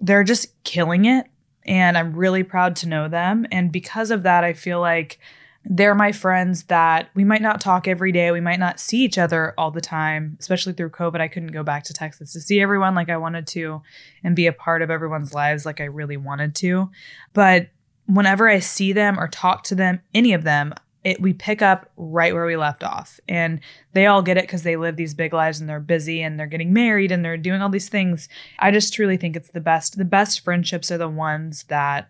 They're 0.00 0.24
just 0.24 0.62
killing 0.64 1.04
it. 1.04 1.26
And 1.64 1.96
I'm 1.96 2.16
really 2.16 2.42
proud 2.42 2.74
to 2.76 2.88
know 2.88 3.08
them. 3.08 3.46
And 3.52 3.70
because 3.70 4.10
of 4.10 4.24
that, 4.24 4.42
I 4.42 4.52
feel 4.52 4.80
like 4.80 5.20
they're 5.64 5.94
my 5.94 6.10
friends 6.12 6.64
that 6.64 7.10
we 7.14 7.24
might 7.24 7.42
not 7.42 7.60
talk 7.60 7.86
every 7.86 8.10
day. 8.10 8.30
We 8.32 8.40
might 8.40 8.58
not 8.58 8.80
see 8.80 8.98
each 9.04 9.18
other 9.18 9.54
all 9.56 9.70
the 9.70 9.80
time, 9.80 10.36
especially 10.40 10.72
through 10.72 10.90
COVID. 10.90 11.20
I 11.20 11.28
couldn't 11.28 11.52
go 11.52 11.62
back 11.62 11.84
to 11.84 11.92
Texas 11.92 12.32
to 12.32 12.40
see 12.40 12.60
everyone 12.60 12.94
like 12.94 13.08
I 13.08 13.16
wanted 13.16 13.46
to 13.48 13.82
and 14.24 14.34
be 14.34 14.46
a 14.46 14.52
part 14.52 14.82
of 14.82 14.90
everyone's 14.90 15.34
lives 15.34 15.64
like 15.64 15.80
I 15.80 15.84
really 15.84 16.16
wanted 16.16 16.54
to. 16.56 16.90
But 17.32 17.68
whenever 18.06 18.48
I 18.48 18.58
see 18.58 18.92
them 18.92 19.18
or 19.18 19.28
talk 19.28 19.62
to 19.64 19.74
them, 19.74 20.00
any 20.12 20.32
of 20.32 20.42
them, 20.42 20.74
it, 21.04 21.20
we 21.20 21.32
pick 21.32 21.62
up 21.62 21.90
right 21.96 22.34
where 22.34 22.46
we 22.46 22.56
left 22.56 22.82
off. 22.82 23.20
And 23.28 23.60
they 23.92 24.06
all 24.06 24.22
get 24.22 24.36
it 24.36 24.44
because 24.44 24.62
they 24.62 24.76
live 24.76 24.96
these 24.96 25.14
big 25.14 25.32
lives 25.32 25.60
and 25.60 25.68
they're 25.68 25.80
busy 25.80 26.22
and 26.22 26.38
they're 26.38 26.46
getting 26.46 26.72
married 26.72 27.12
and 27.12 27.24
they're 27.24 27.36
doing 27.36 27.62
all 27.62 27.68
these 27.68 27.88
things. 27.88 28.28
I 28.58 28.70
just 28.70 28.94
truly 28.94 29.16
think 29.16 29.36
it's 29.36 29.50
the 29.50 29.60
best. 29.60 29.96
The 29.96 30.04
best 30.04 30.40
friendships 30.40 30.90
are 30.90 30.98
the 30.98 31.08
ones 31.08 31.64
that 31.64 32.08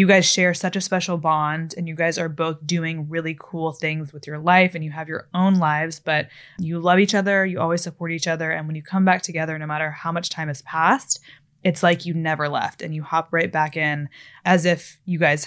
you 0.00 0.06
guys 0.06 0.24
share 0.24 0.54
such 0.54 0.76
a 0.76 0.80
special 0.80 1.18
bond 1.18 1.74
and 1.76 1.86
you 1.86 1.94
guys 1.94 2.16
are 2.16 2.30
both 2.30 2.56
doing 2.66 3.06
really 3.10 3.36
cool 3.38 3.70
things 3.70 4.14
with 4.14 4.26
your 4.26 4.38
life 4.38 4.74
and 4.74 4.82
you 4.82 4.90
have 4.90 5.08
your 5.08 5.28
own 5.34 5.56
lives, 5.56 6.00
but 6.00 6.26
you 6.58 6.78
love 6.80 6.98
each 6.98 7.14
other, 7.14 7.44
you 7.44 7.60
always 7.60 7.82
support 7.82 8.10
each 8.10 8.26
other. 8.26 8.50
And 8.50 8.66
when 8.66 8.76
you 8.76 8.82
come 8.82 9.04
back 9.04 9.20
together, 9.20 9.58
no 9.58 9.66
matter 9.66 9.90
how 9.90 10.10
much 10.10 10.30
time 10.30 10.48
has 10.48 10.62
passed, 10.62 11.20
it's 11.62 11.82
like 11.82 12.06
you 12.06 12.14
never 12.14 12.48
left 12.48 12.80
and 12.80 12.94
you 12.94 13.02
hop 13.02 13.28
right 13.30 13.52
back 13.52 13.76
in 13.76 14.08
as 14.46 14.64
if 14.64 14.98
you 15.04 15.18
guys 15.18 15.46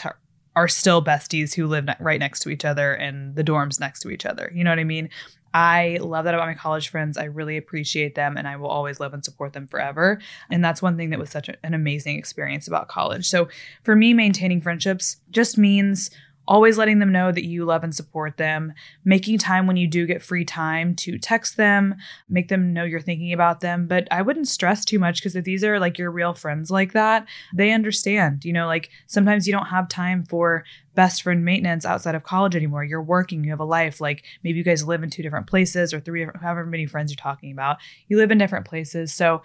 are 0.56 0.68
still 0.68 1.04
besties 1.04 1.56
who 1.56 1.66
live 1.66 1.88
right 2.00 2.20
next 2.20 2.42
to 2.42 2.50
each 2.50 2.64
other 2.64 2.94
and 2.94 3.36
the 3.36 3.44
dorms 3.44 3.80
next 3.80 4.02
to 4.02 4.12
each 4.12 4.24
other. 4.24 4.52
You 4.54 4.64
know 4.64 4.70
what 4.70 4.78
I 4.78 4.84
mean? 4.84 5.10
I 5.54 6.00
love 6.02 6.26
that 6.26 6.34
about 6.34 6.48
my 6.48 6.56
college 6.56 6.90
friends. 6.90 7.18
I 7.18 7.26
really 7.26 7.58
appreciate 7.58 8.16
them 8.16 8.38
and 8.38 8.48
I 8.48 8.56
will 8.56 8.70
always 8.70 9.00
love 9.00 9.14
and 9.14 9.24
support 9.24 9.54
them 9.54 9.68
forever. 9.68 10.20
And 10.50 10.64
that's 10.64 10.82
one 10.82 10.98
thing 10.98 11.12
that 11.12 11.20
was 11.20 11.30
such 11.30 11.50
an 11.50 11.74
amazing 11.74 12.18
experience 12.18 12.68
about 12.68 12.88
college. 12.88 13.28
So 13.28 13.50
for 13.84 13.96
me, 13.96 14.14
maintaining 14.14 14.62
friendships 14.62 15.18
just 15.30 15.58
means 15.58 16.10
always 16.48 16.78
letting 16.78 17.00
them 17.00 17.12
know 17.12 17.32
that 17.32 17.46
you 17.46 17.66
love 17.66 17.84
and 17.84 17.96
support 17.96 18.38
them, 18.38 18.74
making 19.06 19.38
time 19.38 19.66
when 19.66 19.78
you 19.78 19.88
do 19.88 20.06
get 20.06 20.22
free 20.22 20.44
time 20.44 20.96
to 20.96 21.18
text 21.18 21.56
them, 21.56 21.96
make 22.28 22.50
them 22.50 22.74
know 22.74 22.84
you're 22.84 23.00
thinking 23.00 23.32
about 23.32 23.62
them. 23.62 23.88
But 23.88 24.08
I 24.12 24.22
wouldn't 24.22 24.48
stress 24.48 24.84
too 24.84 25.00
much 25.00 25.20
because 25.20 25.36
if 25.36 25.46
these 25.46 25.64
are 25.64 25.80
like 25.80 25.98
your 25.98 26.12
real 26.12 26.34
friends 26.34 26.70
like 26.70 26.94
that, 26.94 27.26
they 27.56 27.72
understand. 27.72 28.44
You 28.44 28.54
know, 28.54 28.68
like 28.68 28.90
sometimes 29.08 29.48
you 29.48 29.54
don't 29.54 29.68
have 29.68 29.88
time 29.88 30.26
for 30.26 30.66
best 30.96 31.24
friend 31.24 31.46
maintenance 31.46 31.86
outside 31.86 32.16
of 32.16 32.24
college 32.24 32.56
anymore. 32.56 32.84
You're 32.84 33.02
working, 33.02 33.44
you 33.44 33.50
have 33.52 33.60
a 33.60 33.66
life. 33.66 34.02
Like 34.02 34.24
maybe 34.44 34.58
you 34.58 34.64
guys 34.64 34.86
live 34.86 35.02
in 35.02 35.10
two 35.10 35.24
different 35.24 35.48
places 35.48 35.94
or 35.94 36.00
three, 36.00 36.22
different, 36.22 36.42
however 36.42 36.66
many 36.66 36.86
friends 36.86 37.12
you're 37.12 37.16
talking 37.16 37.52
about. 37.52 37.78
You 38.08 38.18
live 38.18 38.32
in 38.32 38.38
different 38.38 38.68
places. 38.68 39.14
So 39.14 39.42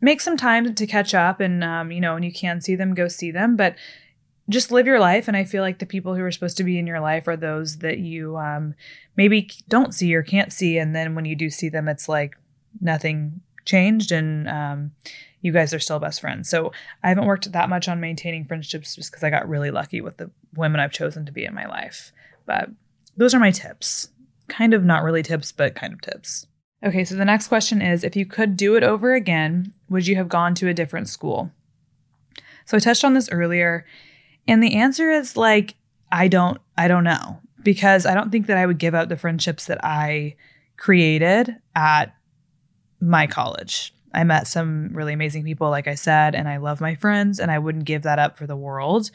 make 0.00 0.20
some 0.20 0.36
time 0.36 0.74
to 0.74 0.86
catch 0.86 1.14
up 1.14 1.40
and, 1.40 1.64
um, 1.64 1.90
you 1.90 2.00
know, 2.00 2.14
when 2.14 2.22
you 2.22 2.32
can 2.32 2.60
see 2.60 2.76
them, 2.76 2.94
go 2.94 3.08
see 3.08 3.30
them. 3.30 3.56
But 3.56 3.76
just 4.48 4.70
live 4.70 4.86
your 4.86 5.00
life. 5.00 5.28
And 5.28 5.36
I 5.36 5.44
feel 5.44 5.62
like 5.62 5.78
the 5.78 5.86
people 5.86 6.14
who 6.14 6.22
are 6.22 6.30
supposed 6.30 6.56
to 6.58 6.64
be 6.64 6.78
in 6.78 6.86
your 6.86 7.00
life 7.00 7.26
are 7.28 7.36
those 7.36 7.78
that 7.78 7.98
you 7.98 8.36
um, 8.36 8.74
maybe 9.16 9.50
don't 9.68 9.94
see 9.94 10.14
or 10.14 10.22
can't 10.22 10.52
see. 10.52 10.78
And 10.78 10.94
then 10.94 11.14
when 11.14 11.24
you 11.24 11.34
do 11.34 11.50
see 11.50 11.68
them, 11.68 11.88
it's 11.88 12.08
like 12.08 12.36
nothing 12.80 13.40
changed 13.64 14.12
and 14.12 14.48
um, 14.48 14.92
you 15.40 15.52
guys 15.52 15.72
are 15.72 15.78
still 15.78 15.98
best 15.98 16.20
friends. 16.20 16.48
So 16.48 16.72
I 17.02 17.08
haven't 17.08 17.26
worked 17.26 17.52
that 17.52 17.68
much 17.68 17.88
on 17.88 18.00
maintaining 18.00 18.44
friendships 18.44 18.96
just 18.96 19.10
because 19.10 19.24
I 19.24 19.30
got 19.30 19.48
really 19.48 19.70
lucky 19.70 20.00
with 20.00 20.18
the 20.18 20.30
women 20.54 20.80
I've 20.80 20.92
chosen 20.92 21.24
to 21.26 21.32
be 21.32 21.44
in 21.44 21.54
my 21.54 21.66
life. 21.66 22.12
But 22.46 22.68
those 23.16 23.34
are 23.34 23.40
my 23.40 23.50
tips. 23.50 24.08
Kind 24.48 24.74
of 24.74 24.84
not 24.84 25.02
really 25.02 25.22
tips, 25.22 25.52
but 25.52 25.74
kind 25.74 25.92
of 25.92 26.02
tips. 26.02 26.46
Okay, 26.84 27.04
so 27.04 27.14
the 27.14 27.24
next 27.24 27.48
question 27.48 27.80
is 27.80 28.04
if 28.04 28.14
you 28.14 28.26
could 28.26 28.58
do 28.58 28.74
it 28.76 28.82
over 28.82 29.14
again, 29.14 29.72
would 29.88 30.06
you 30.06 30.16
have 30.16 30.28
gone 30.28 30.54
to 30.56 30.68
a 30.68 30.74
different 30.74 31.08
school? 31.08 31.50
So 32.66 32.76
I 32.76 32.80
touched 32.80 33.04
on 33.04 33.14
this 33.14 33.30
earlier 33.30 33.86
and 34.46 34.62
the 34.62 34.74
answer 34.76 35.10
is 35.10 35.36
like 35.36 35.74
I 36.10 36.28
don't 36.28 36.60
I 36.76 36.88
don't 36.88 37.04
know 37.04 37.40
because 37.62 38.06
I 38.06 38.14
don't 38.14 38.30
think 38.30 38.46
that 38.46 38.58
I 38.58 38.66
would 38.66 38.78
give 38.78 38.94
up 38.94 39.08
the 39.08 39.16
friendships 39.16 39.66
that 39.66 39.84
I 39.84 40.36
created 40.76 41.56
at 41.74 42.14
my 43.00 43.26
college. 43.26 43.94
I 44.12 44.22
met 44.22 44.46
some 44.46 44.90
really 44.92 45.12
amazing 45.12 45.44
people 45.44 45.70
like 45.70 45.88
I 45.88 45.94
said 45.94 46.34
and 46.34 46.48
I 46.48 46.58
love 46.58 46.80
my 46.80 46.94
friends 46.94 47.40
and 47.40 47.50
I 47.50 47.58
wouldn't 47.58 47.84
give 47.84 48.02
that 48.02 48.18
up 48.18 48.36
for 48.38 48.46
the 48.46 48.56
world. 48.56 49.10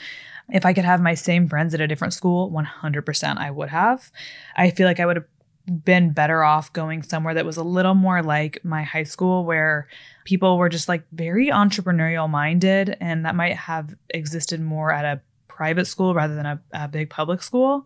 If 0.49 0.65
I 0.65 0.73
could 0.73 0.83
have 0.83 0.99
my 0.99 1.13
same 1.13 1.47
friends 1.47 1.73
at 1.73 1.81
a 1.81 1.87
different 1.87 2.13
school, 2.13 2.51
100% 2.51 3.37
I 3.37 3.51
would 3.51 3.69
have. 3.69 4.11
I 4.57 4.71
feel 4.71 4.87
like 4.87 4.99
I 4.99 5.05
would 5.05 5.17
have 5.17 5.25
been 5.69 6.11
better 6.11 6.43
off 6.43 6.71
going 6.73 7.01
somewhere 7.01 7.33
that 7.33 7.45
was 7.45 7.57
a 7.57 7.63
little 7.63 7.95
more 7.95 8.21
like 8.21 8.63
my 8.63 8.83
high 8.83 9.03
school 9.03 9.45
where 9.45 9.87
people 10.25 10.57
were 10.57 10.69
just 10.69 10.87
like 10.87 11.03
very 11.11 11.47
entrepreneurial 11.47 12.29
minded 12.29 12.97
and 12.99 13.25
that 13.25 13.35
might 13.35 13.55
have 13.55 13.95
existed 14.09 14.59
more 14.61 14.91
at 14.91 15.05
a 15.05 15.21
private 15.47 15.85
school 15.85 16.13
rather 16.13 16.35
than 16.35 16.45
a, 16.45 16.61
a 16.71 16.87
big 16.87 17.09
public 17.09 17.43
school. 17.43 17.85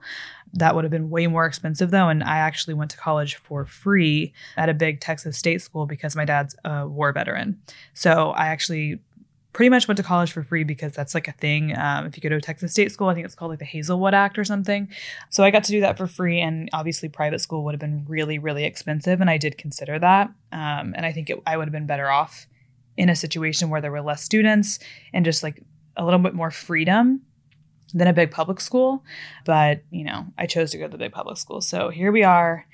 That 0.54 0.76
would 0.76 0.84
have 0.84 0.92
been 0.92 1.10
way 1.10 1.26
more 1.28 1.46
expensive 1.46 1.90
though 1.90 2.10
and 2.10 2.24
i 2.24 2.38
actually 2.38 2.76
went 2.76 2.92
to 2.92 2.98
college 2.98 3.36
for 3.36 3.66
free 3.66 4.34
at 4.56 4.70
a 4.70 4.74
big 4.74 5.00
texas 5.00 5.38
state 5.38 5.62
school 5.62 5.88
because 5.88 6.16
my 6.16 6.26
dad's 6.26 6.56
a 6.64 6.88
war 6.88 7.12
veteran. 7.12 7.60
So 7.94 8.32
i 8.32 8.48
actually 8.48 9.00
pretty 9.54 9.70
much 9.70 9.88
went 9.88 9.98
to 9.98 10.04
college 10.04 10.32
for 10.32 10.44
free 10.44 10.64
because 10.64 10.94
that's 10.94 11.14
like 11.14 11.28
a 11.28 11.32
thing. 11.32 11.78
Um, 11.78 12.08
if 12.08 12.18
you 12.18 12.22
go 12.22 12.30
to 12.30 12.42
Texas 12.42 12.72
state 12.72 12.92
school, 12.92 13.08
I 13.08 13.14
think 13.14 13.26
it's 13.26 13.36
called 13.36 13.52
like 13.52 13.60
the 13.60 13.66
Hazelwood 13.66 14.14
Act 14.14 14.38
or 14.38 14.44
something. 14.44 14.90
So 15.30 15.44
I 15.44 15.52
got 15.52 15.64
to 15.66 15.72
do 15.72 15.82
that 15.82 15.98
for 15.98 16.08
free. 16.08 16.42
And 16.42 16.70
obviously, 16.74 17.08
private 17.08 17.40
school 17.40 17.64
would 17.64 17.74
have 17.74 17.80
been 17.80 18.06
really, 18.08 18.40
really 18.40 18.66
expensive. 18.66 19.22
And 19.22 19.30
I 19.30 19.38
did 19.38 19.58
consider 19.58 20.00
that. 20.00 20.28
Um, 20.52 20.94
and 20.96 21.06
I 21.06 21.12
think 21.12 21.30
it, 21.30 21.40
I 21.46 21.56
would 21.56 21.68
have 21.68 21.74
been 21.74 21.88
better 21.88 22.10
off 22.10 22.48
in 22.98 23.10
a 23.10 23.16
situation 23.16 23.70
where 23.70 23.82
there 23.82 23.92
were 23.92 24.02
less 24.02 24.24
students 24.24 24.80
and 25.14 25.24
just 25.24 25.44
like 25.44 25.64
a 25.96 26.04
little 26.04 26.20
bit 26.20 26.34
more 26.34 26.52
freedom 26.52 27.22
than 27.94 28.08
a 28.08 28.14
big 28.14 28.32
public 28.32 28.60
school. 28.60 29.04
But, 29.46 29.84
you 29.92 30.04
know, 30.04 30.26
I 30.38 30.48
chose 30.48 30.72
to 30.72 30.78
go 30.78 30.86
to 30.86 30.92
the 30.92 30.98
big 30.98 31.12
public 31.12 31.38
school. 31.38 31.62
So 31.62 31.90
here 31.90 32.12
we 32.12 32.24
are. 32.24 32.66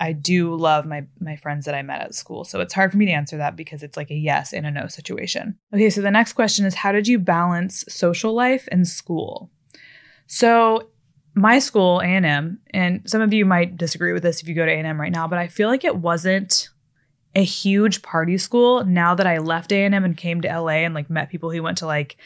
I 0.00 0.12
do 0.12 0.54
love 0.54 0.86
my 0.86 1.06
my 1.20 1.36
friends 1.36 1.66
that 1.66 1.74
I 1.74 1.82
met 1.82 2.00
at 2.00 2.14
school. 2.14 2.44
So 2.44 2.60
it's 2.60 2.74
hard 2.74 2.90
for 2.90 2.96
me 2.96 3.06
to 3.06 3.12
answer 3.12 3.36
that 3.36 3.56
because 3.56 3.82
it's 3.82 3.96
like 3.96 4.10
a 4.10 4.14
yes 4.14 4.52
and 4.52 4.66
a 4.66 4.70
no 4.70 4.86
situation. 4.86 5.58
Okay, 5.72 5.90
so 5.90 6.00
the 6.00 6.10
next 6.10 6.32
question 6.34 6.66
is 6.66 6.74
how 6.74 6.92
did 6.92 7.08
you 7.08 7.18
balance 7.18 7.84
social 7.88 8.34
life 8.34 8.68
and 8.72 8.86
school? 8.86 9.50
So 10.26 10.90
my 11.34 11.58
school, 11.58 12.00
A&M, 12.00 12.60
and 12.72 13.08
some 13.10 13.20
of 13.20 13.32
you 13.32 13.44
might 13.44 13.76
disagree 13.76 14.12
with 14.12 14.22
this 14.22 14.40
if 14.40 14.48
you 14.48 14.54
go 14.54 14.64
to 14.64 14.70
A&M 14.70 15.00
right 15.00 15.12
now, 15.12 15.26
but 15.26 15.38
I 15.38 15.48
feel 15.48 15.68
like 15.68 15.84
it 15.84 15.96
wasn't 15.96 16.68
a 17.34 17.42
huge 17.42 18.02
party 18.02 18.38
school 18.38 18.84
now 18.84 19.16
that 19.16 19.26
I 19.26 19.38
left 19.38 19.72
A&M 19.72 19.92
and 19.92 20.16
came 20.16 20.40
to 20.42 20.48
LA 20.48 20.84
and 20.84 20.94
like 20.94 21.10
met 21.10 21.30
people 21.30 21.50
who 21.50 21.62
went 21.62 21.78
to 21.78 21.86
like 21.86 22.16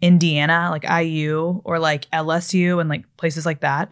Indiana, 0.00 0.68
like 0.70 0.88
IU 0.88 1.60
or 1.64 1.80
like 1.80 2.08
LSU 2.12 2.80
and 2.80 2.88
like 2.88 3.04
places 3.16 3.44
like 3.44 3.60
that. 3.60 3.88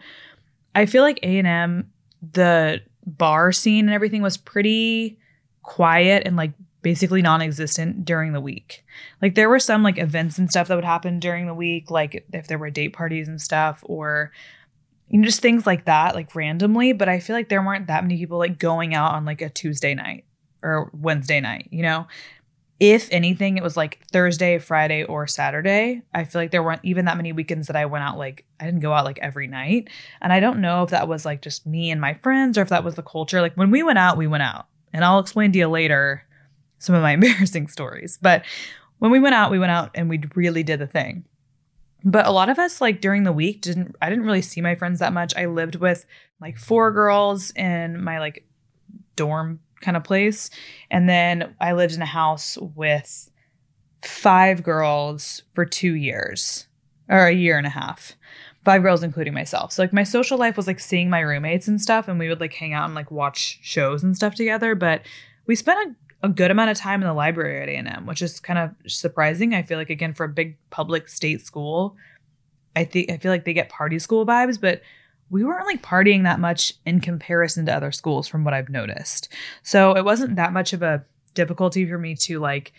I 0.73 0.85
feel 0.85 1.03
like 1.03 1.19
A&M 1.21 1.91
the 2.33 2.81
bar 3.05 3.51
scene 3.51 3.85
and 3.85 3.93
everything 3.93 4.21
was 4.21 4.37
pretty 4.37 5.17
quiet 5.63 6.23
and 6.25 6.35
like 6.35 6.51
basically 6.81 7.21
non-existent 7.21 8.05
during 8.05 8.33
the 8.33 8.41
week. 8.41 8.85
Like 9.21 9.35
there 9.35 9.49
were 9.49 9.59
some 9.59 9.81
like 9.81 9.97
events 9.97 10.37
and 10.37 10.49
stuff 10.49 10.67
that 10.67 10.75
would 10.75 10.85
happen 10.85 11.19
during 11.19 11.47
the 11.47 11.53
week, 11.53 11.89
like 11.89 12.25
if 12.31 12.47
there 12.47 12.59
were 12.59 12.69
date 12.69 12.93
parties 12.93 13.27
and 13.27 13.41
stuff 13.41 13.83
or 13.87 14.31
you 15.09 15.19
know 15.19 15.25
just 15.25 15.41
things 15.41 15.65
like 15.65 15.85
that 15.85 16.15
like 16.15 16.35
randomly, 16.35 16.93
but 16.93 17.09
I 17.09 17.19
feel 17.19 17.35
like 17.35 17.49
there 17.49 17.63
weren't 17.63 17.87
that 17.87 18.03
many 18.03 18.17
people 18.17 18.37
like 18.37 18.59
going 18.59 18.93
out 18.93 19.13
on 19.13 19.25
like 19.25 19.41
a 19.41 19.49
Tuesday 19.49 19.95
night 19.95 20.25
or 20.61 20.89
Wednesday 20.93 21.39
night, 21.39 21.67
you 21.71 21.83
know? 21.83 22.07
If 22.79 23.07
anything, 23.11 23.57
it 23.57 23.63
was 23.63 23.77
like 23.77 24.05
Thursday, 24.11 24.57
Friday, 24.57 25.03
or 25.03 25.27
Saturday. 25.27 26.01
I 26.13 26.25
feel 26.25 26.41
like 26.41 26.51
there 26.51 26.63
weren't 26.63 26.83
even 26.83 27.05
that 27.05 27.15
many 27.15 27.31
weekends 27.31 27.67
that 27.67 27.75
I 27.75 27.85
went 27.85 28.03
out. 28.03 28.17
Like, 28.17 28.45
I 28.59 28.65
didn't 28.65 28.81
go 28.81 28.91
out 28.93 29.05
like 29.05 29.19
every 29.19 29.47
night. 29.47 29.89
And 30.21 30.33
I 30.33 30.41
don't 30.41 30.59
know 30.59 30.83
if 30.83 30.89
that 30.89 31.07
was 31.07 31.25
like 31.25 31.41
just 31.41 31.65
me 31.65 31.89
and 31.89 32.01
my 32.01 32.15
friends 32.15 32.57
or 32.57 32.61
if 32.61 32.69
that 32.69 32.83
was 32.83 32.95
the 32.95 33.03
culture. 33.03 33.39
Like, 33.39 33.55
when 33.55 33.71
we 33.71 33.81
went 33.81 33.99
out, 33.99 34.17
we 34.17 34.27
went 34.27 34.43
out. 34.43 34.67
And 34.91 35.05
I'll 35.05 35.19
explain 35.19 35.53
to 35.53 35.59
you 35.59 35.67
later 35.67 36.23
some 36.79 36.95
of 36.95 37.01
my 37.01 37.11
embarrassing 37.13 37.69
stories. 37.69 38.19
But 38.21 38.43
when 38.99 39.11
we 39.11 39.19
went 39.19 39.35
out, 39.35 39.51
we 39.51 39.59
went 39.59 39.71
out 39.71 39.91
and 39.95 40.09
we 40.09 40.21
really 40.35 40.63
did 40.63 40.79
the 40.79 40.87
thing. 40.87 41.23
But 42.03 42.27
a 42.27 42.31
lot 42.31 42.49
of 42.49 42.59
us, 42.59 42.81
like 42.81 42.99
during 43.01 43.23
the 43.23 43.31
week, 43.31 43.61
didn't, 43.61 43.95
I 44.01 44.09
didn't 44.09 44.25
really 44.25 44.41
see 44.41 44.61
my 44.61 44.75
friends 44.75 44.99
that 44.99 45.13
much. 45.13 45.35
I 45.35 45.45
lived 45.45 45.75
with 45.75 46.05
like 46.41 46.57
four 46.57 46.91
girls 46.91 47.51
in 47.51 48.03
my 48.03 48.19
like 48.19 48.45
dorm 49.15 49.61
kind 49.85 49.95
of 49.95 50.03
place. 50.03 50.49
And 50.91 51.07
then 51.07 51.55
I 51.61 51.73
lived 51.73 51.93
in 51.93 52.01
a 52.01 52.07
house 52.07 52.57
with 52.57 53.29
five 54.03 54.63
girls 54.63 55.43
for 55.53 55.65
two 55.65 55.93
years 55.93 56.67
or 57.09 57.27
a 57.27 57.33
year 57.33 57.57
and 57.57 57.67
a 57.67 57.71
half. 57.71 58.13
Five 58.63 58.81
girls, 58.81 59.03
including 59.03 59.35
myself. 59.35 59.71
So, 59.71 59.83
like, 59.83 59.93
my 59.93 60.03
social 60.03 60.39
life 60.39 60.57
was 60.57 60.65
like 60.65 60.79
seeing 60.79 61.07
my 61.07 61.19
roommates 61.19 61.67
and 61.67 61.79
stuff, 61.79 62.07
and 62.07 62.17
we 62.17 62.27
would 62.29 62.39
like 62.39 62.53
hang 62.53 62.73
out 62.73 62.85
and 62.85 62.95
like 62.95 63.11
watch 63.11 63.59
shows 63.61 64.03
and 64.03 64.15
stuff 64.15 64.33
together. 64.33 64.73
But 64.73 65.03
we 65.45 65.55
spent 65.55 65.95
a, 66.23 66.25
a 66.25 66.29
good 66.29 66.49
amount 66.49 66.71
of 66.71 66.77
time 66.77 67.03
in 67.03 67.07
the 67.07 67.13
library 67.13 67.61
at 67.61 67.69
A&M, 67.69 68.07
which 68.07 68.23
is 68.23 68.39
kind 68.39 68.57
of 68.57 68.71
surprising. 68.91 69.53
I 69.53 69.61
feel 69.61 69.77
like, 69.77 69.91
again, 69.91 70.15
for 70.15 70.23
a 70.23 70.29
big 70.29 70.57
public 70.71 71.07
state 71.07 71.45
school, 71.45 71.95
I 72.75 72.85
think 72.85 73.11
I 73.11 73.17
feel 73.17 73.31
like 73.31 73.45
they 73.45 73.53
get 73.53 73.69
party 73.69 73.99
school 73.99 74.25
vibes, 74.25 74.59
but 74.59 74.81
we 75.29 75.43
weren't 75.43 75.65
like 75.65 75.81
partying 75.81 76.23
that 76.23 76.39
much 76.39 76.73
in 76.85 76.99
comparison 76.99 77.65
to 77.65 77.75
other 77.75 77.91
schools 77.91 78.27
from 78.27 78.43
what 78.43 78.53
I've 78.53 78.69
noticed. 78.69 79.29
So 79.63 79.95
it 79.95 80.05
wasn't 80.05 80.35
that 80.35 80.53
much 80.53 80.73
of 80.73 80.81
a 80.81 81.03
difficulty 81.33 81.85
for 81.87 81.97
me 81.97 82.15
to 82.15 82.39
like 82.39 82.73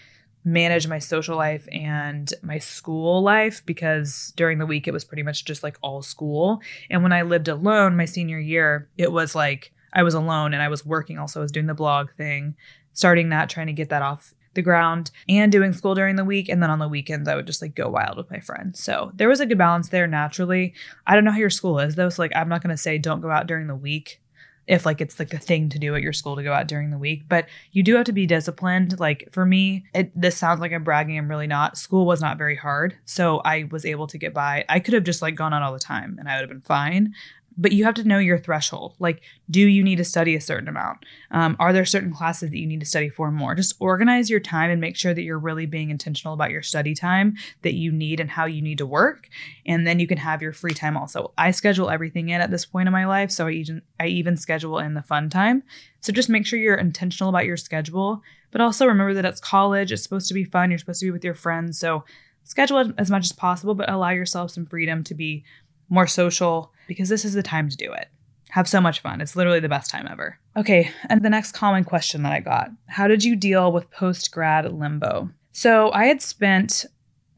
manage 0.44 0.86
my 0.86 1.00
social 1.00 1.36
life 1.36 1.68
and 1.72 2.32
my 2.40 2.58
school 2.58 3.20
life 3.20 3.62
because 3.66 4.32
during 4.36 4.58
the 4.58 4.66
week 4.66 4.86
it 4.86 4.92
was 4.92 5.04
pretty 5.04 5.24
much 5.24 5.44
just 5.44 5.64
like 5.64 5.76
all 5.82 6.02
school. 6.02 6.60
And 6.88 7.02
when 7.02 7.12
I 7.12 7.22
lived 7.22 7.48
alone 7.48 7.96
my 7.96 8.04
senior 8.04 8.38
year, 8.38 8.88
it 8.96 9.10
was 9.10 9.34
like 9.34 9.72
I 9.92 10.04
was 10.04 10.14
alone 10.14 10.54
and 10.54 10.62
I 10.62 10.68
was 10.68 10.86
working 10.86 11.18
also, 11.18 11.40
I 11.40 11.42
was 11.42 11.52
doing 11.52 11.66
the 11.66 11.74
blog 11.74 12.12
thing, 12.12 12.54
starting 12.92 13.30
that, 13.30 13.50
trying 13.50 13.66
to 13.66 13.72
get 13.72 13.88
that 13.88 14.02
off 14.02 14.34
the 14.56 14.62
ground 14.62 15.12
and 15.28 15.52
doing 15.52 15.72
school 15.72 15.94
during 15.94 16.16
the 16.16 16.24
week. 16.24 16.48
And 16.48 16.60
then 16.60 16.70
on 16.70 16.80
the 16.80 16.88
weekends, 16.88 17.28
I 17.28 17.36
would 17.36 17.46
just 17.46 17.62
like 17.62 17.76
go 17.76 17.88
wild 17.88 18.16
with 18.16 18.30
my 18.30 18.40
friends. 18.40 18.82
So 18.82 19.12
there 19.14 19.28
was 19.28 19.38
a 19.40 19.46
good 19.46 19.58
balance 19.58 19.90
there 19.90 20.08
naturally. 20.08 20.74
I 21.06 21.14
don't 21.14 21.24
know 21.24 21.30
how 21.32 21.38
your 21.38 21.50
school 21.50 21.78
is 21.78 21.94
though. 21.94 22.08
So 22.08 22.22
like, 22.22 22.34
I'm 22.34 22.48
not 22.48 22.62
going 22.62 22.74
to 22.74 22.76
say 22.76 22.98
don't 22.98 23.20
go 23.20 23.30
out 23.30 23.46
during 23.46 23.68
the 23.68 23.76
week. 23.76 24.20
if 24.66 24.84
like 24.84 25.00
it's 25.00 25.20
like 25.20 25.30
the 25.30 25.38
thing 25.38 25.68
to 25.68 25.78
do 25.78 25.94
at 25.94 26.02
your 26.02 26.12
school 26.12 26.34
to 26.34 26.42
go 26.42 26.52
out 26.52 26.66
during 26.66 26.90
the 26.90 26.98
week 26.98 27.22
but 27.28 27.46
you 27.70 27.84
do 27.84 27.94
have 27.94 28.04
to 28.06 28.12
be 28.12 28.26
disciplined 28.26 28.98
like 28.98 29.28
for 29.30 29.46
me 29.46 29.84
it 29.94 30.10
this 30.20 30.36
sounds 30.36 30.60
like 30.60 30.72
i'm 30.72 30.82
bragging 30.82 31.16
i'm 31.16 31.28
really 31.30 31.46
not 31.46 31.78
school 31.78 32.04
was 32.04 32.20
not 32.20 32.36
very 32.36 32.56
hard 32.56 32.96
so 33.04 33.38
i 33.44 33.62
was 33.70 33.84
able 33.84 34.08
to 34.08 34.18
get 34.18 34.34
by 34.34 34.64
i 34.68 34.80
could 34.80 34.92
have 34.94 35.04
just 35.04 35.22
like 35.22 35.36
gone 35.36 35.54
out 35.54 35.62
all 35.62 35.72
the 35.72 35.78
time 35.78 36.16
and 36.18 36.28
i 36.28 36.34
would 36.34 36.40
have 36.40 36.48
been 36.48 36.60
fine 36.62 37.14
but 37.58 37.72
you 37.72 37.84
have 37.84 37.94
to 37.94 38.04
know 38.04 38.18
your 38.18 38.38
threshold. 38.38 38.94
Like, 38.98 39.22
do 39.50 39.60
you 39.60 39.82
need 39.82 39.96
to 39.96 40.04
study 40.04 40.36
a 40.36 40.40
certain 40.40 40.68
amount? 40.68 41.04
Um, 41.30 41.56
are 41.58 41.72
there 41.72 41.84
certain 41.84 42.12
classes 42.12 42.50
that 42.50 42.58
you 42.58 42.66
need 42.66 42.80
to 42.80 42.86
study 42.86 43.08
for 43.08 43.30
more? 43.30 43.54
Just 43.54 43.76
organize 43.80 44.28
your 44.28 44.40
time 44.40 44.70
and 44.70 44.80
make 44.80 44.96
sure 44.96 45.14
that 45.14 45.22
you're 45.22 45.38
really 45.38 45.66
being 45.66 45.90
intentional 45.90 46.34
about 46.34 46.50
your 46.50 46.62
study 46.62 46.94
time 46.94 47.36
that 47.62 47.74
you 47.74 47.90
need 47.90 48.20
and 48.20 48.30
how 48.30 48.44
you 48.44 48.60
need 48.60 48.78
to 48.78 48.86
work. 48.86 49.28
And 49.64 49.86
then 49.86 49.98
you 49.98 50.06
can 50.06 50.18
have 50.18 50.42
your 50.42 50.52
free 50.52 50.74
time 50.74 50.96
also. 50.96 51.32
I 51.38 51.50
schedule 51.50 51.90
everything 51.90 52.28
in 52.28 52.40
at 52.40 52.50
this 52.50 52.66
point 52.66 52.88
in 52.88 52.92
my 52.92 53.06
life. 53.06 53.30
So 53.30 53.46
I 53.46 53.52
even, 53.52 53.82
I 53.98 54.06
even 54.06 54.36
schedule 54.36 54.78
in 54.78 54.94
the 54.94 55.02
fun 55.02 55.30
time. 55.30 55.62
So 56.00 56.12
just 56.12 56.28
make 56.28 56.46
sure 56.46 56.58
you're 56.58 56.76
intentional 56.76 57.30
about 57.30 57.46
your 57.46 57.56
schedule. 57.56 58.22
But 58.50 58.60
also 58.60 58.86
remember 58.86 59.14
that 59.14 59.24
it's 59.24 59.40
college, 59.40 59.92
it's 59.92 60.02
supposed 60.02 60.28
to 60.28 60.34
be 60.34 60.44
fun, 60.44 60.70
you're 60.70 60.78
supposed 60.78 61.00
to 61.00 61.06
be 61.06 61.10
with 61.10 61.24
your 61.24 61.34
friends. 61.34 61.78
So 61.78 62.04
schedule 62.44 62.92
as 62.96 63.10
much 63.10 63.24
as 63.24 63.32
possible, 63.32 63.74
but 63.74 63.90
allow 63.90 64.10
yourself 64.10 64.52
some 64.52 64.66
freedom 64.66 65.02
to 65.04 65.14
be 65.14 65.44
more 65.88 66.06
social 66.06 66.72
because 66.86 67.08
this 67.08 67.24
is 67.24 67.34
the 67.34 67.42
time 67.42 67.68
to 67.68 67.76
do 67.76 67.92
it. 67.92 68.08
Have 68.50 68.68
so 68.68 68.80
much 68.80 69.00
fun. 69.00 69.20
It's 69.20 69.36
literally 69.36 69.60
the 69.60 69.68
best 69.68 69.90
time 69.90 70.08
ever. 70.10 70.38
Okay, 70.56 70.90
and 71.08 71.22
the 71.22 71.30
next 71.30 71.52
common 71.52 71.84
question 71.84 72.22
that 72.22 72.32
I 72.32 72.40
got 72.40 72.70
How 72.86 73.08
did 73.08 73.24
you 73.24 73.36
deal 73.36 73.72
with 73.72 73.90
post 73.90 74.30
grad 74.30 74.72
limbo? 74.72 75.30
So 75.52 75.90
I 75.92 76.06
had 76.06 76.22
spent 76.22 76.84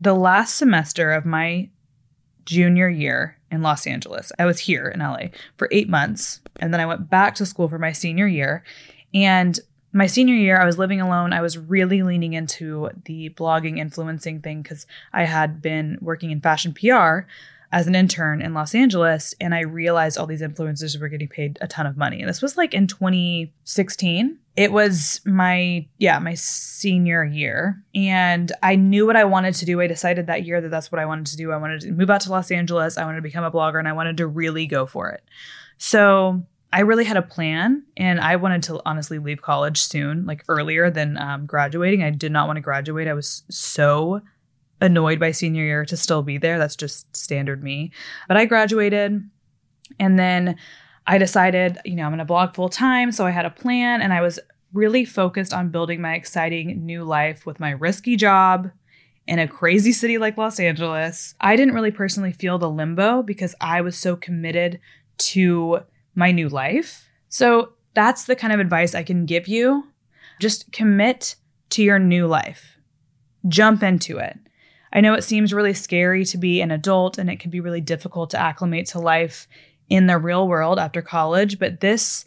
the 0.01 0.15
last 0.15 0.57
semester 0.57 1.13
of 1.13 1.25
my 1.25 1.71
junior 2.45 2.89
year 2.89 3.39
in 3.51 3.63
Los 3.63 3.87
Angeles. 3.87 4.33
I 4.39 4.45
was 4.45 4.61
here 4.61 4.89
in 4.89 5.01
LA 5.01 5.29
for 5.57 5.69
eight 5.73 5.89
months, 5.89 6.41
and 6.61 6.73
then 6.73 6.81
I 6.81 6.87
went 6.87 7.11
back 7.11 7.35
to 7.37 7.47
school 7.47 7.69
for 7.69 7.79
my 7.79 7.93
senior 7.93 8.27
year. 8.27 8.65
And 9.13 9.59
my 9.93 10.07
senior 10.07 10.35
year, 10.35 10.61
I 10.61 10.67
was 10.67 10.79
living 10.79 11.01
alone. 11.01 11.33
I 11.33 11.41
was 11.41 11.57
really 11.57 12.03
leaning 12.03 12.35
into 12.35 12.91
the 13.07 13.31
blogging, 13.31 13.79
influencing 13.79 14.41
thing 14.41 14.63
because 14.63 14.87
I 15.13 15.25
had 15.25 15.63
been 15.63 15.99
working 16.01 16.31
in 16.31 16.41
fashion 16.41 16.75
PR 16.75 17.27
as 17.71 17.87
an 17.87 17.95
intern 17.95 18.41
in 18.41 18.55
Los 18.55 18.75
Angeles 18.75 19.35
and 19.41 19.55
I 19.55 19.61
realized 19.61 20.17
all 20.17 20.27
these 20.27 20.41
influencers 20.41 20.99
were 20.99 21.09
getting 21.09 21.29
paid 21.29 21.59
a 21.61 21.69
ton 21.69 21.87
of 21.87 21.97
money. 21.97 22.21
And 22.21 22.29
this 22.29 22.41
was 22.41 22.57
like 22.57 22.73
in 22.73 22.87
2016. 22.87 24.39
It 24.57 24.73
was 24.73 25.21
my 25.25 25.87
yeah, 25.99 26.19
my 26.19 26.35
senior 26.35 27.25
year 27.25 27.83
and 27.95 28.51
I 28.63 28.77
knew 28.77 29.07
what 29.07 29.17
I 29.17 29.25
wanted 29.25 29.55
to 29.57 29.67
do. 29.67 29.81
I 29.81 29.87
decided 29.87 30.27
that 30.27 30.45
year 30.45 30.61
that 30.61 30.71
that's 30.71 30.91
what 30.91 30.99
I 30.99 31.07
wanted 31.07 31.27
to 31.27 31.37
do. 31.37 31.53
I 31.53 31.59
wanted 31.59 31.83
to 31.83 31.93
move 31.93 32.11
out 32.11 32.23
to 32.23 32.31
Los 32.31 32.51
Angeles. 32.51 32.97
I 32.97 33.05
wanted 33.05 33.17
to 33.17 33.23
become 33.23 33.45
a 33.45 33.51
blogger 33.51 33.79
and 33.79 33.89
I 33.89 33.93
wanted 33.93 34.17
to 34.17 34.27
really 34.27 34.67
go 34.67 34.87
for 34.87 35.11
it. 35.11 35.23
So, 35.77 36.43
I 36.71 36.81
really 36.81 37.05
had 37.05 37.17
a 37.17 37.23
plan 37.23 37.85
and 37.97 38.21
I 38.21 38.37
wanted 38.37 38.63
to 38.65 38.83
honestly 38.85 39.19
leave 39.19 39.41
college 39.41 39.81
soon, 39.81 40.27
like 40.27 40.45
earlier 40.49 40.91
than 40.91 41.17
um, 41.17 41.47
graduating. 41.47 42.03
I 42.03 42.11
did 42.11 42.31
not 42.31 42.47
want 42.47 42.59
to 42.59 42.61
graduate. 42.61 43.09
I 43.09 43.15
was 43.15 43.43
so 43.49 44.21
annoyed 44.81 45.19
by 45.19 45.33
senior 45.33 45.65
year 45.65 45.85
to 45.85 45.97
still 45.97 46.23
be 46.23 46.39
there. 46.39 46.59
That's 46.59 46.77
just 46.77 47.15
standard 47.17 47.63
me. 47.63 47.93
But 48.29 48.37
I 48.37 48.45
graduated 48.45 49.29
and 49.99 50.19
then 50.19 50.57
I 51.07 51.19
decided, 51.19 51.79
you 51.85 51.95
know, 51.95 52.05
I'm 52.05 52.11
going 52.11 52.19
to 52.19 52.25
blog 52.25 52.55
full 52.55 52.69
time. 52.69 53.13
So 53.13 53.27
I 53.27 53.31
had 53.31 53.47
a 53.47 53.51
plan 53.51 54.03
and 54.03 54.13
I 54.13 54.21
was 54.21 54.39
really 54.73 55.05
focused 55.05 55.55
on 55.55 55.71
building 55.71 56.01
my 56.01 56.15
exciting 56.15 56.85
new 56.85 57.03
life 57.03 57.47
with 57.47 57.59
my 57.59 57.71
risky 57.71 58.17
job 58.17 58.71
in 59.27 59.39
a 59.39 59.49
crazy 59.49 59.93
city 59.93 60.19
like 60.19 60.37
Los 60.37 60.61
Angeles. 60.61 61.35
I 61.41 61.57
didn't 61.57 61.75
really 61.75 61.91
personally 61.91 62.33
feel 62.33 62.59
the 62.59 62.71
limbo 62.71 63.23
because 63.23 63.55
I 63.61 63.81
was 63.81 63.97
so 63.97 64.17
committed 64.17 64.81
to 65.19 65.81
my 66.15 66.33
new 66.33 66.49
life. 66.49 67.09
So 67.29 67.73
that's 67.95 68.25
the 68.25 68.37
kind 68.37 68.53
of 68.53 68.61
advice 68.61 68.95
I 68.95 69.03
can 69.03 69.27
give 69.27 69.49
you. 69.49 69.85
Just 70.41 70.71
commit 70.73 71.37
to 71.71 71.83
your 71.83 71.99
new 71.99 72.27
life. 72.27 72.79
Jump 73.47 73.83
into 73.83 74.19
it. 74.19 74.39
I 74.93 75.01
know 75.01 75.15
it 75.15 75.25
seems 75.25 75.53
really 75.53 75.75
scary 75.75 76.25
to 76.27 76.39
be 76.39 76.61
an 76.61 76.71
adult 76.71 77.19
and 77.19 77.29
it 77.29 77.41
can 77.41 77.51
be 77.51 77.61
really 77.61 77.81
difficult 77.81 78.31
to 78.31 78.41
acclimate 78.41 78.87
to 78.89 78.99
life 78.99 79.47
in 79.89 80.07
the 80.07 80.19
real 80.19 80.49
world 80.49 80.79
after 80.79 81.03
college, 81.03 81.59
but 81.59 81.81
this 81.81 82.25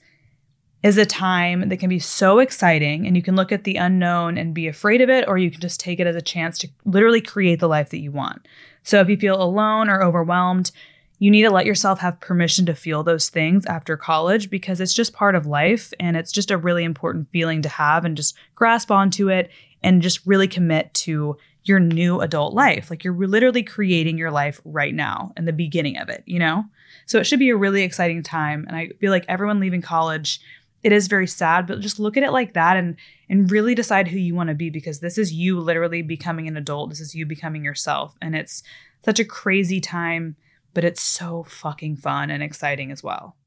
is 0.83 0.97
a 0.97 1.05
time 1.05 1.69
that 1.69 1.77
can 1.77 1.89
be 1.89 1.99
so 1.99 2.39
exciting 2.39 3.05
and 3.05 3.15
you 3.15 3.21
can 3.21 3.35
look 3.35 3.51
at 3.51 3.63
the 3.63 3.75
unknown 3.75 4.37
and 4.37 4.53
be 4.53 4.67
afraid 4.67 5.01
of 5.01 5.09
it 5.09 5.27
or 5.27 5.37
you 5.37 5.51
can 5.51 5.61
just 5.61 5.79
take 5.79 5.99
it 5.99 6.07
as 6.07 6.15
a 6.15 6.21
chance 6.21 6.57
to 6.57 6.67
literally 6.85 7.21
create 7.21 7.59
the 7.59 7.67
life 7.67 7.89
that 7.89 7.99
you 7.99 8.11
want. 8.11 8.47
So 8.83 8.99
if 8.99 9.07
you 9.07 9.17
feel 9.17 9.41
alone 9.41 9.89
or 9.89 10.03
overwhelmed, 10.03 10.71
you 11.19 11.29
need 11.29 11.43
to 11.43 11.51
let 11.51 11.67
yourself 11.67 11.99
have 11.99 12.19
permission 12.19 12.65
to 12.65 12.73
feel 12.73 13.03
those 13.03 13.29
things 13.29 13.63
after 13.67 13.95
college 13.95 14.49
because 14.49 14.81
it's 14.81 14.93
just 14.93 15.13
part 15.13 15.35
of 15.35 15.45
life 15.45 15.93
and 15.99 16.17
it's 16.17 16.31
just 16.31 16.49
a 16.49 16.57
really 16.57 16.83
important 16.83 17.29
feeling 17.29 17.61
to 17.61 17.69
have 17.69 18.03
and 18.03 18.17
just 18.17 18.35
grasp 18.55 18.89
onto 18.89 19.29
it 19.29 19.51
and 19.83 20.01
just 20.01 20.25
really 20.25 20.47
commit 20.47 20.91
to 20.95 21.37
your 21.63 21.79
new 21.79 22.19
adult 22.21 22.53
life. 22.53 22.89
Like 22.89 23.03
you're 23.03 23.27
literally 23.27 23.63
creating 23.63 24.17
your 24.17 24.31
life 24.31 24.59
right 24.65 24.93
now 24.93 25.31
in 25.37 25.45
the 25.45 25.53
beginning 25.53 25.97
of 25.97 26.09
it, 26.09 26.23
you 26.25 26.39
know? 26.39 26.65
So 27.05 27.19
it 27.19 27.25
should 27.25 27.39
be 27.39 27.49
a 27.49 27.57
really 27.57 27.83
exciting 27.83 28.23
time. 28.23 28.65
And 28.67 28.75
I 28.75 28.89
feel 28.99 29.11
like 29.11 29.25
everyone 29.27 29.59
leaving 29.59 29.81
college, 29.81 30.41
it 30.83 30.91
is 30.91 31.07
very 31.07 31.27
sad, 31.27 31.67
but 31.67 31.79
just 31.79 31.99
look 31.99 32.17
at 32.17 32.23
it 32.23 32.31
like 32.31 32.53
that 32.53 32.77
and 32.77 32.95
and 33.29 33.49
really 33.51 33.75
decide 33.75 34.07
who 34.07 34.17
you 34.17 34.35
want 34.35 34.49
to 34.49 34.55
be 34.55 34.69
because 34.69 34.99
this 34.99 35.17
is 35.17 35.31
you 35.31 35.59
literally 35.59 36.01
becoming 36.01 36.47
an 36.47 36.57
adult. 36.57 36.89
This 36.89 36.99
is 36.99 37.15
you 37.15 37.25
becoming 37.25 37.63
yourself. 37.63 38.15
And 38.21 38.35
it's 38.35 38.63
such 39.05 39.19
a 39.19 39.25
crazy 39.25 39.79
time, 39.79 40.35
but 40.73 40.83
it's 40.83 41.01
so 41.01 41.43
fucking 41.43 41.97
fun 41.97 42.29
and 42.29 42.43
exciting 42.43 42.91
as 42.91 43.03
well. 43.03 43.37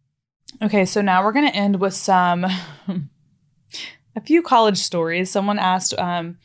Okay, 0.62 0.84
so 0.84 1.00
now 1.00 1.24
we're 1.24 1.32
gonna 1.32 1.48
end 1.48 1.80
with 1.80 1.94
some 1.94 2.44
a 4.16 4.20
few 4.24 4.40
college 4.40 4.78
stories. 4.78 5.30
Someone 5.30 5.58
asked, 5.58 5.98
um, 5.98 6.38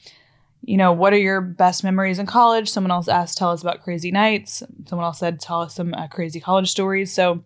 you 0.70 0.78
know, 0.78 0.94
what 0.94 1.14
are 1.14 1.18
your 1.18 1.42
best 1.42 1.84
memories 1.84 2.20
in 2.20 2.28
college? 2.28 2.70
Someone 2.70 2.92
else 2.92 3.08
asked, 3.08 3.40
tell 3.40 3.50
us 3.50 3.64
about 3.64 3.82
crazy 3.82 4.12
nights. 4.12 4.62
Someone 4.86 5.04
else 5.04 5.18
said, 5.18 5.40
tell 5.40 5.62
us 5.62 5.74
some 5.74 5.96
uh, 5.96 6.08
crazy 6.10 6.40
college 6.40 6.70
stories. 6.70 7.12
So 7.12 7.44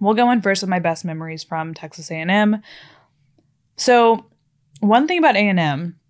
we'll 0.00 0.14
go 0.14 0.30
in 0.30 0.40
first 0.40 0.62
with 0.62 0.70
my 0.70 0.78
best 0.78 1.04
memories 1.04 1.44
from 1.44 1.74
Texas 1.74 2.10
A&M. 2.10 2.62
So 3.76 4.24
one 4.80 5.06
thing 5.06 5.18
about 5.18 5.36
A&M 5.36 6.00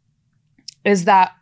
is 0.84 1.07
that 1.07 1.32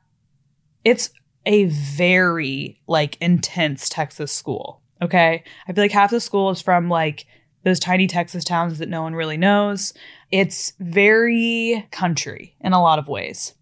it's 0.85 1.11
a 1.45 1.65
very 1.65 2.81
like 2.87 3.19
intense 3.21 3.91
Texas 3.91 4.33
school. 4.33 4.81
Okay. 5.03 5.45
I 5.69 5.73
feel 5.75 5.85
like 5.85 5.93
half 5.93 6.13
the 6.13 6.19
school 6.19 6.49
is 6.49 6.63
from 6.63 6.89
like 6.89 7.27
those 7.63 7.79
tiny 7.79 8.07
Texas 8.07 8.43
towns 8.43 8.79
that 8.79 8.89
no 8.89 9.03
one 9.03 9.15
really 9.15 9.37
knows. 9.37 9.93
It's 10.31 10.73
very 10.81 11.87
country 11.91 12.57
in 12.63 12.73
a 12.73 12.81
lot 12.81 12.99
of 12.99 13.07
ways. 13.07 13.53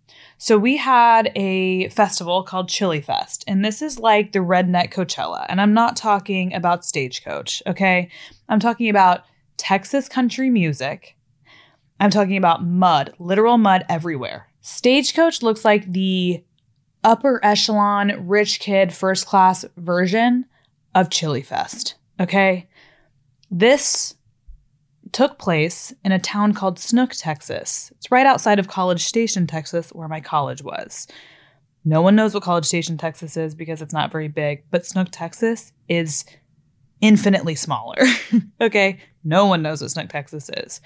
So 0.42 0.58
we 0.58 0.76
had 0.76 1.30
a 1.36 1.88
festival 1.90 2.42
called 2.42 2.68
Chili 2.68 3.00
Fest, 3.00 3.44
and 3.46 3.64
this 3.64 3.80
is 3.80 4.00
like 4.00 4.32
the 4.32 4.40
redneck 4.40 4.92
Coachella. 4.92 5.46
And 5.48 5.60
I'm 5.60 5.72
not 5.72 5.94
talking 5.94 6.52
about 6.52 6.84
Stagecoach, 6.84 7.62
okay? 7.64 8.10
I'm 8.48 8.58
talking 8.58 8.88
about 8.88 9.22
Texas 9.56 10.08
country 10.08 10.50
music. 10.50 11.16
I'm 12.00 12.10
talking 12.10 12.36
about 12.36 12.64
mud, 12.64 13.14
literal 13.20 13.56
mud 13.56 13.84
everywhere. 13.88 14.48
Stagecoach 14.62 15.42
looks 15.42 15.64
like 15.64 15.92
the 15.92 16.42
upper 17.04 17.38
echelon, 17.44 18.26
rich 18.26 18.58
kid, 18.58 18.92
first 18.92 19.26
class 19.26 19.64
version 19.76 20.46
of 20.92 21.08
Chili 21.08 21.42
Fest, 21.42 21.94
okay? 22.18 22.68
This 23.48 24.16
took 25.12 25.38
place 25.38 25.92
in 26.04 26.12
a 26.12 26.18
town 26.18 26.54
called 26.54 26.78
Snook, 26.78 27.12
Texas. 27.12 27.92
It's 27.96 28.10
right 28.10 28.26
outside 28.26 28.58
of 28.58 28.68
College 28.68 29.04
Station, 29.04 29.46
Texas, 29.46 29.90
where 29.90 30.08
my 30.08 30.20
college 30.20 30.62
was. 30.62 31.06
No 31.84 32.00
one 32.00 32.16
knows 32.16 32.32
what 32.32 32.42
College 32.42 32.64
Station, 32.64 32.96
Texas 32.96 33.36
is 33.36 33.54
because 33.54 33.82
it's 33.82 33.92
not 33.92 34.12
very 34.12 34.28
big, 34.28 34.64
but 34.70 34.86
Snook, 34.86 35.08
Texas 35.10 35.72
is 35.88 36.24
infinitely 37.00 37.54
smaller. 37.54 37.98
okay? 38.60 38.98
No 39.24 39.46
one 39.46 39.62
knows 39.62 39.82
what 39.82 39.90
Snook, 39.90 40.08
Texas 40.08 40.48
is. 40.56 40.80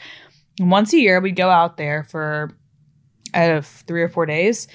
And 0.59 0.71
once 0.71 0.93
a 0.93 0.99
year, 0.99 1.21
we'd 1.21 1.37
go 1.37 1.51
out 1.51 1.77
there 1.77 2.03
for 2.05 2.57
uh, 3.35 3.61
three 3.61 4.03
or 4.03 4.09
four 4.09 4.27
days. 4.27 4.69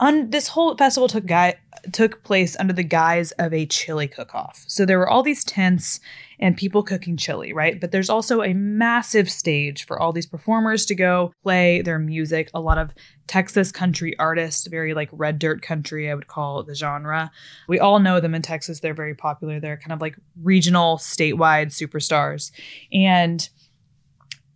On 0.00 0.30
this 0.30 0.48
whole 0.48 0.76
festival 0.76 1.08
took 1.08 1.26
guy 1.26 1.58
took 1.92 2.22
place 2.24 2.56
under 2.58 2.72
the 2.72 2.82
guise 2.82 3.32
of 3.32 3.52
a 3.52 3.66
chili 3.66 4.08
cook-off. 4.08 4.64
So 4.66 4.84
there 4.84 4.98
were 4.98 5.08
all 5.08 5.22
these 5.22 5.44
tents 5.44 6.00
and 6.40 6.56
people 6.56 6.82
cooking 6.82 7.16
chili, 7.16 7.52
right? 7.52 7.80
But 7.80 7.90
there's 7.90 8.10
also 8.10 8.42
a 8.42 8.54
massive 8.54 9.30
stage 9.30 9.86
for 9.86 9.98
all 9.98 10.12
these 10.12 10.26
performers 10.26 10.86
to 10.86 10.94
go 10.94 11.32
play 11.42 11.82
their 11.82 11.98
music. 11.98 12.50
A 12.54 12.60
lot 12.60 12.78
of 12.78 12.92
Texas 13.26 13.72
country 13.72 14.16
artists, 14.18 14.66
very 14.66 14.94
like 14.94 15.08
red 15.12 15.38
dirt 15.38 15.62
country, 15.62 16.10
I 16.10 16.14
would 16.14 16.28
call 16.28 16.62
the 16.62 16.74
genre. 16.74 17.30
We 17.68 17.78
all 17.78 17.98
know 17.98 18.20
them 18.20 18.34
in 18.34 18.42
Texas. 18.42 18.80
They're 18.80 18.94
very 18.94 19.14
popular. 19.14 19.60
They're 19.60 19.76
kind 19.76 19.92
of 19.92 20.00
like 20.00 20.16
regional, 20.42 20.98
statewide 20.98 21.68
superstars. 21.68 22.50
And 22.92 23.48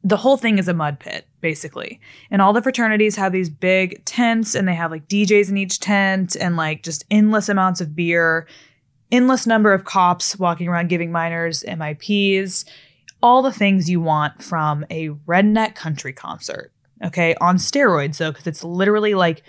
the 0.04 0.16
whole 0.16 0.36
thing 0.36 0.58
is 0.58 0.68
a 0.68 0.74
mud 0.74 0.98
pit, 0.98 1.26
basically. 1.40 2.00
And 2.30 2.42
all 2.42 2.52
the 2.52 2.62
fraternities 2.62 3.16
have 3.16 3.32
these 3.32 3.48
big 3.48 4.04
tents 4.04 4.54
and 4.54 4.66
they 4.66 4.74
have 4.74 4.90
like 4.90 5.08
DJs 5.08 5.48
in 5.48 5.56
each 5.56 5.78
tent 5.78 6.36
and 6.40 6.56
like 6.56 6.82
just 6.82 7.04
endless 7.10 7.48
amounts 7.48 7.80
of 7.80 7.94
beer, 7.94 8.48
endless 9.12 9.46
number 9.46 9.72
of 9.72 9.84
cops 9.84 10.38
walking 10.38 10.68
around 10.68 10.88
giving 10.88 11.12
minors 11.12 11.62
MIPs. 11.68 12.64
all 13.22 13.42
the 13.42 13.52
things 13.52 13.88
you 13.88 14.00
want 14.00 14.42
from 14.42 14.84
a 14.90 15.10
redneck 15.28 15.76
country 15.76 16.12
concert. 16.12 16.72
Okay, 17.04 17.34
on 17.40 17.56
steroids 17.56 18.18
though, 18.18 18.32
because 18.32 18.46
it's 18.46 18.64
literally 18.64 19.14
like 19.14 19.42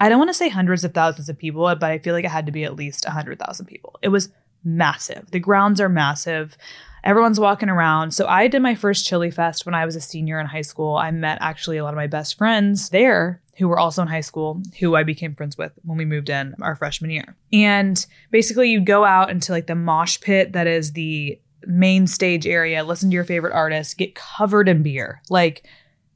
I 0.00 0.08
don't 0.08 0.18
want 0.18 0.30
to 0.30 0.34
say 0.34 0.48
hundreds 0.48 0.82
of 0.82 0.94
thousands 0.94 1.28
of 1.28 1.38
people, 1.38 1.62
but 1.62 1.84
I 1.84 1.98
feel 1.98 2.14
like 2.14 2.24
it 2.24 2.30
had 2.30 2.46
to 2.46 2.52
be 2.52 2.64
at 2.64 2.74
least 2.74 3.04
100,000 3.04 3.66
people. 3.66 3.98
It 4.00 4.08
was 4.08 4.30
massive. 4.64 5.30
The 5.30 5.38
grounds 5.38 5.80
are 5.80 5.90
massive. 5.90 6.56
Everyone's 7.02 7.40
walking 7.40 7.68
around. 7.68 8.12
So 8.12 8.26
I 8.26 8.48
did 8.48 8.62
my 8.62 8.74
first 8.74 9.06
Chili 9.06 9.30
Fest 9.30 9.64
when 9.64 9.74
I 9.74 9.84
was 9.84 9.96
a 9.96 10.00
senior 10.00 10.38
in 10.38 10.46
high 10.46 10.60
school. 10.62 10.96
I 10.96 11.10
met 11.10 11.38
actually 11.40 11.78
a 11.78 11.84
lot 11.84 11.94
of 11.94 11.96
my 11.96 12.06
best 12.06 12.36
friends 12.36 12.90
there 12.90 13.40
who 13.56 13.68
were 13.68 13.78
also 13.78 14.02
in 14.02 14.08
high 14.08 14.20
school, 14.20 14.62
who 14.80 14.94
I 14.94 15.02
became 15.02 15.34
friends 15.34 15.58
with 15.58 15.72
when 15.82 15.98
we 15.98 16.04
moved 16.04 16.30
in 16.30 16.54
our 16.62 16.74
freshman 16.74 17.10
year. 17.10 17.36
And 17.52 18.04
basically, 18.30 18.70
you'd 18.70 18.86
go 18.86 19.04
out 19.04 19.30
into 19.30 19.52
like 19.52 19.66
the 19.66 19.74
mosh 19.74 20.20
pit 20.20 20.52
that 20.54 20.66
is 20.66 20.92
the 20.92 21.38
main 21.66 22.06
stage 22.06 22.46
area, 22.46 22.84
listen 22.84 23.10
to 23.10 23.14
your 23.14 23.24
favorite 23.24 23.52
artist, 23.52 23.98
get 23.98 24.14
covered 24.14 24.68
in 24.68 24.82
beer. 24.82 25.20
Like, 25.28 25.66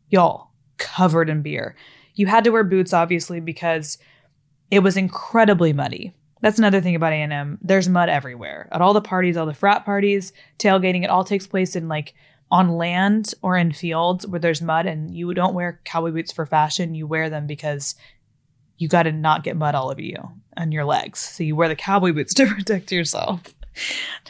y'all, 0.08 0.50
covered 0.78 1.28
in 1.28 1.42
beer. 1.42 1.76
You 2.14 2.26
had 2.26 2.44
to 2.44 2.50
wear 2.50 2.64
boots, 2.64 2.92
obviously, 2.92 3.40
because 3.40 3.98
it 4.70 4.78
was 4.80 4.96
incredibly 4.96 5.72
muddy. 5.72 6.14
That's 6.44 6.58
another 6.58 6.82
thing 6.82 6.94
about 6.94 7.14
A&M. 7.14 7.56
There's 7.62 7.88
mud 7.88 8.10
everywhere. 8.10 8.68
At 8.70 8.82
all 8.82 8.92
the 8.92 9.00
parties, 9.00 9.38
all 9.38 9.46
the 9.46 9.54
frat 9.54 9.86
parties, 9.86 10.34
tailgating, 10.58 11.02
it 11.02 11.08
all 11.08 11.24
takes 11.24 11.46
place 11.46 11.74
in 11.74 11.88
like 11.88 12.12
on 12.50 12.68
land 12.68 13.32
or 13.40 13.56
in 13.56 13.72
fields 13.72 14.26
where 14.26 14.38
there's 14.38 14.60
mud 14.60 14.84
and 14.84 15.10
you 15.10 15.32
don't 15.32 15.54
wear 15.54 15.80
cowboy 15.84 16.10
boots 16.10 16.32
for 16.32 16.44
fashion. 16.44 16.94
You 16.94 17.06
wear 17.06 17.30
them 17.30 17.46
because 17.46 17.94
you 18.76 18.88
got 18.88 19.04
to 19.04 19.12
not 19.12 19.42
get 19.42 19.56
mud 19.56 19.74
all 19.74 19.90
over 19.90 20.02
you 20.02 20.18
and 20.54 20.70
your 20.70 20.84
legs. 20.84 21.18
So 21.18 21.44
you 21.44 21.56
wear 21.56 21.68
the 21.68 21.74
cowboy 21.74 22.12
boots 22.12 22.34
to 22.34 22.46
protect 22.46 22.92
yourself. 22.92 23.40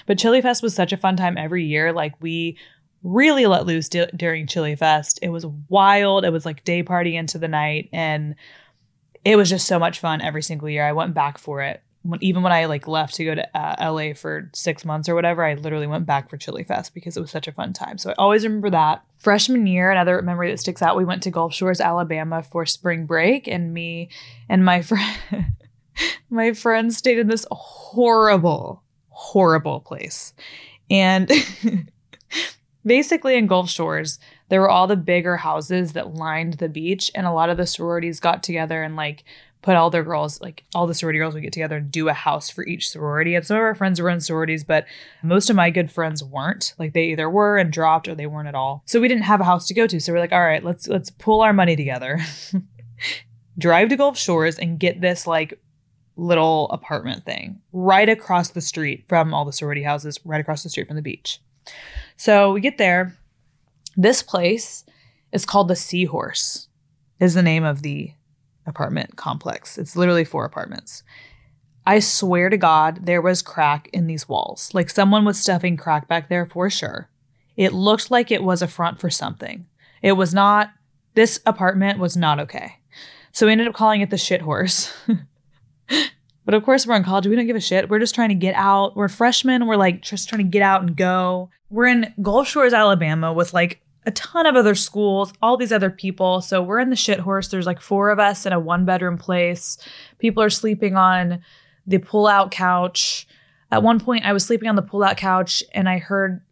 But 0.07 0.17
Chili 0.17 0.41
Fest 0.41 0.63
was 0.63 0.73
such 0.73 0.93
a 0.93 0.97
fun 0.97 1.17
time 1.17 1.37
every 1.37 1.65
year. 1.65 1.93
Like 1.93 2.15
we 2.21 2.57
really 3.03 3.47
let 3.47 3.67
loose 3.67 3.89
d- 3.89 4.07
during 4.15 4.47
Chili 4.47 4.77
Fest. 4.77 5.19
It 5.21 5.31
was 5.31 5.47
wild. 5.69 6.25
It 6.25 6.31
was 6.31 6.47
like 6.47 6.63
day 6.63 6.85
party 6.85 7.17
into 7.17 7.39
the 7.39 7.49
night 7.49 7.89
and 7.93 8.37
it 9.25 9.35
was 9.35 9.51
just 9.51 9.67
so 9.67 9.81
much 9.81 9.99
fun 9.99 10.21
every 10.21 10.45
single 10.45 10.69
year. 10.69 10.87
I 10.87 10.93
went 10.93 11.13
back 11.13 11.39
for 11.39 11.61
it. 11.61 11.83
When, 12.05 12.23
even 12.23 12.43
when 12.43 12.53
I 12.53 12.67
like 12.67 12.87
left 12.87 13.15
to 13.15 13.25
go 13.25 13.35
to 13.35 13.59
uh, 13.59 13.91
LA 13.93 14.13
for 14.15 14.51
six 14.53 14.85
months 14.85 15.09
or 15.09 15.15
whatever, 15.15 15.45
I 15.45 15.55
literally 15.55 15.87
went 15.87 16.07
back 16.07 16.29
for 16.29 16.37
Chili 16.37 16.63
Fest 16.63 16.95
because 16.95 17.17
it 17.17 17.21
was 17.21 17.31
such 17.31 17.49
a 17.49 17.53
fun 17.53 17.73
time. 17.73 17.99
So 17.99 18.11
I 18.11 18.15
always 18.19 18.45
remember 18.45 18.71
that. 18.71 19.05
Freshman 19.17 19.67
year, 19.67 19.91
another 19.91 20.21
memory 20.21 20.51
that 20.51 20.61
sticks 20.61 20.83
out, 20.83 20.97
we 20.97 21.05
went 21.05 21.23
to 21.23 21.31
Gulf 21.31 21.55
Shores, 21.55 21.81
Alabama 21.81 22.43
for 22.43 22.67
spring 22.67 23.07
break, 23.07 23.49
and 23.49 23.73
me 23.73 24.11
and 24.49 24.65
my 24.65 24.83
friend, 24.83 25.19
my 26.31 26.53
friend 26.53 26.93
stayed 26.93 27.19
in 27.19 27.29
this 27.29 27.47
horrible, 27.51 28.83
horrible 29.09 29.81
place. 29.81 30.35
And 30.91 31.31
basically 32.85 33.37
in 33.37 33.47
Gulf 33.47 33.71
Shores, 33.71 34.19
there 34.49 34.61
were 34.61 34.71
all 34.71 34.87
the 34.87 34.97
bigger 34.97 35.39
houses 35.39 35.95
that 35.95 36.15
lined 36.15 36.55
the 36.55 36.69
beach, 36.69 37.11
and 37.15 37.27
a 37.27 37.33
lot 37.33 37.51
of 37.51 37.57
the 37.57 37.67
sororities 37.67 38.21
got 38.21 38.43
together 38.43 38.83
and 38.83 38.95
like 38.95 39.25
put 39.65 39.77
all 39.77 39.89
their 39.89 40.05
girls, 40.05 40.43
like 40.43 40.63
all 40.75 40.87
the 40.87 40.93
sorority 40.93 41.19
girls 41.19 41.33
would 41.33 41.43
get 41.43 41.53
together 41.53 41.79
and 41.79 41.91
do 41.91 42.11
a 42.11 42.13
house 42.13 42.51
for 42.51 42.67
each 42.67 42.91
sorority. 42.91 43.35
And 43.35 43.47
some 43.47 43.57
of 43.57 43.63
our 43.63 43.75
friends 43.75 43.99
were 43.99 44.11
in 44.11 44.21
sororities, 44.21 44.63
but 44.63 44.85
most 45.23 45.49
of 45.49 45.57
my 45.57 45.71
good 45.71 45.91
friends 45.91 46.23
weren't. 46.23 46.75
Like 46.79 46.93
they 46.93 47.05
either 47.05 47.31
were 47.31 47.57
and 47.57 47.73
dropped 47.73 48.07
or 48.07 48.15
they 48.15 48.27
weren't 48.27 48.47
at 48.47 48.55
all. 48.55 48.83
So 48.85 49.01
we 49.01 49.09
didn't 49.09 49.25
have 49.25 49.41
a 49.41 49.45
house 49.45 49.67
to 49.69 49.75
go 49.75 49.87
to. 49.87 49.99
So 50.01 50.13
we're 50.13 50.19
like, 50.19 50.33
all 50.33 50.45
right, 50.45 50.63
let's 50.63 50.87
let's 50.87 51.09
pull 51.09 51.41
our 51.41 51.55
money 51.55 51.77
together. 51.77 52.21
Drive 53.59 53.89
to 53.89 53.97
Gulf 53.97 54.19
Shores 54.19 54.59
and 54.59 54.79
get 54.79 55.01
this 55.01 55.27
like 55.27 55.59
little 56.17 56.69
apartment 56.69 57.25
thing 57.25 57.63
right 57.73 58.11
across 58.11 58.51
the 58.51 58.61
street 58.61 59.07
from 59.09 59.33
all 59.33 59.47
the 59.47 59.53
sorority 59.53 59.83
houses, 59.83 60.21
right 60.27 60.43
across 60.43 60.63
the 60.63 60.69
street 60.69 60.89
from 60.89 60.97
the 60.97 61.03
beach. 61.03 61.41
So 62.17 62.53
we 62.53 62.61
get 62.61 62.77
there. 62.77 63.17
This 63.97 64.23
place 64.23 64.85
is 65.33 65.47
called 65.47 65.69
the 65.69 65.77
Seahorse, 65.77 66.69
is 67.19 67.33
the 67.33 67.43
name 67.43 67.65
of 67.65 67.81
the 67.81 68.13
apartment 68.67 69.17
complex. 69.17 69.79
It's 69.79 69.97
literally 69.97 70.25
four 70.25 70.45
apartments. 70.45 71.03
I 71.87 71.99
swear 71.99 72.49
to 72.49 72.57
God, 72.57 73.05
there 73.05 73.21
was 73.21 73.43
crack 73.43 73.89
in 73.93 74.07
these 74.07 74.29
walls. 74.29 74.71
Like 74.73 74.89
someone 74.89 75.25
was 75.25 75.39
stuffing 75.39 75.77
crack 75.77 76.09
back 76.09 76.29
there 76.29 76.47
for 76.47 76.71
sure. 76.71 77.11
It 77.57 77.73
looked 77.73 78.11
like 78.11 78.31
it 78.31 78.43
was 78.43 78.63
a 78.63 78.69
front 78.69 79.01
for 79.01 79.11
something. 79.11 79.67
It 80.03 80.13
was 80.13 80.33
not, 80.33 80.71
this 81.15 81.41
apartment 81.47 81.99
was 81.99 82.17
not 82.17 82.41
okay. 82.41 82.77
So 83.33 83.47
we 83.47 83.53
ended 83.53 83.69
up 83.69 83.75
calling 83.75 84.01
it 84.01 84.11
the 84.11 84.17
shit 84.17 84.43
horse. 84.43 84.93
but 86.45 86.55
of 86.55 86.65
course, 86.65 86.87
we're 86.87 86.97
in 86.97 87.05
college. 87.05 87.27
We 87.27 87.37
don't 87.37 87.47
give 87.47 87.57
a 87.57 87.61
shit. 87.61 87.91
We're 87.91 87.99
just 87.99 88.15
trying 88.15 88.31
to 88.31 88.35
get 88.35 88.55
out. 88.55 88.97
We're 88.97 89.09
freshmen. 89.09 89.67
We're 89.67 89.77
like 89.77 90.01
just 90.03 90.29
trying 90.29 90.43
to 90.43 90.51
get 90.51 90.63
out 90.63 90.83
and 90.83 90.97
go. 90.97 91.51
We're 91.69 91.87
in 91.87 92.15
Gulf 92.23 92.49
Shores, 92.49 92.73
Alabama 92.73 93.33
with 93.33 93.53
like 93.53 93.81
a 94.07 94.11
ton 94.11 94.47
of 94.47 94.57
other 94.57 94.75
schools, 94.75 95.33
all 95.41 95.57
these 95.57 95.73
other 95.73 95.91
people. 95.91 96.41
So 96.41 96.63
we're 96.63 96.79
in 96.79 96.91
the 96.91 96.97
shit 96.97 97.21
horse. 97.21 97.49
There's 97.49 97.67
like 97.67 97.81
four 97.81 98.11
of 98.11 98.19
us 98.19 98.45
in 98.45 98.53
a 98.53 98.61
one 98.61 98.85
bedroom 98.85 99.17
place. 99.17 99.79
People 100.19 100.43
are 100.43 100.51
sleeping 100.51 100.97
on 100.97 101.41
the 101.87 101.99
pull 101.99 102.27
out 102.27 102.51
couch. 102.51 103.27
At 103.71 103.83
one 103.83 103.99
point, 103.99 104.25
I 104.25 104.33
was 104.33 104.45
sleeping 104.45 104.69
on 104.69 104.77
the 104.77 104.83
pull 104.83 105.03
out 105.03 105.17
couch 105.17 105.63
and 105.73 105.89
I 105.89 105.99
heard 105.99 106.43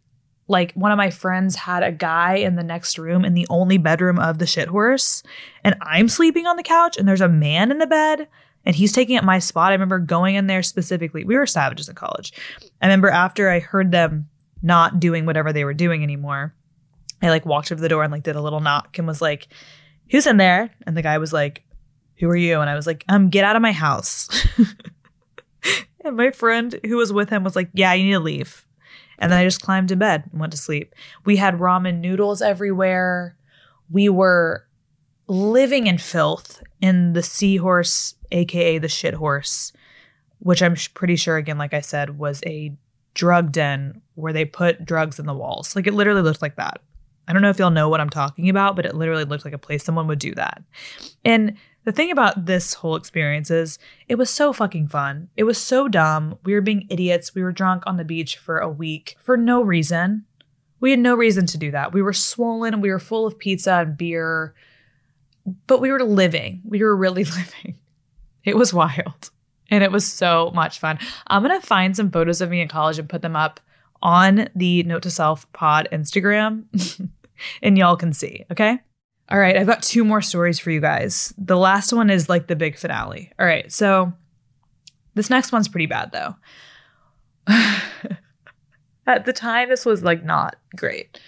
like 0.47 0.73
one 0.73 0.91
of 0.91 0.97
my 0.97 1.09
friends 1.09 1.55
had 1.55 1.83
a 1.83 1.91
guy 1.91 2.35
in 2.35 2.55
the 2.55 2.63
next 2.63 2.97
room 2.97 3.23
in 3.23 3.33
the 3.33 3.47
only 3.49 3.77
bedroom 3.77 4.19
of 4.19 4.39
the 4.39 4.47
shit 4.47 4.67
horse. 4.67 5.23
And 5.63 5.75
I'm 5.81 6.09
sleeping 6.09 6.47
on 6.47 6.57
the 6.57 6.63
couch 6.63 6.97
and 6.97 7.07
there's 7.07 7.21
a 7.21 7.29
man 7.29 7.71
in 7.71 7.77
the 7.77 7.87
bed 7.87 8.27
and 8.65 8.75
he's 8.75 8.91
taking 8.91 9.17
up 9.17 9.23
my 9.23 9.39
spot. 9.39 9.71
I 9.71 9.75
remember 9.75 9.99
going 9.99 10.35
in 10.35 10.47
there 10.47 10.63
specifically. 10.63 11.23
We 11.23 11.37
were 11.37 11.45
savages 11.45 11.87
in 11.87 11.95
college. 11.95 12.33
I 12.81 12.87
remember 12.87 13.09
after 13.09 13.49
I 13.49 13.59
heard 13.59 13.91
them 13.91 14.29
not 14.61 14.99
doing 14.99 15.25
whatever 15.25 15.53
they 15.53 15.65
were 15.65 15.73
doing 15.73 16.03
anymore, 16.03 16.53
I 17.25 17.29
like 17.29 17.45
walked 17.45 17.71
over 17.71 17.81
the 17.81 17.89
door 17.89 18.03
and 18.03 18.11
like 18.11 18.23
did 18.23 18.35
a 18.35 18.41
little 18.41 18.59
knock 18.59 18.97
and 18.97 19.07
was 19.07 19.21
like, 19.21 19.47
"Who's 20.11 20.27
in 20.27 20.37
there?" 20.37 20.69
And 20.85 20.97
the 20.97 21.01
guy 21.01 21.17
was 21.17 21.33
like, 21.33 21.63
"Who 22.19 22.29
are 22.29 22.35
you?" 22.35 22.59
And 22.59 22.69
I 22.69 22.75
was 22.75 22.87
like, 22.87 23.03
"Um, 23.09 23.29
get 23.29 23.45
out 23.45 23.55
of 23.55 23.61
my 23.61 23.71
house." 23.71 24.29
and 26.05 26.17
my 26.17 26.31
friend 26.31 26.79
who 26.85 26.97
was 26.97 27.13
with 27.13 27.29
him 27.29 27.43
was 27.43 27.55
like, 27.55 27.69
"Yeah, 27.73 27.93
you 27.93 28.05
need 28.05 28.13
to 28.13 28.19
leave." 28.19 28.65
And 29.19 29.31
then 29.31 29.39
I 29.39 29.43
just 29.43 29.61
climbed 29.61 29.89
to 29.89 29.95
bed 29.95 30.23
and 30.31 30.39
went 30.39 30.51
to 30.51 30.57
sleep. 30.57 30.93
We 31.23 31.37
had 31.37 31.59
ramen 31.59 31.99
noodles 31.99 32.41
everywhere. 32.41 33.37
We 33.89 34.09
were 34.09 34.67
living 35.27 35.87
in 35.87 35.97
filth 35.97 36.61
in 36.81 37.13
the 37.13 37.23
seahorse, 37.23 38.15
aka 38.31 38.77
the 38.79 38.89
shit 38.89 39.13
horse, 39.13 39.71
which 40.39 40.61
I'm 40.61 40.75
pretty 40.93 41.15
sure, 41.15 41.37
again, 41.37 41.57
like 41.57 41.73
I 41.73 41.79
said, 41.79 42.17
was 42.17 42.41
a 42.45 42.73
drug 43.13 43.51
den 43.51 44.01
where 44.15 44.33
they 44.33 44.45
put 44.45 44.85
drugs 44.85 45.19
in 45.19 45.25
the 45.25 45.33
walls. 45.33 45.75
Like 45.75 45.87
it 45.87 45.93
literally 45.93 46.21
looked 46.21 46.41
like 46.41 46.55
that. 46.55 46.81
I 47.27 47.33
don't 47.33 47.41
know 47.41 47.49
if 47.49 47.59
y'all 47.59 47.69
know 47.69 47.89
what 47.89 48.01
I'm 48.01 48.09
talking 48.09 48.49
about, 48.49 48.75
but 48.75 48.85
it 48.85 48.95
literally 48.95 49.23
looked 49.23 49.45
like 49.45 49.53
a 49.53 49.59
place 49.59 49.83
someone 49.83 50.07
would 50.07 50.19
do 50.19 50.33
that. 50.35 50.61
And 51.23 51.55
the 51.85 51.91
thing 51.91 52.11
about 52.11 52.45
this 52.45 52.73
whole 52.75 52.95
experience 52.95 53.51
is 53.51 53.77
it 54.07 54.15
was 54.15 54.29
so 54.29 54.53
fucking 54.53 54.87
fun. 54.87 55.29
It 55.35 55.43
was 55.43 55.57
so 55.57 55.87
dumb. 55.87 56.37
We 56.43 56.53
were 56.53 56.61
being 56.61 56.87
idiots. 56.89 57.35
We 57.35 57.43
were 57.43 57.51
drunk 57.51 57.83
on 57.85 57.97
the 57.97 58.05
beach 58.05 58.37
for 58.37 58.59
a 58.59 58.69
week 58.69 59.15
for 59.19 59.37
no 59.37 59.61
reason. 59.61 60.25
We 60.79 60.91
had 60.91 60.99
no 60.99 61.15
reason 61.15 61.45
to 61.47 61.57
do 61.57 61.71
that. 61.71 61.93
We 61.93 62.01
were 62.01 62.13
swollen. 62.13 62.81
We 62.81 62.89
were 62.89 62.99
full 62.99 63.25
of 63.25 63.39
pizza 63.39 63.73
and 63.73 63.97
beer, 63.97 64.53
but 65.67 65.81
we 65.81 65.91
were 65.91 66.03
living. 66.03 66.61
We 66.65 66.83
were 66.83 66.95
really 66.95 67.23
living. 67.23 67.77
It 68.43 68.57
was 68.57 68.73
wild. 68.73 69.29
And 69.69 69.83
it 69.83 69.91
was 69.91 70.05
so 70.05 70.51
much 70.53 70.79
fun. 70.79 70.99
I'm 71.27 71.43
going 71.43 71.59
to 71.59 71.65
find 71.65 71.95
some 71.95 72.11
photos 72.11 72.41
of 72.41 72.49
me 72.49 72.61
in 72.61 72.67
college 72.67 72.99
and 72.99 73.09
put 73.09 73.21
them 73.21 73.35
up 73.35 73.59
on 74.03 74.49
the 74.53 74.83
Note 74.83 75.01
to 75.03 75.09
Self 75.09 75.51
pod 75.53 75.87
Instagram, 75.91 76.65
and 77.63 77.77
y'all 77.77 77.95
can 77.95 78.13
see, 78.13 78.45
okay? 78.51 78.79
All 79.29 79.39
right, 79.39 79.57
I've 79.57 79.65
got 79.65 79.81
two 79.81 80.03
more 80.03 80.21
stories 80.21 80.59
for 80.59 80.69
you 80.69 80.81
guys. 80.81 81.33
The 81.37 81.57
last 81.57 81.91
one 81.93 82.11
is 82.11 82.29
like 82.29 82.47
the 82.47 82.55
big 82.55 82.77
finale. 82.77 83.31
All 83.39 83.45
right, 83.45 83.71
so 83.71 84.13
this 85.15 85.29
next 85.29 85.51
one's 85.51 85.67
pretty 85.67 85.87
bad 85.87 86.11
though. 86.11 86.35
At 89.07 89.25
the 89.25 89.33
time, 89.33 89.69
this 89.69 89.85
was 89.85 90.03
like 90.03 90.23
not 90.23 90.57
great. 90.75 91.19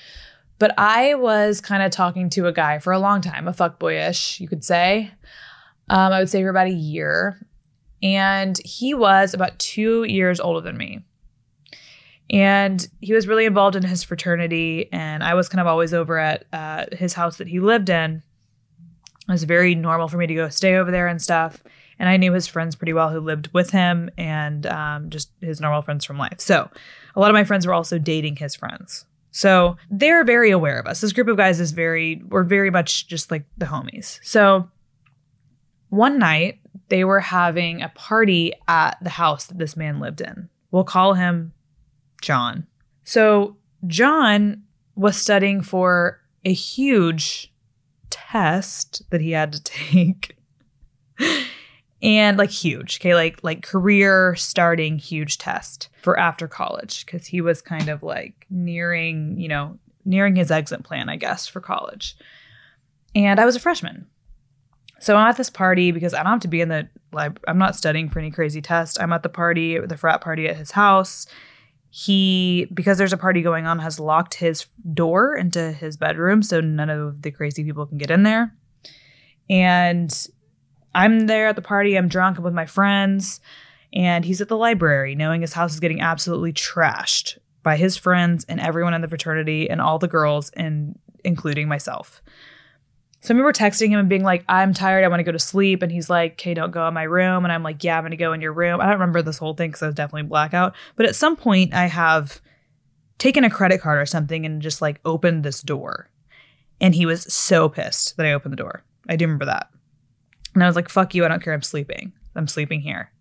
But 0.59 0.73
I 0.77 1.15
was 1.15 1.59
kind 1.59 1.83
of 1.83 1.91
talking 1.91 2.29
to 2.31 2.47
a 2.47 2.53
guy 2.53 2.79
for 2.79 2.93
a 2.93 2.99
long 2.99 3.21
time, 3.21 3.47
a 3.47 3.53
fuckboyish, 3.53 4.39
you 4.39 4.47
could 4.47 4.63
say. 4.63 5.11
Um, 5.89 6.13
I 6.13 6.19
would 6.19 6.29
say 6.29 6.41
for 6.41 6.49
about 6.49 6.67
a 6.67 6.73
year. 6.73 7.45
And 8.01 8.57
he 8.63 8.93
was 8.93 9.33
about 9.33 9.59
two 9.59 10.03
years 10.03 10.39
older 10.39 10.61
than 10.61 10.77
me. 10.77 11.01
And 12.29 12.87
he 13.01 13.13
was 13.13 13.27
really 13.27 13.45
involved 13.45 13.75
in 13.75 13.83
his 13.83 14.03
fraternity. 14.03 14.89
And 14.91 15.23
I 15.23 15.35
was 15.35 15.49
kind 15.49 15.61
of 15.61 15.67
always 15.67 15.93
over 15.93 16.17
at 16.17 16.45
uh, 16.51 16.85
his 16.91 17.13
house 17.13 17.37
that 17.37 17.47
he 17.47 17.59
lived 17.59 17.89
in. 17.89 18.23
It 19.27 19.31
was 19.31 19.43
very 19.43 19.75
normal 19.75 20.07
for 20.07 20.17
me 20.17 20.27
to 20.27 20.35
go 20.35 20.49
stay 20.49 20.75
over 20.75 20.91
there 20.91 21.07
and 21.07 21.21
stuff. 21.21 21.63
And 21.97 22.09
I 22.09 22.17
knew 22.17 22.33
his 22.33 22.47
friends 22.47 22.75
pretty 22.75 22.93
well 22.93 23.09
who 23.09 23.19
lived 23.19 23.49
with 23.53 23.71
him 23.71 24.09
and 24.17 24.65
um, 24.65 25.09
just 25.09 25.31
his 25.41 25.61
normal 25.61 25.81
friends 25.81 26.03
from 26.03 26.17
life. 26.17 26.39
So 26.39 26.69
a 27.15 27.19
lot 27.19 27.29
of 27.29 27.35
my 27.35 27.43
friends 27.43 27.65
were 27.65 27.73
also 27.73 27.97
dating 27.97 28.35
his 28.37 28.55
friends. 28.55 29.05
So 29.31 29.77
they're 29.89 30.23
very 30.23 30.51
aware 30.51 30.79
of 30.79 30.87
us. 30.87 31.01
This 31.01 31.13
group 31.13 31.27
of 31.27 31.37
guys 31.37 31.59
is 31.59 31.71
very, 31.71 32.21
we're 32.27 32.43
very 32.43 32.69
much 32.69 33.07
just 33.07 33.31
like 33.31 33.45
the 33.57 33.65
homies. 33.65 34.19
So 34.23 34.69
one 35.89 36.19
night 36.19 36.59
they 36.89 37.03
were 37.03 37.19
having 37.19 37.81
a 37.81 37.89
party 37.89 38.53
at 38.67 38.97
the 39.01 39.09
house 39.09 39.45
that 39.47 39.57
this 39.57 39.75
man 39.75 39.99
lived 39.99 40.21
in. 40.21 40.49
We'll 40.71 40.83
call 40.83 41.13
him 41.13 41.53
John. 42.25 42.65
So 43.03 43.55
John 43.85 44.63
was 44.95 45.15
studying 45.15 45.61
for 45.61 46.19
a 46.43 46.51
huge 46.51 47.53
test 48.09 49.03
that 49.11 49.21
he 49.21 49.31
had 49.31 49.53
to 49.53 49.63
take. 49.63 50.35
and 52.01 52.37
like 52.37 52.49
huge, 52.49 52.99
okay, 52.99 53.13
like 53.13 53.43
like 53.43 53.61
career 53.61 54.35
starting 54.35 54.97
huge 54.97 55.37
test 55.37 55.89
for 56.01 56.19
after 56.19 56.47
college 56.47 57.05
cuz 57.05 57.27
he 57.27 57.41
was 57.41 57.61
kind 57.61 57.89
of 57.89 58.01
like 58.01 58.47
nearing, 58.49 59.39
you 59.39 59.47
know, 59.47 59.77
nearing 60.03 60.35
his 60.35 60.49
exit 60.49 60.83
plan, 60.83 61.09
I 61.09 61.17
guess, 61.17 61.47
for 61.47 61.61
college. 61.61 62.17
And 63.13 63.39
I 63.39 63.45
was 63.45 63.55
a 63.55 63.59
freshman. 63.59 64.07
So 64.99 65.15
I'm 65.15 65.27
at 65.27 65.37
this 65.37 65.51
party 65.51 65.91
because 65.91 66.15
I 66.15 66.23
don't 66.23 66.31
have 66.31 66.39
to 66.41 66.47
be 66.47 66.61
in 66.61 66.69
the 66.69 66.89
lib- 67.11 67.39
I'm 67.47 67.59
not 67.59 67.75
studying 67.75 68.09
for 68.09 68.17
any 68.17 68.31
crazy 68.31 68.61
test. 68.61 68.99
I'm 68.99 69.13
at 69.13 69.21
the 69.21 69.29
party, 69.29 69.77
the 69.77 69.97
frat 69.97 70.21
party 70.21 70.47
at 70.47 70.57
his 70.57 70.71
house. 70.71 71.27
He 71.97 72.67
because 72.73 72.97
there's 72.97 73.13
a 73.13 73.17
party 73.17 73.41
going 73.41 73.65
on 73.65 73.79
has 73.79 74.01
locked 74.01 74.33
his 74.33 74.65
door 74.93 75.33
into 75.33 75.71
his 75.71 75.95
bedroom 75.95 76.43
so 76.43 76.59
none 76.59 76.89
of 76.89 77.21
the 77.21 77.31
crazy 77.31 77.63
people 77.63 77.85
can 77.85 77.97
get 77.97 78.11
in 78.11 78.23
there. 78.23 78.53
And 79.49 80.13
I'm 80.93 81.27
there 81.27 81.47
at 81.47 81.55
the 81.55 81.61
party, 81.61 81.97
I'm 81.97 82.09
drunk, 82.09 82.37
I'm 82.37 82.43
with 82.43 82.53
my 82.53 82.65
friends, 82.65 83.39
and 83.93 84.25
he's 84.25 84.41
at 84.41 84.49
the 84.49 84.57
library 84.57 85.15
knowing 85.15 85.39
his 85.39 85.53
house 85.53 85.73
is 85.73 85.79
getting 85.79 86.01
absolutely 86.01 86.51
trashed 86.51 87.37
by 87.63 87.77
his 87.77 87.95
friends 87.95 88.43
and 88.49 88.59
everyone 88.59 88.93
in 88.93 88.99
the 88.99 89.07
fraternity 89.07 89.69
and 89.69 89.79
all 89.79 89.97
the 89.97 90.09
girls 90.09 90.49
and 90.49 90.99
including 91.23 91.69
myself. 91.69 92.21
So 93.25 93.33
I 93.33 93.37
remember 93.37 93.53
texting 93.53 93.89
him 93.89 93.99
and 93.99 94.07
being 94.07 94.21
like, 94.21 94.45
I'm 94.47 94.71
tired. 94.71 95.03
I 95.03 95.07
want 95.07 95.19
to 95.19 95.23
go 95.23 95.31
to 95.31 95.39
sleep. 95.39 95.81
And 95.81 95.91
he's 95.91 96.11
like, 96.11 96.33
okay, 96.33 96.53
don't 96.53 96.69
go 96.69 96.87
in 96.87 96.93
my 96.93 97.01
room. 97.01 97.43
And 97.43 97.51
I'm 97.51 97.63
like, 97.63 97.83
yeah, 97.83 97.97
I'm 97.97 98.03
going 98.03 98.11
to 98.11 98.17
go 98.17 98.33
in 98.33 98.41
your 98.41 98.53
room. 98.53 98.79
I 98.79 98.83
don't 98.83 98.93
remember 98.93 99.23
this 99.23 99.39
whole 99.39 99.55
thing 99.55 99.71
because 99.71 99.81
I 99.81 99.87
was 99.87 99.95
definitely 99.95 100.29
blackout. 100.29 100.75
But 100.95 101.07
at 101.07 101.15
some 101.15 101.35
point, 101.35 101.73
I 101.73 101.87
have 101.87 102.39
taken 103.17 103.43
a 103.43 103.49
credit 103.49 103.81
card 103.81 103.99
or 103.99 104.05
something 104.05 104.45
and 104.45 104.61
just 104.61 104.79
like 104.79 104.99
opened 105.05 105.43
this 105.43 105.63
door. 105.63 106.11
And 106.79 106.93
he 106.93 107.07
was 107.07 107.23
so 107.33 107.67
pissed 107.67 108.15
that 108.17 108.27
I 108.27 108.33
opened 108.33 108.51
the 108.51 108.57
door. 108.57 108.83
I 109.09 109.15
do 109.15 109.25
remember 109.25 109.45
that. 109.45 109.71
And 110.53 110.63
I 110.63 110.67
was 110.67 110.75
like, 110.75 110.87
fuck 110.87 111.15
you. 111.15 111.25
I 111.25 111.27
don't 111.27 111.41
care. 111.41 111.53
I'm 111.53 111.63
sleeping. 111.63 112.13
I'm 112.35 112.47
sleeping 112.47 112.81
here. 112.81 113.11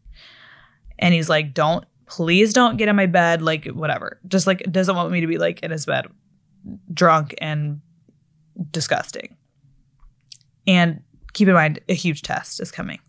And 0.98 1.14
he's 1.14 1.30
like, 1.30 1.54
don't, 1.54 1.86
please 2.04 2.52
don't 2.52 2.76
get 2.76 2.88
in 2.88 2.96
my 2.96 3.06
bed. 3.06 3.40
Like, 3.40 3.68
whatever. 3.68 4.20
Just 4.28 4.46
like, 4.46 4.70
doesn't 4.70 4.96
want 4.96 5.10
me 5.12 5.22
to 5.22 5.26
be 5.26 5.38
like 5.38 5.62
in 5.62 5.70
his 5.70 5.86
bed, 5.86 6.08
drunk 6.92 7.34
and 7.38 7.80
disgusting. 8.70 9.36
And 10.66 11.02
keep 11.32 11.48
in 11.48 11.54
mind, 11.54 11.80
a 11.88 11.94
huge 11.94 12.22
test 12.22 12.60
is 12.60 12.70
coming. 12.70 13.00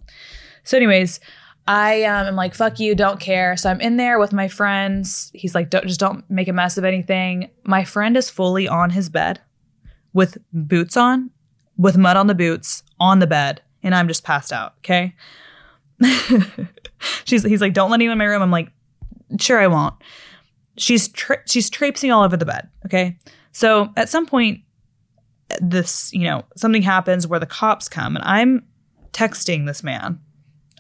So, 0.64 0.78
anyways, 0.78 1.20
I 1.68 2.03
um, 2.03 2.28
am 2.28 2.36
like, 2.36 2.53
fuck 2.53 2.80
you, 2.80 2.93
don't 2.95 3.20
care. 3.20 3.58
So 3.58 3.70
I'm 3.70 3.82
in 3.82 3.97
there 3.97 4.20
with 4.20 4.34
my 4.34 4.47
friends. 4.47 5.32
He's 5.34 5.56
like, 5.56 5.70
don't, 5.70 5.88
just 5.88 5.99
don't 5.99 6.30
make 6.30 6.47
a 6.47 6.53
mess 6.53 6.78
of 6.78 6.84
anything. 6.84 7.49
My 7.64 7.84
friend 7.84 8.16
is 8.16 8.30
fully 8.30 8.68
on 8.68 8.91
his 8.91 9.10
bed 9.10 9.41
with 10.14 10.38
boots 10.53 10.95
on, 10.95 11.32
with 11.78 11.97
mud 11.97 12.18
on 12.18 12.28
the 12.28 12.36
boots, 12.36 12.84
on 12.99 13.20
the 13.20 13.28
bed, 13.28 13.62
and 13.84 13.95
I'm 13.95 14.08
just 14.08 14.24
passed 14.24 14.53
out. 14.53 14.76
Okay. 14.80 15.16
She's 17.26 17.43
he's 17.43 17.62
like, 17.62 17.74
don't 17.74 17.91
let 17.91 17.97
anyone 17.97 18.14
in 18.14 18.18
my 18.18 18.26
room. 18.26 18.41
I'm 18.41 18.51
like, 18.51 18.70
sure, 19.39 19.60
I 19.60 19.68
won't. 19.68 19.93
She's 20.78 21.08
tra- 21.10 21.41
she's 21.47 21.70
traipsing 21.70 22.12
all 22.12 22.24
over 22.24 22.36
the 22.36 22.45
bed. 22.45 22.70
Okay. 22.86 23.18
So 23.51 23.89
at 23.95 24.10
some 24.10 24.26
point, 24.26 24.62
this, 25.62 26.12
you 26.14 26.24
know, 26.24 26.43
something 26.56 26.82
happens 26.82 27.28
where 27.28 27.39
the 27.39 27.46
cops 27.46 27.88
come 27.88 28.16
and 28.16 28.26
I'm 28.26 28.66
texting 29.12 29.66
this 29.66 29.84
man, 29.84 30.20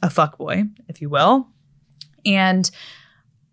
a 0.01 0.07
fuckboy, 0.07 0.69
if 0.87 1.01
you 1.01 1.09
will. 1.09 1.47
And 2.25 2.69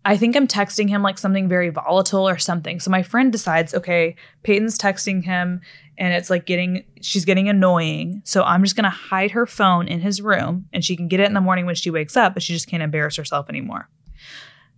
I 0.05 0.17
think 0.17 0.35
I'm 0.35 0.47
texting 0.47 0.89
him 0.89 1.01
like 1.01 1.17
something 1.17 1.47
very 1.47 1.69
volatile 1.69 2.27
or 2.27 2.37
something. 2.37 2.79
So 2.79 2.91
my 2.91 3.03
friend 3.03 3.31
decides, 3.31 3.73
okay, 3.73 4.15
Payton's 4.43 4.77
texting 4.77 5.23
him 5.23 5.61
and 5.97 6.13
it's 6.13 6.29
like 6.29 6.45
getting, 6.45 6.83
she's 7.01 7.23
getting 7.23 7.47
annoying. 7.47 8.21
So 8.25 8.43
I'm 8.43 8.63
just 8.63 8.75
going 8.75 8.83
to 8.83 8.89
hide 8.89 9.31
her 9.31 9.45
phone 9.45 9.87
in 9.87 10.01
his 10.01 10.21
room 10.21 10.67
and 10.73 10.83
she 10.83 10.97
can 10.97 11.07
get 11.07 11.21
it 11.21 11.27
in 11.27 11.33
the 11.33 11.41
morning 11.41 11.65
when 11.65 11.75
she 11.75 11.89
wakes 11.89 12.17
up, 12.17 12.33
but 12.33 12.43
she 12.43 12.51
just 12.51 12.67
can't 12.67 12.83
embarrass 12.83 13.15
herself 13.15 13.47
anymore. 13.47 13.87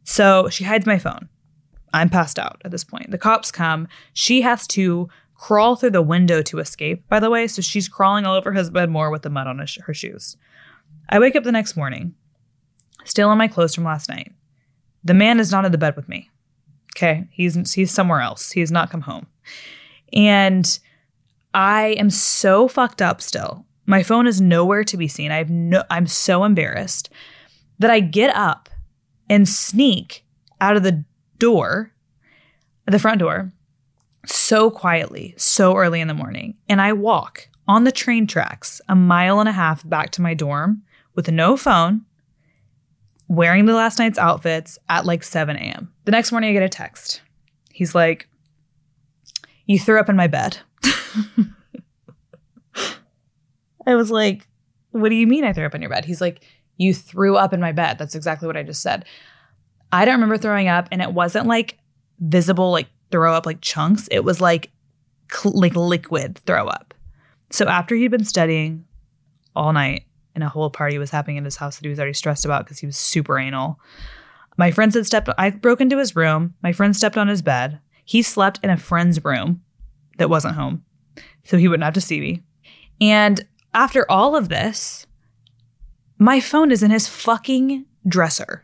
So 0.03 0.49
she 0.49 0.63
hides 0.63 0.85
my 0.85 0.99
phone. 0.99 1.29
I'm 1.91 2.09
passed 2.09 2.37
out 2.37 2.61
at 2.65 2.71
this 2.71 2.83
point. 2.83 3.09
The 3.09 3.17
cops 3.17 3.51
come. 3.51 3.87
She 4.13 4.41
has 4.41 4.67
to 4.67 5.07
crawl 5.45 5.75
through 5.75 5.91
the 5.91 6.01
window 6.01 6.41
to 6.41 6.57
escape, 6.57 7.07
by 7.07 7.19
the 7.19 7.29
way. 7.29 7.45
So 7.45 7.61
she's 7.61 7.87
crawling 7.87 8.25
all 8.25 8.35
over 8.35 8.51
his 8.51 8.71
bed 8.71 8.89
more 8.89 9.11
with 9.11 9.21
the 9.21 9.29
mud 9.29 9.45
on 9.45 9.59
her 9.59 9.93
shoes. 9.93 10.37
I 11.07 11.19
wake 11.19 11.35
up 11.35 11.43
the 11.43 11.51
next 11.51 11.77
morning, 11.77 12.15
still 13.03 13.31
in 13.31 13.37
my 13.37 13.47
clothes 13.47 13.75
from 13.75 13.83
last 13.83 14.09
night. 14.09 14.31
The 15.03 15.13
man 15.13 15.39
is 15.39 15.51
not 15.51 15.63
in 15.63 15.71
the 15.71 15.77
bed 15.77 15.95
with 15.95 16.09
me. 16.09 16.31
Okay. 16.97 17.27
He's, 17.29 17.73
he's 17.75 17.91
somewhere 17.91 18.21
else. 18.21 18.53
He 18.53 18.59
has 18.61 18.71
not 18.71 18.89
come 18.89 19.01
home. 19.01 19.27
And 20.11 20.79
I 21.53 21.89
am 21.89 22.09
so 22.09 22.67
fucked 22.67 23.03
up 23.03 23.21
still. 23.21 23.67
My 23.85 24.01
phone 24.01 24.25
is 24.25 24.41
nowhere 24.41 24.83
to 24.83 24.97
be 24.97 25.07
seen. 25.07 25.29
I 25.29 25.37
have 25.37 25.51
no, 25.51 25.83
I'm 25.91 26.07
so 26.07 26.43
embarrassed 26.43 27.11
that 27.77 27.91
I 27.91 27.99
get 27.99 28.35
up 28.35 28.67
and 29.29 29.47
sneak 29.47 30.25
out 30.59 30.75
of 30.75 30.81
the 30.81 31.05
door, 31.37 31.91
the 32.87 32.97
front 32.97 33.19
door, 33.19 33.51
so 34.25 34.69
quietly, 34.71 35.33
so 35.37 35.75
early 35.75 36.01
in 36.01 36.07
the 36.07 36.13
morning. 36.13 36.55
And 36.67 36.81
I 36.81 36.93
walk 36.93 37.49
on 37.67 37.83
the 37.83 37.91
train 37.91 38.27
tracks 38.27 38.81
a 38.87 38.95
mile 38.95 39.39
and 39.39 39.49
a 39.49 39.53
half 39.53 39.87
back 39.87 40.11
to 40.11 40.21
my 40.21 40.33
dorm 40.33 40.83
with 41.15 41.31
no 41.31 41.57
phone, 41.57 42.05
wearing 43.27 43.65
the 43.65 43.73
last 43.73 43.97
night's 43.99 44.19
outfits 44.19 44.77
at 44.89 45.05
like 45.05 45.23
7 45.23 45.55
a.m. 45.55 45.91
The 46.05 46.11
next 46.11 46.31
morning, 46.31 46.49
I 46.49 46.53
get 46.53 46.63
a 46.63 46.69
text. 46.69 47.21
He's 47.71 47.95
like, 47.95 48.27
You 49.65 49.79
threw 49.79 49.99
up 49.99 50.09
in 50.09 50.15
my 50.15 50.27
bed. 50.27 50.57
I 53.87 53.95
was 53.95 54.11
like, 54.11 54.47
What 54.91 55.09
do 55.09 55.15
you 55.15 55.27
mean 55.27 55.43
I 55.43 55.53
threw 55.53 55.65
up 55.65 55.75
in 55.75 55.81
your 55.81 55.89
bed? 55.89 56.05
He's 56.05 56.21
like, 56.21 56.43
You 56.77 56.93
threw 56.93 57.35
up 57.37 57.53
in 57.53 57.59
my 57.59 57.71
bed. 57.71 57.97
That's 57.97 58.15
exactly 58.15 58.47
what 58.47 58.57
I 58.57 58.63
just 58.63 58.81
said. 58.81 59.05
I 59.91 60.05
don't 60.05 60.15
remember 60.15 60.37
throwing 60.37 60.67
up, 60.67 60.87
and 60.91 61.01
it 61.01 61.13
wasn't 61.13 61.47
like 61.47 61.77
visible, 62.19 62.71
like 62.71 62.87
throw 63.15 63.33
up 63.33 63.45
like 63.45 63.61
chunks. 63.61 64.09
It 64.11 64.25
was 64.25 64.41
like 64.41 64.71
cl- 65.31 65.57
like 65.57 65.73
liquid 65.73 66.37
throw 66.39 66.67
up. 66.67 66.93
So 67.49 67.65
after 67.65 67.95
he'd 67.95 68.11
been 68.11 68.25
studying 68.25 68.83
all 69.55 69.71
night 69.71 70.03
and 70.33 70.43
a 70.43 70.49
whole 70.49 70.69
party 70.69 70.97
was 70.97 71.11
happening 71.11 71.37
in 71.37 71.45
his 71.45 71.55
house 71.55 71.77
that 71.77 71.85
he 71.85 71.89
was 71.89 71.97
already 71.97 72.11
stressed 72.11 72.43
about 72.43 72.65
because 72.65 72.79
he 72.79 72.85
was 72.85 72.97
super 72.97 73.39
anal. 73.39 73.79
My 74.57 74.69
friends 74.69 74.95
had 74.95 75.05
stepped 75.05 75.29
I 75.37 75.49
broke 75.51 75.79
into 75.79 75.97
his 75.97 76.13
room. 76.13 76.55
My 76.61 76.73
friend 76.73 76.93
stepped 76.93 77.15
on 77.15 77.29
his 77.29 77.41
bed. 77.41 77.79
He 78.03 78.21
slept 78.21 78.59
in 78.61 78.69
a 78.69 78.75
friend's 78.75 79.23
room 79.23 79.63
that 80.17 80.29
wasn't 80.29 80.55
home. 80.55 80.83
So 81.45 81.55
he 81.55 81.69
wouldn't 81.69 81.85
have 81.85 81.93
to 81.93 82.01
see 82.01 82.19
me. 82.19 82.43
And 82.99 83.47
after 83.73 84.05
all 84.11 84.35
of 84.35 84.49
this, 84.49 85.07
my 86.19 86.41
phone 86.41 86.69
is 86.69 86.83
in 86.83 86.91
his 86.91 87.07
fucking 87.07 87.85
dresser. 88.05 88.61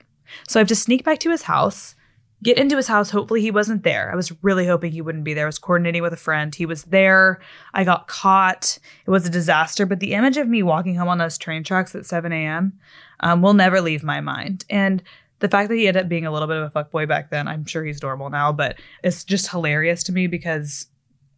So 0.50 0.60
I 0.60 0.62
have 0.62 0.68
to 0.68 0.76
sneak 0.76 1.06
back 1.06 1.20
to 1.20 1.32
his 1.32 1.44
house, 1.44 1.96
get 2.44 2.58
into 2.58 2.76
his 2.76 2.88
house. 2.88 3.10
Hopefully, 3.10 3.42
he 3.42 3.52
wasn't 3.52 3.84
there. 3.84 4.12
I 4.12 4.16
was 4.16 4.32
really 4.42 4.68
hoping 4.68 4.92
he 4.92 5.02
wouldn't 5.02 5.24
be 5.24 5.34
there. 5.34 5.46
I 5.46 5.48
was 5.48 5.60
coordinating 5.60 6.02
with 6.02 6.14
a 6.14 6.18
friend. 6.18 6.54
He 6.54 6.66
was 6.66 6.84
there. 6.84 7.40
I 7.74 7.84
got 7.84 8.08
caught. 8.08 8.78
It 9.06 9.10
was 9.10 9.26
a 9.26 9.32
disaster. 9.32 9.86
But 9.86 10.00
the 10.00 10.14
image 10.14 10.38
of 10.38 10.48
me 10.48 10.64
walking 10.64 10.96
home 10.96 11.10
on 11.10 11.18
those 11.18 11.38
train 11.38 11.64
tracks 11.64 11.96
at 11.96 12.06
7 12.06 12.32
a.m. 12.32 12.74
Um, 13.20 13.42
will 13.42 13.54
never 13.54 13.82
leave 13.82 14.04
my 14.04 14.22
mind. 14.22 14.66
And 14.70 15.04
the 15.40 15.50
fact 15.50 15.70
that 15.70 15.76
he 15.76 15.88
ended 15.88 16.04
up 16.04 16.10
being 16.10 16.26
a 16.26 16.32
little 16.32 16.48
bit 16.48 16.58
of 16.58 16.76
a 16.76 16.84
fuckboy 16.84 17.08
back 17.08 17.30
then, 17.30 17.48
I'm 17.48 17.66
sure 17.66 17.84
he's 17.84 18.02
normal 18.02 18.30
now, 18.30 18.52
but 18.52 18.78
it's 19.04 19.24
just 19.24 19.50
hilarious 19.50 20.04
to 20.04 20.12
me 20.12 20.28
because 20.28 20.88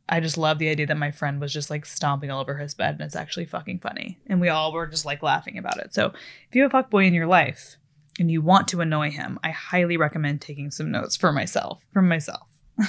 I 0.09 0.19
just 0.19 0.37
love 0.37 0.59
the 0.59 0.69
idea 0.69 0.85
that 0.87 0.97
my 0.97 1.11
friend 1.11 1.39
was 1.39 1.53
just 1.53 1.69
like 1.69 1.85
stomping 1.85 2.29
all 2.29 2.41
over 2.41 2.57
his 2.57 2.73
bed 2.73 2.95
and 2.95 3.01
it's 3.01 3.15
actually 3.15 3.45
fucking 3.45 3.79
funny. 3.79 4.19
And 4.27 4.41
we 4.41 4.49
all 4.49 4.73
were 4.73 4.87
just 4.87 5.05
like 5.05 5.23
laughing 5.23 5.57
about 5.57 5.77
it. 5.77 5.93
So 5.93 6.07
if 6.49 6.55
you 6.55 6.63
have 6.63 6.73
a 6.73 6.83
fuckboy 6.83 7.07
in 7.07 7.13
your 7.13 7.27
life, 7.27 7.77
and 8.19 8.29
you 8.29 8.41
want 8.41 8.67
to 8.69 8.81
annoy 8.81 9.11
him, 9.11 9.39
I 9.43 9.51
highly 9.51 9.97
recommend 9.97 10.41
taking 10.41 10.71
some 10.71 10.91
notes 10.91 11.15
for 11.15 11.31
myself, 11.31 11.83
from 11.91 12.07
myself. 12.07 12.49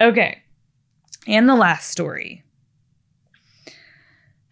okay. 0.00 0.42
And 1.26 1.48
the 1.48 1.56
last 1.56 1.90
story. 1.90 2.44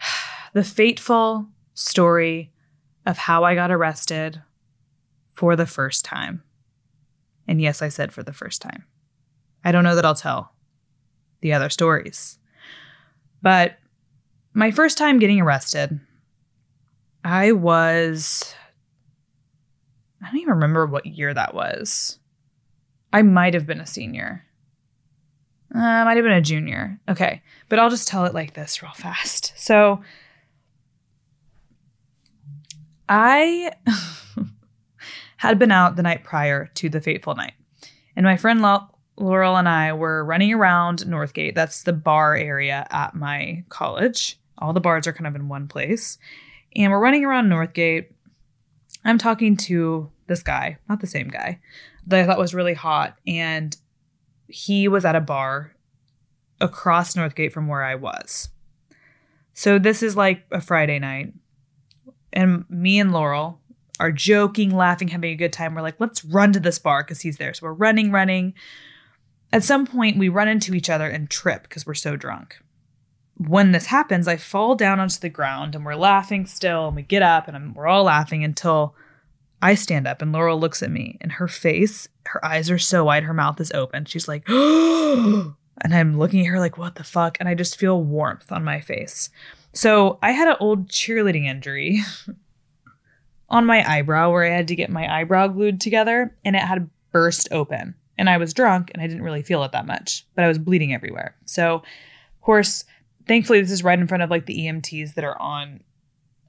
The 0.52 0.62
fateful 0.62 1.48
story 1.72 2.52
of 3.04 3.18
how 3.18 3.42
I 3.42 3.56
got 3.56 3.72
arrested 3.72 4.40
for 5.32 5.56
the 5.56 5.66
first 5.66 6.04
time. 6.04 6.44
And 7.48 7.60
yes, 7.60 7.82
I 7.82 7.88
said 7.88 8.12
for 8.12 8.22
the 8.22 8.32
first 8.32 8.62
time. 8.62 8.84
I 9.64 9.72
don't 9.72 9.82
know 9.82 9.96
that 9.96 10.04
I'll 10.04 10.14
tell 10.14 10.52
the 11.40 11.52
other 11.52 11.70
stories. 11.70 12.38
But 13.42 13.78
my 14.54 14.70
first 14.70 14.96
time 14.96 15.18
getting 15.18 15.40
arrested, 15.40 15.98
I 17.24 17.52
was. 17.52 18.54
I 20.22 20.26
don't 20.26 20.40
even 20.40 20.54
remember 20.54 20.86
what 20.86 21.06
year 21.06 21.32
that 21.32 21.54
was. 21.54 22.18
I 23.12 23.22
might 23.22 23.54
have 23.54 23.66
been 23.66 23.80
a 23.80 23.86
senior. 23.86 24.44
Uh, 25.74 25.78
I 25.78 26.04
might 26.04 26.16
have 26.16 26.24
been 26.24 26.32
a 26.32 26.40
junior. 26.40 27.00
Okay. 27.08 27.42
But 27.68 27.78
I'll 27.78 27.90
just 27.90 28.06
tell 28.06 28.26
it 28.26 28.34
like 28.34 28.54
this 28.54 28.82
real 28.82 28.92
fast. 28.92 29.52
So 29.64 30.02
I 33.08 33.72
had 35.38 35.58
been 35.58 35.70
out 35.70 35.96
the 35.96 36.02
night 36.02 36.22
prior 36.22 36.70
to 36.74 36.88
the 36.88 37.00
fateful 37.00 37.34
night. 37.34 37.54
And 38.14 38.24
my 38.24 38.36
friend 38.36 38.60
Laurel 39.16 39.56
and 39.56 39.68
I 39.68 39.92
were 39.94 40.24
running 40.24 40.52
around 40.52 41.00
Northgate. 41.00 41.54
That's 41.54 41.82
the 41.82 41.92
bar 41.92 42.36
area 42.36 42.86
at 42.90 43.14
my 43.14 43.64
college. 43.68 44.38
All 44.58 44.72
the 44.72 44.80
bars 44.80 45.06
are 45.06 45.12
kind 45.12 45.26
of 45.26 45.34
in 45.34 45.48
one 45.48 45.66
place. 45.66 46.18
And 46.76 46.90
we're 46.90 46.98
running 46.98 47.24
around 47.24 47.48
Northgate. 47.48 48.06
I'm 49.04 49.18
talking 49.18 49.56
to 49.58 50.10
this 50.26 50.42
guy, 50.42 50.78
not 50.88 51.00
the 51.00 51.06
same 51.06 51.28
guy, 51.28 51.60
that 52.06 52.20
I 52.20 52.26
thought 52.26 52.38
was 52.38 52.54
really 52.54 52.74
hot. 52.74 53.16
And 53.26 53.76
he 54.48 54.88
was 54.88 55.04
at 55.04 55.16
a 55.16 55.20
bar 55.20 55.74
across 56.60 57.14
Northgate 57.14 57.52
from 57.52 57.68
where 57.68 57.82
I 57.82 57.94
was. 57.94 58.48
So 59.52 59.78
this 59.78 60.02
is 60.02 60.16
like 60.16 60.44
a 60.50 60.60
Friday 60.60 60.98
night. 60.98 61.32
And 62.32 62.64
me 62.68 62.98
and 62.98 63.12
Laurel 63.12 63.60
are 64.00 64.10
joking, 64.10 64.74
laughing, 64.74 65.08
having 65.08 65.32
a 65.32 65.36
good 65.36 65.52
time. 65.52 65.74
We're 65.74 65.82
like, 65.82 66.00
let's 66.00 66.24
run 66.24 66.52
to 66.52 66.60
this 66.60 66.78
bar 66.78 67.04
because 67.04 67.20
he's 67.20 67.36
there. 67.36 67.54
So 67.54 67.66
we're 67.66 67.74
running, 67.74 68.10
running. 68.10 68.54
At 69.52 69.62
some 69.62 69.86
point, 69.86 70.18
we 70.18 70.28
run 70.28 70.48
into 70.48 70.74
each 70.74 70.90
other 70.90 71.08
and 71.08 71.30
trip 71.30 71.62
because 71.62 71.86
we're 71.86 71.94
so 71.94 72.16
drunk. 72.16 72.58
When 73.36 73.72
this 73.72 73.86
happens, 73.86 74.28
I 74.28 74.36
fall 74.36 74.74
down 74.74 75.00
onto 75.00 75.18
the 75.18 75.28
ground 75.28 75.74
and 75.74 75.84
we're 75.84 75.96
laughing 75.96 76.46
still. 76.46 76.86
And 76.88 76.96
we 76.96 77.02
get 77.02 77.22
up 77.22 77.48
and 77.48 77.56
I'm, 77.56 77.74
we're 77.74 77.86
all 77.86 78.04
laughing 78.04 78.44
until 78.44 78.94
I 79.60 79.74
stand 79.74 80.06
up 80.06 80.22
and 80.22 80.30
Laurel 80.32 80.60
looks 80.60 80.82
at 80.82 80.90
me 80.90 81.16
and 81.20 81.32
her 81.32 81.48
face, 81.48 82.08
her 82.26 82.44
eyes 82.44 82.70
are 82.70 82.78
so 82.78 83.04
wide, 83.04 83.24
her 83.24 83.34
mouth 83.34 83.60
is 83.60 83.72
open. 83.72 84.04
She's 84.04 84.28
like, 84.28 84.46
and 84.48 85.54
I'm 85.82 86.18
looking 86.18 86.46
at 86.46 86.50
her 86.50 86.60
like, 86.60 86.78
what 86.78 86.96
the 86.96 87.04
fuck? 87.04 87.38
And 87.40 87.48
I 87.48 87.54
just 87.54 87.78
feel 87.78 88.02
warmth 88.02 88.52
on 88.52 88.62
my 88.62 88.80
face. 88.80 89.30
So 89.72 90.18
I 90.22 90.32
had 90.32 90.48
an 90.48 90.56
old 90.60 90.88
cheerleading 90.88 91.46
injury 91.46 92.00
on 93.48 93.66
my 93.66 93.88
eyebrow 93.90 94.30
where 94.30 94.44
I 94.44 94.54
had 94.54 94.68
to 94.68 94.76
get 94.76 94.90
my 94.90 95.20
eyebrow 95.20 95.48
glued 95.48 95.80
together 95.80 96.36
and 96.44 96.54
it 96.54 96.62
had 96.62 96.90
burst 97.10 97.48
open. 97.50 97.94
And 98.16 98.30
I 98.30 98.36
was 98.36 98.54
drunk 98.54 98.90
and 98.92 99.02
I 99.02 99.06
didn't 99.06 99.22
really 99.22 99.42
feel 99.42 99.64
it 99.64 99.72
that 99.72 99.86
much, 99.86 100.24
but 100.34 100.44
I 100.44 100.48
was 100.48 100.58
bleeding 100.58 100.92
everywhere. 100.94 101.34
So, 101.46 101.76
of 101.76 102.40
course, 102.40 102.84
thankfully, 103.26 103.60
this 103.60 103.70
is 103.70 103.84
right 103.84 103.98
in 103.98 104.06
front 104.06 104.22
of 104.22 104.30
like 104.30 104.46
the 104.46 104.58
EMTs 104.58 105.14
that 105.14 105.24
are 105.24 105.40
on 105.40 105.82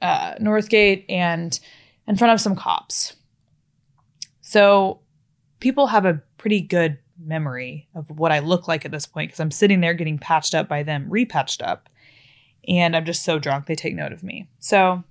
uh, 0.01 0.36
Northgate 0.36 1.05
and 1.09 1.59
in 2.07 2.15
front 2.15 2.34
of 2.34 2.41
some 2.41 2.55
cops. 2.55 3.15
So, 4.41 4.99
people 5.59 5.88
have 5.88 6.05
a 6.05 6.21
pretty 6.38 6.61
good 6.61 6.99
memory 7.19 7.88
of 7.95 8.09
what 8.19 8.32
I 8.32 8.39
look 8.39 8.67
like 8.67 8.86
at 8.86 8.91
this 8.91 9.05
point 9.05 9.30
because 9.30 9.39
I'm 9.39 9.51
sitting 9.51 9.82
there 9.82 9.93
getting 9.93 10.19
patched 10.19 10.53
up 10.53 10.67
by 10.67 10.84
them, 10.84 11.09
repatched 11.09 11.65
up. 11.65 11.89
And 12.67 12.95
I'm 12.95 13.05
just 13.05 13.23
so 13.23 13.38
drunk, 13.39 13.67
they 13.67 13.76
take 13.76 13.95
note 13.95 14.11
of 14.11 14.23
me. 14.23 14.47
So, 14.59 15.03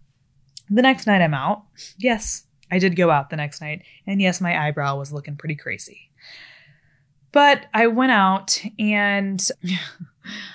the 0.71 0.83
next 0.83 1.07
night 1.07 1.23
I'm 1.23 1.35
out. 1.35 1.65
Yes, 1.99 2.47
I 2.71 2.79
did 2.79 2.97
go 2.97 3.11
out 3.11 3.31
the 3.31 3.37
next 3.37 3.61
night. 3.61 3.83
And 4.07 4.21
yes, 4.21 4.41
my 4.41 4.67
eyebrow 4.67 4.99
was 4.99 5.13
looking 5.13 5.37
pretty 5.37 5.55
crazy. 5.55 6.11
But 7.33 7.67
I 7.75 7.89
went 7.89 8.13
out 8.13 8.63
and 8.79 9.47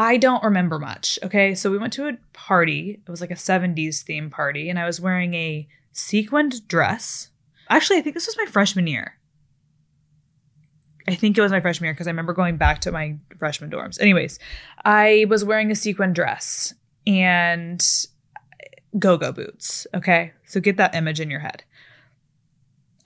I 0.00 0.16
don't 0.16 0.42
remember 0.42 0.78
much. 0.78 1.18
Okay. 1.22 1.54
So 1.54 1.70
we 1.70 1.76
went 1.76 1.92
to 1.92 2.08
a 2.08 2.16
party. 2.32 3.02
It 3.06 3.10
was 3.10 3.20
like 3.20 3.30
a 3.30 3.34
70s 3.34 4.00
theme 4.00 4.30
party. 4.30 4.70
And 4.70 4.78
I 4.78 4.86
was 4.86 4.98
wearing 4.98 5.34
a 5.34 5.68
sequined 5.92 6.66
dress. 6.66 7.28
Actually, 7.68 7.98
I 7.98 8.00
think 8.00 8.14
this 8.14 8.26
was 8.26 8.38
my 8.38 8.46
freshman 8.46 8.86
year. 8.86 9.18
I 11.06 11.14
think 11.14 11.36
it 11.36 11.42
was 11.42 11.52
my 11.52 11.60
freshman 11.60 11.88
year 11.88 11.92
because 11.92 12.06
I 12.06 12.12
remember 12.12 12.32
going 12.32 12.56
back 12.56 12.80
to 12.80 12.92
my 12.92 13.18
freshman 13.38 13.68
dorms. 13.70 14.00
Anyways, 14.00 14.38
I 14.86 15.26
was 15.28 15.44
wearing 15.44 15.70
a 15.70 15.74
sequin 15.74 16.14
dress 16.14 16.72
and 17.06 17.86
go 18.98 19.18
go 19.18 19.32
boots. 19.32 19.86
Okay. 19.94 20.32
So 20.46 20.60
get 20.60 20.78
that 20.78 20.94
image 20.94 21.20
in 21.20 21.30
your 21.30 21.40
head. 21.40 21.64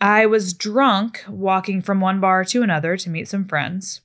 I 0.00 0.26
was 0.26 0.54
drunk 0.54 1.24
walking 1.28 1.82
from 1.82 2.00
one 2.00 2.20
bar 2.20 2.44
to 2.44 2.62
another 2.62 2.96
to 2.98 3.10
meet 3.10 3.26
some 3.26 3.46
friends, 3.46 4.00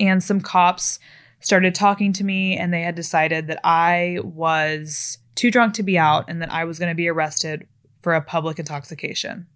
and 0.00 0.24
some 0.24 0.40
cops 0.40 0.98
started 1.42 1.74
talking 1.74 2.12
to 2.14 2.24
me, 2.24 2.56
and 2.56 2.72
they 2.72 2.82
had 2.82 2.94
decided 2.94 3.46
that 3.48 3.60
I 3.64 4.18
was 4.22 5.18
too 5.34 5.50
drunk 5.50 5.74
to 5.74 5.82
be 5.82 5.98
out 5.98 6.24
and 6.28 6.40
that 6.40 6.52
I 6.52 6.64
was 6.64 6.78
going 6.78 6.90
to 6.90 6.96
be 6.96 7.08
arrested 7.08 7.66
for 8.00 8.14
a 8.14 8.22
public 8.22 8.58
intoxication. 8.58 9.46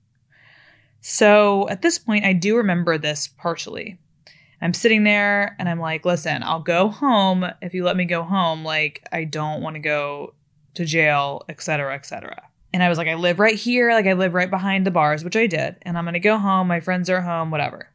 So 1.01 1.69
at 1.69 1.83
this 1.83 1.99
point, 1.99 2.25
I 2.25 2.33
do 2.33 2.57
remember 2.57 2.99
this 2.99 3.29
partially. 3.29 3.99
I'm 4.61 4.75
sitting 4.75 5.05
there 5.05 5.55
and 5.59 5.69
I'm 5.69 5.79
like, 5.79 6.05
listen, 6.05 6.43
I'll 6.43 6.61
go 6.61 6.89
home 6.89 7.47
if 7.61 7.75
you 7.75 7.85
let 7.85 7.97
me 7.97 8.07
go 8.07 8.23
home. 8.23 8.65
Like, 8.65 9.07
I 9.13 9.25
don't 9.25 9.61
want 9.61 9.75
to 9.75 9.81
go 9.81 10.35
to 10.75 10.85
jail, 10.85 11.43
etc., 11.49 11.95
etc. 11.95 12.49
And 12.73 12.83
I 12.83 12.89
was 12.89 12.99
like, 12.99 13.09
I 13.09 13.15
live 13.15 13.39
right 13.39 13.55
here, 13.55 13.93
like 13.93 14.07
I 14.07 14.13
live 14.15 14.35
right 14.35 14.51
behind 14.51 14.87
the 14.87 14.91
bars, 14.91 15.25
which 15.25 15.37
I 15.37 15.47
did, 15.47 15.77
and 15.83 15.97
I'm 15.97 16.05
gonna 16.05 16.21
go 16.21 16.39
home. 16.39 16.69
My 16.69 16.81
friends 16.81 17.09
are 17.09 17.23
home, 17.23 17.51
whatever. 17.51 17.91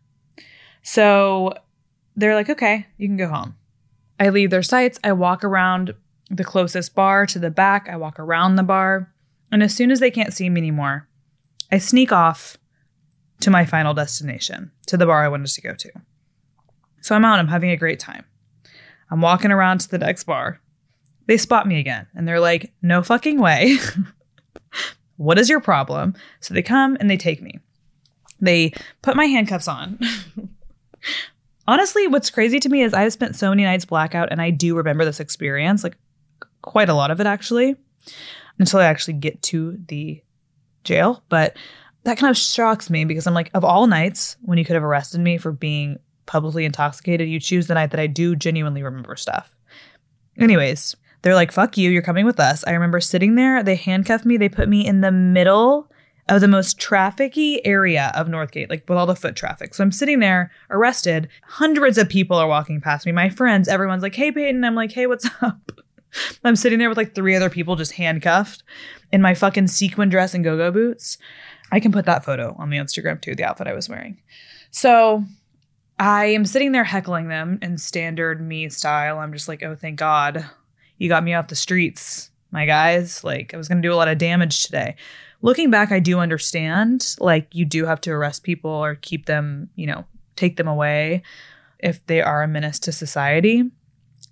So 0.81 1.53
they're 2.15 2.35
like, 2.35 2.49
okay, 2.49 2.87
you 2.97 3.07
can 3.07 3.17
go 3.17 3.27
home. 3.27 3.55
I 4.21 4.29
leave 4.29 4.51
their 4.51 4.63
sites. 4.63 4.99
I 5.03 5.11
walk 5.11 5.43
around 5.43 5.93
the 6.29 6.45
closest 6.45 6.95
bar 6.95 7.25
to 7.25 7.39
the 7.39 7.51
back. 7.51 7.89
I 7.89 7.97
walk 7.97 8.19
around 8.19 8.55
the 8.55 8.63
bar. 8.63 9.13
And 9.51 9.61
as 9.61 9.75
soon 9.75 9.91
as 9.91 9.99
they 9.99 10.11
can't 10.11 10.33
see 10.33 10.49
me 10.49 10.61
anymore, 10.61 11.09
I 11.69 11.77
sneak 11.77 12.13
off 12.13 12.57
to 13.41 13.49
my 13.49 13.65
final 13.65 13.93
destination, 13.93 14.71
to 14.87 14.95
the 14.95 15.05
bar 15.05 15.25
I 15.25 15.27
wanted 15.27 15.47
to 15.47 15.61
go 15.61 15.73
to. 15.73 15.91
So 17.01 17.15
I'm 17.15 17.25
out, 17.25 17.39
I'm 17.39 17.49
having 17.49 17.71
a 17.71 17.77
great 17.77 17.99
time. 17.99 18.23
I'm 19.09 19.19
walking 19.19 19.51
around 19.51 19.79
to 19.79 19.89
the 19.89 19.97
next 19.97 20.23
bar 20.23 20.61
they 21.31 21.37
spot 21.37 21.67
me 21.67 21.79
again 21.79 22.07
and 22.13 22.27
they're 22.27 22.41
like, 22.41 22.73
no 22.81 23.01
fucking 23.01 23.39
way. 23.39 23.77
what 25.15 25.39
is 25.39 25.49
your 25.49 25.61
problem? 25.61 26.13
So 26.41 26.53
they 26.53 26.61
come 26.61 26.97
and 26.99 27.09
they 27.09 27.17
take 27.17 27.41
me. 27.41 27.59
They 28.41 28.73
put 29.01 29.15
my 29.15 29.25
handcuffs 29.25 29.67
on. 29.69 29.99
Honestly, 31.71 32.05
what's 32.05 32.29
crazy 32.29 32.59
to 32.59 32.67
me 32.67 32.81
is 32.81 32.93
I've 32.93 33.13
spent 33.13 33.37
so 33.37 33.49
many 33.49 33.63
nights 33.63 33.85
blackout 33.85 34.27
and 34.29 34.41
I 34.41 34.49
do 34.49 34.75
remember 34.75 35.05
this 35.05 35.21
experience, 35.21 35.85
like 35.85 35.95
quite 36.61 36.89
a 36.89 36.93
lot 36.93 37.11
of 37.11 37.21
it 37.21 37.27
actually, 37.27 37.77
until 38.59 38.81
I 38.81 38.87
actually 38.87 39.13
get 39.13 39.41
to 39.43 39.77
the 39.87 40.21
jail. 40.83 41.23
But 41.29 41.55
that 42.03 42.17
kind 42.17 42.29
of 42.29 42.35
shocks 42.35 42.89
me 42.89 43.05
because 43.05 43.25
I'm 43.25 43.33
like, 43.33 43.51
of 43.53 43.63
all 43.63 43.87
nights 43.87 44.35
when 44.41 44.57
you 44.57 44.65
could 44.65 44.73
have 44.73 44.83
arrested 44.83 45.21
me 45.21 45.37
for 45.37 45.53
being 45.53 45.97
publicly 46.25 46.65
intoxicated, 46.65 47.29
you 47.29 47.39
choose 47.39 47.67
the 47.67 47.75
night 47.75 47.91
that 47.91 48.01
I 48.01 48.07
do 48.07 48.35
genuinely 48.35 48.83
remember 48.83 49.15
stuff. 49.15 49.55
Anyways, 50.37 50.97
they're 51.21 51.35
like, 51.35 51.53
fuck 51.53 51.77
you, 51.77 51.89
you're 51.89 52.01
coming 52.01 52.25
with 52.25 52.41
us. 52.41 52.65
I 52.67 52.71
remember 52.71 52.99
sitting 52.99 53.35
there, 53.35 53.63
they 53.63 53.75
handcuffed 53.75 54.25
me, 54.25 54.35
they 54.35 54.49
put 54.49 54.67
me 54.67 54.85
in 54.85 54.99
the 54.99 55.11
middle 55.13 55.89
of 56.31 56.39
the 56.39 56.47
most 56.47 56.79
trafficky 56.79 57.59
area 57.65 58.09
of 58.15 58.27
Northgate, 58.27 58.69
like 58.69 58.87
with 58.87 58.97
all 58.97 59.05
the 59.05 59.15
foot 59.15 59.35
traffic. 59.35 59.75
So 59.75 59.83
I'm 59.83 59.91
sitting 59.91 60.19
there 60.19 60.49
arrested. 60.69 61.27
Hundreds 61.43 61.97
of 61.97 62.07
people 62.07 62.37
are 62.37 62.47
walking 62.47 62.79
past 62.79 63.05
me. 63.05 63.11
My 63.11 63.29
friends, 63.29 63.67
everyone's 63.67 64.01
like, 64.01 64.15
hey, 64.15 64.31
Payton. 64.31 64.63
I'm 64.63 64.73
like, 64.73 64.93
hey, 64.93 65.07
what's 65.07 65.29
up? 65.41 65.71
I'm 66.45 66.55
sitting 66.55 66.79
there 66.79 66.87
with 66.87 66.97
like 66.97 67.13
three 67.13 67.35
other 67.35 67.49
people 67.49 67.75
just 67.75 67.91
handcuffed 67.93 68.63
in 69.11 69.21
my 69.21 69.33
fucking 69.33 69.67
sequin 69.67 70.07
dress 70.07 70.33
and 70.33 70.41
go 70.41 70.55
go 70.55 70.71
boots. 70.71 71.17
I 71.69 71.81
can 71.81 71.91
put 71.91 72.05
that 72.05 72.23
photo 72.23 72.55
on 72.57 72.69
the 72.69 72.77
Instagram 72.77 73.21
too, 73.21 73.35
the 73.35 73.43
outfit 73.43 73.67
I 73.67 73.73
was 73.73 73.89
wearing. 73.89 74.21
So 74.71 75.25
I 75.99 76.25
am 76.27 76.45
sitting 76.45 76.71
there 76.71 76.85
heckling 76.85 77.27
them 77.27 77.59
in 77.61 77.77
standard 77.77 78.41
me 78.41 78.69
style. 78.69 79.19
I'm 79.19 79.33
just 79.33 79.49
like, 79.49 79.63
oh, 79.63 79.75
thank 79.75 79.99
God 79.99 80.49
you 80.97 81.09
got 81.09 81.25
me 81.25 81.33
off 81.33 81.47
the 81.47 81.55
streets, 81.55 82.29
my 82.51 82.65
guys. 82.65 83.21
Like, 83.21 83.53
I 83.53 83.57
was 83.57 83.67
going 83.67 83.81
to 83.81 83.87
do 83.87 83.93
a 83.93 83.95
lot 83.95 84.07
of 84.07 84.17
damage 84.17 84.63
today. 84.63 84.95
Looking 85.41 85.71
back, 85.71 85.91
I 85.91 85.99
do 85.99 86.19
understand, 86.19 87.15
like, 87.19 87.47
you 87.53 87.65
do 87.65 87.85
have 87.85 88.01
to 88.01 88.11
arrest 88.11 88.43
people 88.43 88.71
or 88.71 88.95
keep 88.95 89.25
them, 89.25 89.69
you 89.75 89.87
know, 89.87 90.05
take 90.35 90.57
them 90.57 90.67
away 90.67 91.23
if 91.79 92.05
they 92.05 92.21
are 92.21 92.43
a 92.43 92.47
menace 92.47 92.79
to 92.79 92.91
society. 92.91 93.63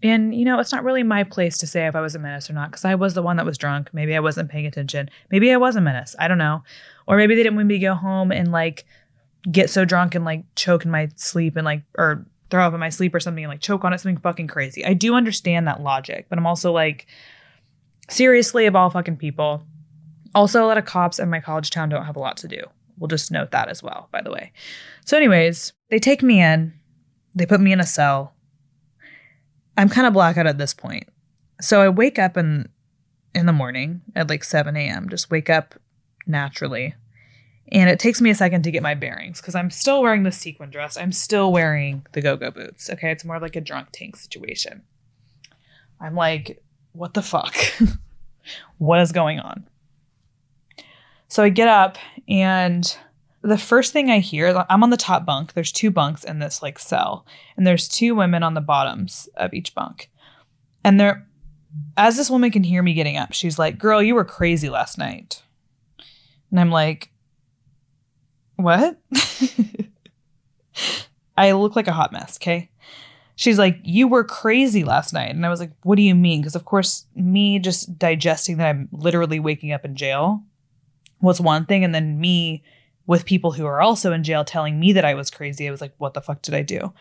And, 0.02 0.34
you 0.34 0.46
know, 0.46 0.60
it's 0.60 0.72
not 0.72 0.84
really 0.84 1.04
my 1.04 1.24
place 1.24 1.58
to 1.58 1.68
say 1.68 1.88
if 1.88 1.96
I 1.96 2.02
was 2.02 2.16
a 2.16 2.20
menace 2.20 2.50
or 2.50 2.54
not, 2.54 2.72
because 2.72 2.86
I 2.86 2.96
was 2.96 3.16
the 3.16 3.24
one 3.24 3.38
that 3.38 3.46
was 3.46 3.58
drunk. 3.58 3.90
Maybe 3.92 4.16
I 4.16 4.20
wasn't 4.20 4.50
paying 4.50 4.66
attention. 4.66 5.10
Maybe 5.32 5.52
I 5.52 5.58
was 5.58 5.76
a 5.76 5.82
menace. 5.82 6.16
I 6.20 6.28
don't 6.28 6.38
know. 6.38 6.64
Or 7.08 7.18
maybe 7.18 7.36
they 7.36 7.44
didn't 7.44 7.56
want 7.56 7.68
me 7.68 7.76
to 7.76 7.86
go 7.86 7.96
home 7.96 8.32
and, 8.32 8.52
like, 8.52 8.86
get 9.52 9.70
so 9.70 9.86
drunk 9.86 10.16
and, 10.16 10.24
like, 10.24 10.44
choke 10.56 10.86
in 10.86 10.92
my 10.92 11.10
sleep 11.16 11.56
and, 11.56 11.66
like, 11.66 11.84
or 11.98 12.26
throw 12.50 12.66
up 12.66 12.74
in 12.74 12.80
my 12.80 12.90
sleep 12.90 13.14
or 13.14 13.20
something 13.20 13.44
and 13.44 13.52
like 13.52 13.62
choke 13.62 13.84
on 13.84 13.94
it, 13.94 14.00
something 14.00 14.18
fucking 14.18 14.48
crazy. 14.48 14.84
I 14.86 14.94
do 14.94 15.14
understand 15.14 15.68
that 15.68 15.82
logic, 15.82 16.26
but 16.30 16.38
I'm 16.38 16.48
also 16.48 16.72
like, 16.72 17.08
seriously, 18.10 18.66
of 18.66 18.76
all 18.76 18.90
fucking 18.90 19.18
people. 19.18 19.64
Also, 20.36 20.64
a 20.64 20.68
lot 20.68 20.78
of 20.78 20.86
cops 20.86 21.20
in 21.20 21.30
my 21.30 21.40
college 21.40 21.70
town 21.70 21.90
don't 21.90 22.06
have 22.06 22.16
a 22.16 22.20
lot 22.20 22.38
to 22.38 22.48
do. 22.48 22.62
We'll 22.98 23.08
just 23.08 23.32
note 23.32 23.52
that 23.52 23.70
as 23.70 23.82
well, 23.82 24.10
by 24.12 24.22
the 24.22 24.32
way. 24.32 24.52
So, 25.06 25.18
anyways, 25.18 25.74
they 25.90 26.00
take 26.00 26.22
me 26.22 26.42
in, 26.42 26.74
they 27.34 27.46
put 27.46 27.62
me 27.62 27.72
in 27.72 27.80
a 27.80 27.86
cell. 27.86 28.34
I'm 29.78 29.90
kind 29.90 30.06
of 30.06 30.14
blackout 30.14 30.48
at 30.48 30.58
this 30.58 30.74
point. 30.74 31.08
So 31.62 31.82
I 31.82 31.90
wake 31.90 32.20
up 32.20 32.38
in 32.38 32.70
in 33.36 33.46
the 33.46 33.54
morning 33.54 34.02
at 34.16 34.30
like 34.30 34.44
7 34.44 34.76
a.m. 34.76 35.08
Just 35.10 35.30
wake 35.30 35.50
up 35.50 35.76
naturally. 36.26 36.96
And 37.72 37.90
it 37.90 38.00
takes 38.00 38.20
me 38.20 38.32
a 38.32 38.36
second 38.36 38.64
to 38.64 38.72
get 38.72 38.82
my 38.82 38.96
bearings 38.96 39.40
because 39.40 39.54
I'm 39.54 39.70
still 39.70 40.02
wearing 40.02 40.24
the 40.24 40.32
sequin 40.32 40.72
dress. 40.72 40.98
I'm 40.98 41.12
still 41.12 41.52
wearing 41.52 42.06
the 42.14 42.22
go 42.22 42.36
go 42.36 42.50
boots. 42.50 42.90
Okay. 42.90 43.12
It's 43.12 43.26
more 43.26 43.40
like 43.40 43.56
a 43.56 43.62
drunk 43.62 43.90
tank 43.92 44.16
situation. 44.16 44.82
I'm 46.02 46.16
like, 46.16 46.64
what 46.94 47.14
the 47.14 47.22
fuck? 47.22 47.56
what 48.78 49.00
is 49.02 49.12
going 49.12 49.40
on? 49.40 49.68
So 51.30 51.44
I 51.44 51.50
get 51.50 51.68
up 51.68 51.98
and 52.28 52.98
the 53.42 53.58
first 53.58 53.94
thing 53.94 54.10
I 54.10 54.20
hear, 54.20 54.66
I'm 54.70 54.84
on 54.84 54.90
the 54.90 54.98
top 54.98 55.26
bunk. 55.26 55.54
There's 55.54 55.72
two 55.72 55.92
bunks 55.92 56.24
in 56.24 56.40
this 56.40 56.62
like 56.62 56.78
cell, 56.78 57.26
and 57.56 57.66
there's 57.66 57.88
two 57.88 58.16
women 58.16 58.44
on 58.44 58.54
the 58.54 58.62
bottoms 58.62 59.30
of 59.38 59.54
each 59.54 59.74
bunk. 59.74 60.10
And 60.84 61.00
they're, 61.00 61.26
as 61.96 62.18
this 62.18 62.30
woman 62.30 62.52
can 62.52 62.64
hear 62.64 62.84
me 62.84 62.94
getting 62.94 63.18
up, 63.18 63.34
she's 63.34 63.58
like, 63.58 63.78
Girl, 63.78 64.02
you 64.02 64.16
were 64.16 64.26
crazy 64.26 64.70
last 64.70 64.98
night. 64.98 65.44
And 66.52 66.60
I'm 66.60 66.72
like, 66.72 67.12
What? 68.58 69.00
I 71.38 71.54
look 71.54 71.76
like 71.76 71.88
a 71.88 71.94
hot 71.94 72.12
mess, 72.12 72.38
okay? 72.38 72.70
She's 73.36 73.58
like, 73.58 73.80
You 73.84 74.10
were 74.10 74.26
crazy 74.26 74.84
last 74.84 75.14
night. 75.14 75.34
And 75.34 75.46
I 75.46 75.50
was 75.50 75.62
like, 75.62 75.72
What 75.84 75.96
do 75.96 76.02
you 76.02 76.16
mean? 76.16 76.42
Because, 76.42 76.56
of 76.56 76.66
course, 76.66 77.06
me 77.16 77.60
just 77.60 77.98
digesting 77.98 78.58
that 78.58 78.68
I'm 78.68 78.90
literally 78.92 79.40
waking 79.40 79.72
up 79.72 79.86
in 79.86 79.96
jail 79.96 80.44
was 81.22 81.42
one 81.42 81.66
thing. 81.66 81.84
And 81.84 81.94
then 81.94 82.20
me 82.20 82.64
with 83.08 83.26
people 83.26 83.52
who 83.52 83.66
are 83.66 83.82
also 83.82 84.14
in 84.14 84.24
jail 84.24 84.46
telling 84.46 84.80
me 84.80 84.94
that 84.94 85.06
I 85.06 85.16
was 85.16 85.32
crazy. 85.32 85.68
I 85.68 85.72
was 85.72 85.82
like, 85.82 85.94
what 85.98 86.14
the 86.14 86.22
fuck 86.22 86.42
did 86.42 86.54
I 86.54 86.62
do? 86.62 86.94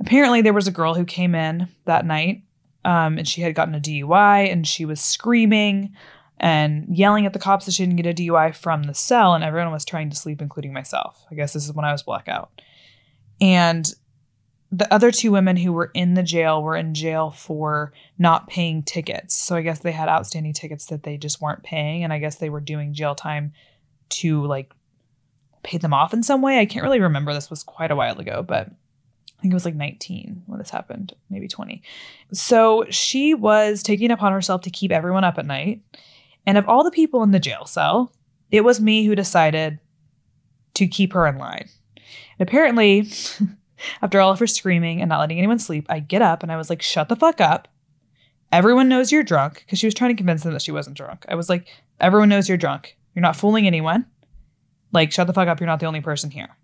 Apparently, 0.00 0.42
there 0.42 0.52
was 0.52 0.66
a 0.66 0.72
girl 0.72 0.94
who 0.94 1.04
came 1.04 1.34
in 1.34 1.68
that 1.84 2.06
night 2.06 2.42
um, 2.84 3.18
and 3.18 3.26
she 3.26 3.40
had 3.40 3.54
gotten 3.54 3.74
a 3.74 3.80
DUI 3.80 4.50
and 4.50 4.66
she 4.66 4.84
was 4.84 5.00
screaming 5.00 5.94
and 6.38 6.86
yelling 6.88 7.26
at 7.26 7.32
the 7.32 7.38
cops 7.38 7.66
that 7.66 7.72
she 7.72 7.84
didn't 7.86 8.00
get 8.02 8.06
a 8.06 8.22
DUI 8.22 8.54
from 8.54 8.82
the 8.82 8.94
cell, 8.94 9.34
and 9.34 9.44
everyone 9.44 9.72
was 9.72 9.84
trying 9.84 10.10
to 10.10 10.16
sleep, 10.16 10.42
including 10.42 10.72
myself. 10.72 11.24
I 11.30 11.34
guess 11.34 11.52
this 11.52 11.64
is 11.64 11.72
when 11.72 11.84
I 11.84 11.92
was 11.92 12.02
blackout. 12.02 12.60
And 13.40 13.90
the 14.76 14.92
other 14.92 15.12
two 15.12 15.30
women 15.30 15.56
who 15.56 15.72
were 15.72 15.92
in 15.94 16.14
the 16.14 16.22
jail 16.22 16.60
were 16.60 16.74
in 16.74 16.94
jail 16.94 17.30
for 17.30 17.92
not 18.18 18.48
paying 18.48 18.82
tickets. 18.82 19.36
So 19.36 19.54
I 19.54 19.62
guess 19.62 19.78
they 19.78 19.92
had 19.92 20.08
outstanding 20.08 20.52
tickets 20.52 20.86
that 20.86 21.04
they 21.04 21.16
just 21.16 21.40
weren't 21.40 21.62
paying, 21.62 22.02
and 22.02 22.12
I 22.12 22.18
guess 22.18 22.36
they 22.36 22.50
were 22.50 22.60
doing 22.60 22.92
jail 22.92 23.14
time 23.14 23.52
to 24.10 24.44
like 24.44 24.72
pay 25.62 25.78
them 25.78 25.94
off 25.94 26.12
in 26.12 26.24
some 26.24 26.42
way. 26.42 26.58
I 26.58 26.66
can't 26.66 26.82
really 26.82 27.00
remember. 27.00 27.32
This 27.32 27.50
was 27.50 27.62
quite 27.62 27.92
a 27.92 27.96
while 27.96 28.18
ago, 28.18 28.42
but 28.42 28.66
I 28.66 29.42
think 29.42 29.52
it 29.52 29.54
was 29.54 29.64
like 29.64 29.76
19 29.76 30.42
when 30.46 30.58
this 30.58 30.70
happened, 30.70 31.14
maybe 31.30 31.46
20. 31.46 31.80
So 32.32 32.84
she 32.90 33.32
was 33.32 33.80
taking 33.80 34.10
upon 34.10 34.32
herself 34.32 34.62
to 34.62 34.70
keep 34.70 34.90
everyone 34.90 35.22
up 35.22 35.38
at 35.38 35.46
night. 35.46 35.82
And 36.46 36.58
of 36.58 36.68
all 36.68 36.82
the 36.82 36.90
people 36.90 37.22
in 37.22 37.30
the 37.30 37.38
jail 37.38 37.64
cell, 37.64 38.12
it 38.50 38.62
was 38.62 38.80
me 38.80 39.04
who 39.04 39.14
decided 39.14 39.78
to 40.74 40.88
keep 40.88 41.12
her 41.12 41.28
in 41.28 41.38
line. 41.38 41.68
And 42.38 42.48
apparently, 42.48 43.08
after 44.02 44.20
all 44.20 44.30
of 44.30 44.38
her 44.38 44.46
screaming 44.46 45.00
and 45.00 45.08
not 45.08 45.20
letting 45.20 45.38
anyone 45.38 45.58
sleep, 45.58 45.86
I 45.88 46.00
get 46.00 46.22
up 46.22 46.42
and 46.42 46.50
I 46.50 46.56
was 46.56 46.70
like, 46.70 46.82
shut 46.82 47.08
the 47.08 47.16
fuck 47.16 47.40
up. 47.40 47.68
Everyone 48.52 48.88
knows 48.88 49.10
you're 49.10 49.22
drunk 49.22 49.64
because 49.64 49.78
she 49.78 49.86
was 49.86 49.94
trying 49.94 50.10
to 50.10 50.16
convince 50.16 50.42
them 50.42 50.52
that 50.52 50.62
she 50.62 50.72
wasn't 50.72 50.96
drunk. 50.96 51.24
I 51.28 51.34
was 51.34 51.48
like, 51.48 51.66
everyone 52.00 52.28
knows 52.28 52.48
you're 52.48 52.58
drunk. 52.58 52.96
You're 53.14 53.22
not 53.22 53.36
fooling 53.36 53.66
anyone. 53.66 54.06
Like, 54.92 55.12
shut 55.12 55.26
the 55.26 55.32
fuck 55.32 55.48
up. 55.48 55.60
You're 55.60 55.66
not 55.66 55.80
the 55.80 55.86
only 55.86 56.00
person 56.00 56.30
here. 56.30 56.56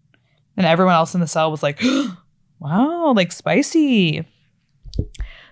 And 0.56 0.66
everyone 0.66 0.94
else 0.94 1.14
in 1.14 1.20
the 1.20 1.26
cell 1.26 1.50
was 1.50 1.62
like, 1.62 1.82
wow, 2.60 3.12
like 3.14 3.32
spicy. 3.32 4.24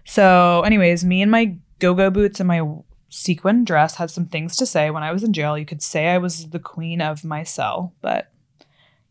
So, 0.04 0.62
anyways, 0.62 1.04
me 1.04 1.22
and 1.22 1.30
my 1.30 1.56
go 1.78 1.94
go 1.94 2.10
boots 2.10 2.40
and 2.40 2.48
my 2.48 2.62
sequin 3.08 3.64
dress 3.64 3.96
had 3.96 4.10
some 4.10 4.26
things 4.26 4.56
to 4.56 4.66
say 4.66 4.90
when 4.90 5.02
I 5.02 5.12
was 5.12 5.24
in 5.24 5.32
jail. 5.32 5.58
You 5.58 5.66
could 5.66 5.82
say 5.82 6.08
I 6.08 6.18
was 6.18 6.50
the 6.50 6.58
queen 6.58 7.00
of 7.00 7.24
my 7.24 7.42
cell, 7.42 7.94
but 8.00 8.30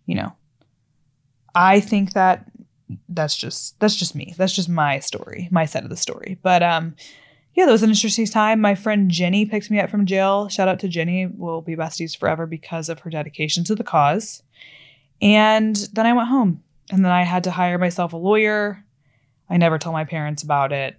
you 0.05 0.15
know, 0.15 0.33
I 1.57 1.79
think 1.79 2.13
that 2.13 2.45
that's 3.09 3.35
just 3.35 3.79
that's 3.79 3.95
just 3.95 4.13
me. 4.13 4.35
That's 4.37 4.53
just 4.53 4.69
my 4.69 4.99
story, 4.99 5.49
my 5.51 5.65
side 5.65 5.83
of 5.83 5.89
the 5.89 5.97
story. 5.97 6.37
But 6.43 6.61
um 6.61 6.95
yeah, 7.55 7.65
that 7.65 7.71
was 7.71 7.81
an 7.81 7.89
interesting 7.89 8.27
time. 8.27 8.61
My 8.61 8.75
friend 8.75 9.09
Jenny 9.09 9.43
picked 9.47 9.71
me 9.71 9.79
up 9.79 9.89
from 9.89 10.05
jail. 10.05 10.47
Shout 10.49 10.67
out 10.67 10.79
to 10.81 10.87
Jenny. 10.87 11.25
We'll 11.25 11.61
be 11.61 11.75
besties 11.75 12.15
forever 12.15 12.45
because 12.45 12.87
of 12.87 12.99
her 12.99 13.09
dedication 13.09 13.63
to 13.63 13.73
the 13.73 13.83
cause. 13.83 14.43
And 15.19 15.75
then 15.93 16.05
I 16.05 16.13
went 16.13 16.29
home 16.29 16.63
and 16.91 17.03
then 17.03 17.11
I 17.11 17.23
had 17.23 17.43
to 17.45 17.51
hire 17.51 17.79
myself 17.79 18.13
a 18.13 18.17
lawyer. 18.17 18.85
I 19.49 19.57
never 19.57 19.79
told 19.79 19.93
my 19.93 20.05
parents 20.05 20.43
about 20.43 20.71
it. 20.71 20.95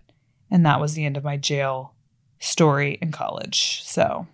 And 0.51 0.67
that 0.67 0.81
was 0.81 0.95
the 0.95 1.05
end 1.05 1.17
of 1.17 1.23
my 1.23 1.37
jail 1.37 1.95
story 2.41 2.99
in 3.01 3.13
college. 3.13 3.83
So 3.85 4.27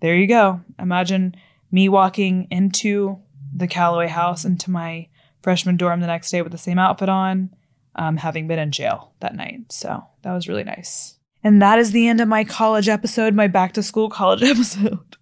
there 0.00 0.16
you 0.16 0.26
go. 0.26 0.60
Imagine 0.80 1.36
me 1.70 1.88
walking 1.88 2.48
into 2.50 3.20
the 3.54 3.68
Callaway 3.68 4.08
house, 4.08 4.44
into 4.44 4.72
my 4.72 5.06
freshman 5.46 5.76
dorm 5.76 6.00
the 6.00 6.08
next 6.08 6.32
day 6.32 6.42
with 6.42 6.50
the 6.50 6.58
same 6.58 6.76
outfit 6.76 7.08
on, 7.08 7.50
um, 7.94 8.16
having 8.16 8.48
been 8.48 8.58
in 8.58 8.72
jail 8.72 9.12
that 9.20 9.36
night. 9.36 9.60
So 9.70 10.04
that 10.22 10.32
was 10.32 10.48
really 10.48 10.64
nice. 10.64 11.20
And 11.44 11.62
that 11.62 11.78
is 11.78 11.92
the 11.92 12.08
end 12.08 12.20
of 12.20 12.26
my 12.26 12.42
college 12.42 12.88
episode, 12.88 13.32
my 13.32 13.46
back 13.46 13.72
to 13.74 13.82
school 13.84 14.10
college 14.10 14.42
episode. 14.42 15.16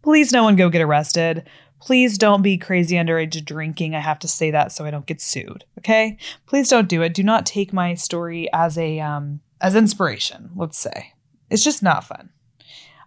Please, 0.00 0.30
no 0.30 0.44
one 0.44 0.54
go 0.54 0.68
get 0.68 0.80
arrested. 0.80 1.42
Please 1.80 2.16
don't 2.16 2.40
be 2.40 2.56
crazy 2.56 2.94
underage 2.94 3.44
drinking. 3.44 3.96
I 3.96 3.98
have 3.98 4.20
to 4.20 4.28
say 4.28 4.52
that 4.52 4.70
so 4.70 4.84
I 4.84 4.92
don't 4.92 5.06
get 5.06 5.20
sued. 5.20 5.64
Okay? 5.78 6.18
Please 6.46 6.68
don't 6.68 6.88
do 6.88 7.02
it. 7.02 7.12
Do 7.12 7.24
not 7.24 7.44
take 7.44 7.72
my 7.72 7.94
story 7.94 8.48
as 8.52 8.78
a 8.78 9.00
um 9.00 9.40
as 9.60 9.74
inspiration, 9.74 10.50
let's 10.54 10.78
say. 10.78 11.14
It's 11.50 11.64
just 11.64 11.82
not 11.82 12.04
fun. 12.04 12.30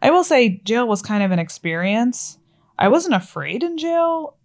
I 0.01 0.11
will 0.11 0.25
say 0.25 0.59
jail 0.65 0.85
was 0.85 1.01
kind 1.01 1.23
of 1.23 1.31
an 1.31 1.39
experience. 1.39 2.39
I 2.77 2.89
wasn't 2.89 3.15
afraid 3.15 3.63
in 3.63 3.77
jail. 3.77 4.36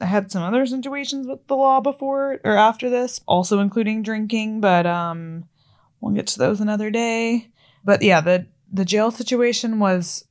I 0.00 0.06
had 0.06 0.30
some 0.30 0.42
other 0.42 0.66
situations 0.66 1.26
with 1.26 1.46
the 1.46 1.56
law 1.56 1.80
before 1.80 2.40
or 2.44 2.56
after 2.56 2.90
this, 2.90 3.20
also 3.26 3.60
including 3.60 4.02
drinking, 4.02 4.60
but 4.60 4.86
um 4.86 5.44
we'll 6.00 6.14
get 6.14 6.26
to 6.28 6.38
those 6.38 6.60
another 6.60 6.90
day. 6.90 7.48
But 7.84 8.02
yeah, 8.02 8.20
the 8.20 8.46
the 8.72 8.84
jail 8.84 9.10
situation 9.10 9.78
was 9.78 10.24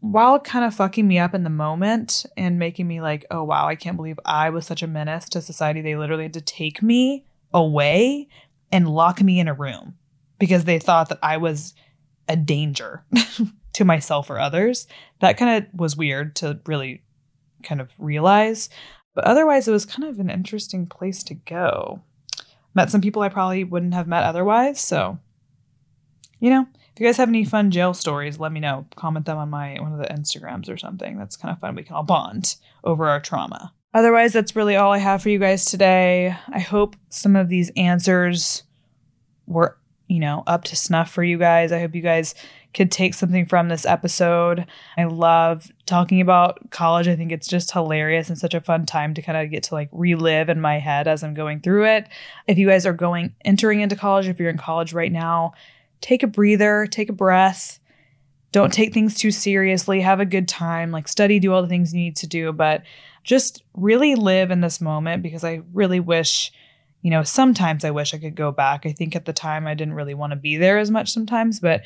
while 0.00 0.40
kind 0.40 0.64
of 0.64 0.74
fucking 0.74 1.06
me 1.06 1.18
up 1.18 1.34
in 1.34 1.44
the 1.44 1.50
moment 1.50 2.24
and 2.36 2.58
making 2.58 2.88
me 2.88 3.00
like, 3.00 3.26
oh 3.30 3.44
wow, 3.44 3.66
I 3.66 3.74
can't 3.74 3.96
believe 3.96 4.18
I 4.24 4.50
was 4.50 4.66
such 4.66 4.82
a 4.82 4.86
menace 4.86 5.28
to 5.30 5.42
society. 5.42 5.82
They 5.82 5.96
literally 5.96 6.24
had 6.24 6.34
to 6.34 6.40
take 6.40 6.82
me 6.82 7.26
away 7.52 8.28
and 8.72 8.88
lock 8.88 9.20
me 9.20 9.40
in 9.40 9.48
a 9.48 9.54
room 9.54 9.96
because 10.38 10.64
they 10.64 10.78
thought 10.78 11.10
that 11.10 11.18
I 11.22 11.36
was 11.36 11.74
a 12.28 12.36
danger 12.36 13.04
to 13.74 13.84
myself 13.84 14.30
or 14.30 14.38
others. 14.38 14.86
That 15.20 15.36
kind 15.36 15.64
of 15.64 15.78
was 15.78 15.96
weird 15.96 16.36
to 16.36 16.60
really 16.66 17.02
kind 17.62 17.80
of 17.80 17.90
realize. 17.98 18.70
But 19.14 19.24
otherwise, 19.24 19.66
it 19.66 19.72
was 19.72 19.84
kind 19.84 20.08
of 20.08 20.18
an 20.18 20.30
interesting 20.30 20.86
place 20.86 21.22
to 21.24 21.34
go. 21.34 22.02
Met 22.74 22.90
some 22.90 23.00
people 23.00 23.22
I 23.22 23.28
probably 23.28 23.64
wouldn't 23.64 23.94
have 23.94 24.06
met 24.06 24.22
otherwise. 24.22 24.80
So, 24.80 25.18
you 26.38 26.50
know, 26.50 26.66
if 26.94 27.00
you 27.00 27.06
guys 27.06 27.16
have 27.16 27.28
any 27.28 27.44
fun 27.44 27.70
jail 27.70 27.94
stories, 27.94 28.38
let 28.38 28.52
me 28.52 28.60
know. 28.60 28.86
Comment 28.96 29.26
them 29.26 29.38
on 29.38 29.50
my 29.50 29.80
one 29.80 29.92
of 29.92 29.98
the 29.98 30.14
Instagrams 30.14 30.68
or 30.68 30.76
something. 30.76 31.18
That's 31.18 31.36
kind 31.36 31.52
of 31.52 31.60
fun. 31.60 31.74
We 31.74 31.82
can 31.82 31.96
all 31.96 32.02
bond 32.02 32.56
over 32.84 33.08
our 33.08 33.20
trauma. 33.20 33.72
Otherwise, 33.92 34.32
that's 34.32 34.54
really 34.54 34.76
all 34.76 34.92
I 34.92 34.98
have 34.98 35.22
for 35.22 35.30
you 35.30 35.38
guys 35.38 35.64
today. 35.64 36.36
I 36.48 36.60
hope 36.60 36.94
some 37.08 37.34
of 37.34 37.48
these 37.48 37.70
answers 37.76 38.62
were, 39.46 39.76
you 40.06 40.20
know, 40.20 40.44
up 40.46 40.64
to 40.64 40.76
snuff 40.76 41.10
for 41.10 41.24
you 41.24 41.38
guys. 41.38 41.72
I 41.72 41.80
hope 41.80 41.94
you 41.94 42.02
guys 42.02 42.34
could 42.72 42.90
take 42.90 43.14
something 43.14 43.46
from 43.46 43.68
this 43.68 43.84
episode. 43.84 44.66
I 44.96 45.04
love 45.04 45.70
talking 45.86 46.20
about 46.20 46.70
college. 46.70 47.08
I 47.08 47.16
think 47.16 47.32
it's 47.32 47.48
just 47.48 47.72
hilarious 47.72 48.28
and 48.28 48.38
such 48.38 48.54
a 48.54 48.60
fun 48.60 48.86
time 48.86 49.14
to 49.14 49.22
kind 49.22 49.38
of 49.38 49.50
get 49.50 49.64
to 49.64 49.74
like 49.74 49.88
relive 49.92 50.48
in 50.48 50.60
my 50.60 50.78
head 50.78 51.08
as 51.08 51.24
I'm 51.24 51.34
going 51.34 51.60
through 51.60 51.86
it. 51.86 52.08
If 52.46 52.58
you 52.58 52.68
guys 52.68 52.86
are 52.86 52.92
going 52.92 53.34
entering 53.44 53.80
into 53.80 53.96
college, 53.96 54.28
if 54.28 54.38
you're 54.38 54.50
in 54.50 54.58
college 54.58 54.92
right 54.92 55.10
now, 55.10 55.52
take 56.00 56.22
a 56.22 56.28
breather, 56.28 56.86
take 56.86 57.08
a 57.08 57.14
breath. 57.14 57.80
Don't 58.52 58.72
take 58.72 58.92
things 58.92 59.16
too 59.16 59.30
seriously. 59.30 60.00
Have 60.00 60.20
a 60.20 60.24
good 60.24 60.48
time. 60.48 60.90
Like 60.90 61.08
study, 61.08 61.38
do 61.38 61.52
all 61.52 61.62
the 61.62 61.68
things 61.68 61.92
you 61.92 62.00
need 62.00 62.16
to 62.16 62.26
do, 62.26 62.52
but 62.52 62.82
just 63.22 63.62
really 63.74 64.14
live 64.14 64.50
in 64.50 64.60
this 64.60 64.80
moment 64.80 65.22
because 65.22 65.44
I 65.44 65.62
really 65.72 66.00
wish, 66.00 66.52
you 67.02 67.10
know, 67.10 67.22
sometimes 67.22 67.84
I 67.84 67.90
wish 67.90 68.14
I 68.14 68.18
could 68.18 68.34
go 68.34 68.50
back. 68.50 68.86
I 68.86 68.92
think 68.92 69.14
at 69.14 69.24
the 69.24 69.32
time 69.32 69.66
I 69.66 69.74
didn't 69.74 69.94
really 69.94 70.14
want 70.14 70.32
to 70.32 70.36
be 70.36 70.56
there 70.56 70.78
as 70.78 70.90
much 70.90 71.12
sometimes, 71.12 71.60
but 71.60 71.82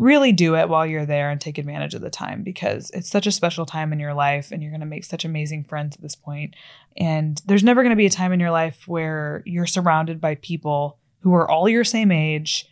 really 0.00 0.32
do 0.32 0.56
it 0.56 0.70
while 0.70 0.86
you're 0.86 1.04
there 1.04 1.28
and 1.28 1.38
take 1.38 1.58
advantage 1.58 1.92
of 1.92 2.00
the 2.00 2.08
time 2.08 2.42
because 2.42 2.90
it's 2.94 3.10
such 3.10 3.26
a 3.26 3.30
special 3.30 3.66
time 3.66 3.92
in 3.92 4.00
your 4.00 4.14
life 4.14 4.50
and 4.50 4.62
you're 4.62 4.70
going 4.70 4.80
to 4.80 4.86
make 4.86 5.04
such 5.04 5.26
amazing 5.26 5.62
friends 5.62 5.94
at 5.94 6.00
this 6.00 6.16
point. 6.16 6.56
And 6.96 7.40
there's 7.44 7.62
never 7.62 7.82
going 7.82 7.90
to 7.90 7.96
be 7.96 8.06
a 8.06 8.10
time 8.10 8.32
in 8.32 8.40
your 8.40 8.50
life 8.50 8.88
where 8.88 9.42
you're 9.44 9.66
surrounded 9.66 10.18
by 10.18 10.36
people 10.36 10.96
who 11.20 11.34
are 11.34 11.48
all 11.48 11.68
your 11.68 11.84
same 11.84 12.10
age 12.10 12.66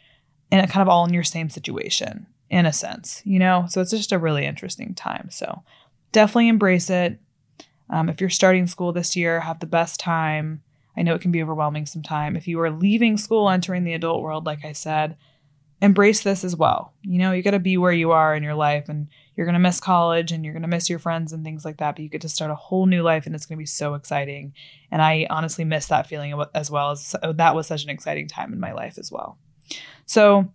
and 0.51 0.71
kind 0.71 0.81
of 0.81 0.89
all 0.89 1.05
in 1.05 1.13
your 1.13 1.23
same 1.23 1.51
situation 1.51 2.27
in 2.49 2.65
a 2.65 2.73
sense, 2.73 3.21
you 3.27 3.39
know? 3.39 3.67
So 3.69 3.83
it's 3.83 3.91
just 3.91 4.13
a 4.13 4.19
really 4.19 4.47
interesting 4.47 4.95
time. 4.95 5.29
So 5.31 5.63
definitely 6.13 6.49
embrace 6.49 6.89
it. 6.89 7.21
Um, 7.91 8.09
if 8.09 8.23
you're 8.23 8.31
starting 8.31 8.67
school 8.67 8.91
this 8.91 9.17
year, 9.17 9.41
have 9.41 9.61
the 9.61 9.67
best 9.67 10.01
time. 10.01 10.63
I 10.97 11.03
know 11.03 11.15
it 11.15 11.21
can 11.21 11.31
be 11.31 11.43
overwhelming 11.43 11.85
sometimes. 11.85 12.39
If 12.39 12.49
you 12.49 12.59
are 12.61 12.71
leaving 12.71 13.19
school, 13.19 13.51
entering 13.51 13.85
the 13.85 13.93
adult 13.93 14.23
world, 14.23 14.47
like 14.47 14.65
I 14.65 14.73
said, 14.73 15.19
embrace 15.81 16.23
this 16.23 16.43
as 16.45 16.57
well. 16.57 16.93
You 17.03 17.19
know, 17.19 17.33
you 17.33 17.43
got 17.43 17.53
to 17.53 17.59
be 17.59 17.77
where 17.77 17.93
you 17.93 18.11
are 18.11 18.35
in 18.35 18.43
your 18.43 18.55
life 18.55 18.89
and 18.89 19.09
you're 19.37 19.47
going 19.47 19.55
to 19.55 19.61
miss 19.61 19.79
college 19.79 20.33
and 20.33 20.45
you're 20.45 20.53
going 20.53 20.63
to 20.63 20.69
miss 20.69 20.91
your 20.91 20.99
friends 20.99 21.33
and 21.33 21.45
things 21.45 21.65
like 21.65 21.77
that, 21.77 21.95
but 21.95 22.03
you 22.03 22.09
get 22.09 22.23
to 22.23 22.29
start 22.29 22.51
a 22.51 22.57
whole 22.57 22.87
new 22.87 23.03
life 23.03 23.27
and 23.27 23.35
it's 23.35 23.47
going 23.47 23.57
to 23.57 23.63
be 23.63 23.67
so 23.67 23.95
exciting. 23.95 24.53
And 24.91 25.01
I 25.01 25.29
honestly 25.31 25.65
miss 25.65 25.87
that 25.87 26.09
feeling 26.09 26.35
as 26.55 26.71
well 26.71 26.91
as 26.91 27.15
that 27.23 27.55
was 27.55 27.69
such 27.69 27.85
an 27.85 27.91
exciting 27.91 28.27
time 28.27 28.53
in 28.53 28.59
my 28.59 28.73
life 28.73 28.99
as 28.99 29.13
well. 29.13 29.39
So 30.07 30.49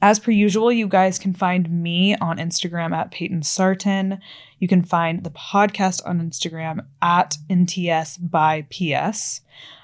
As 0.00 0.18
per 0.18 0.30
usual, 0.30 0.70
you 0.70 0.86
guys 0.86 1.18
can 1.18 1.32
find 1.32 1.70
me 1.82 2.14
on 2.16 2.36
Instagram 2.36 2.92
at 2.94 3.10
Payton 3.10 3.42
Sartain. 3.42 4.20
You 4.58 4.68
can 4.68 4.82
find 4.82 5.24
the 5.24 5.30
podcast 5.30 6.02
on 6.06 6.20
Instagram 6.20 6.84
at 7.00 7.38
NTS 7.48 8.18
by 8.30 8.66
PS. 8.70 9.40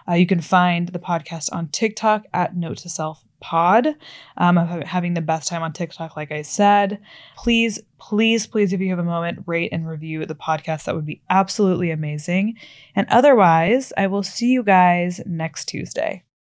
Uh, 0.07 0.15
you 0.15 0.27
can 0.27 0.41
find 0.43 0.89
the 0.89 0.99
podcast 0.99 1.49
on 1.53 1.69
TikTok 1.69 2.27
at 2.35 2.55
Note 2.55 2.79
to 2.79 2.91
Self 2.91 3.25
Pod. 3.41 3.89
Um, 4.37 4.59
I'm 4.59 4.83
having 4.83 5.15
the 5.15 5.21
best 5.21 5.49
time 5.49 5.63
on 5.63 5.73
TikTok, 5.73 6.17
like 6.17 6.33
I 6.33 6.43
said. 6.43 7.01
Please, 7.37 7.81
please, 7.99 8.47
please, 8.47 8.73
if 8.73 8.81
you 8.81 8.91
have 8.91 8.99
a 8.99 9.05
moment, 9.05 9.45
rate 9.47 9.73
and 9.73 9.89
review 9.89 10.25
the 10.27 10.35
podcast. 10.35 10.85
That 10.85 10.95
would 10.95 11.07
be 11.07 11.23
absolutely 11.31 11.91
amazing. 11.91 12.57
And 12.95 13.07
otherwise, 13.11 13.93
I 13.97 14.07
will 14.07 14.23
see 14.23 14.49
you 14.49 14.63
guys 14.63 15.21
next 15.27 15.67
Tuesday. 15.67 16.25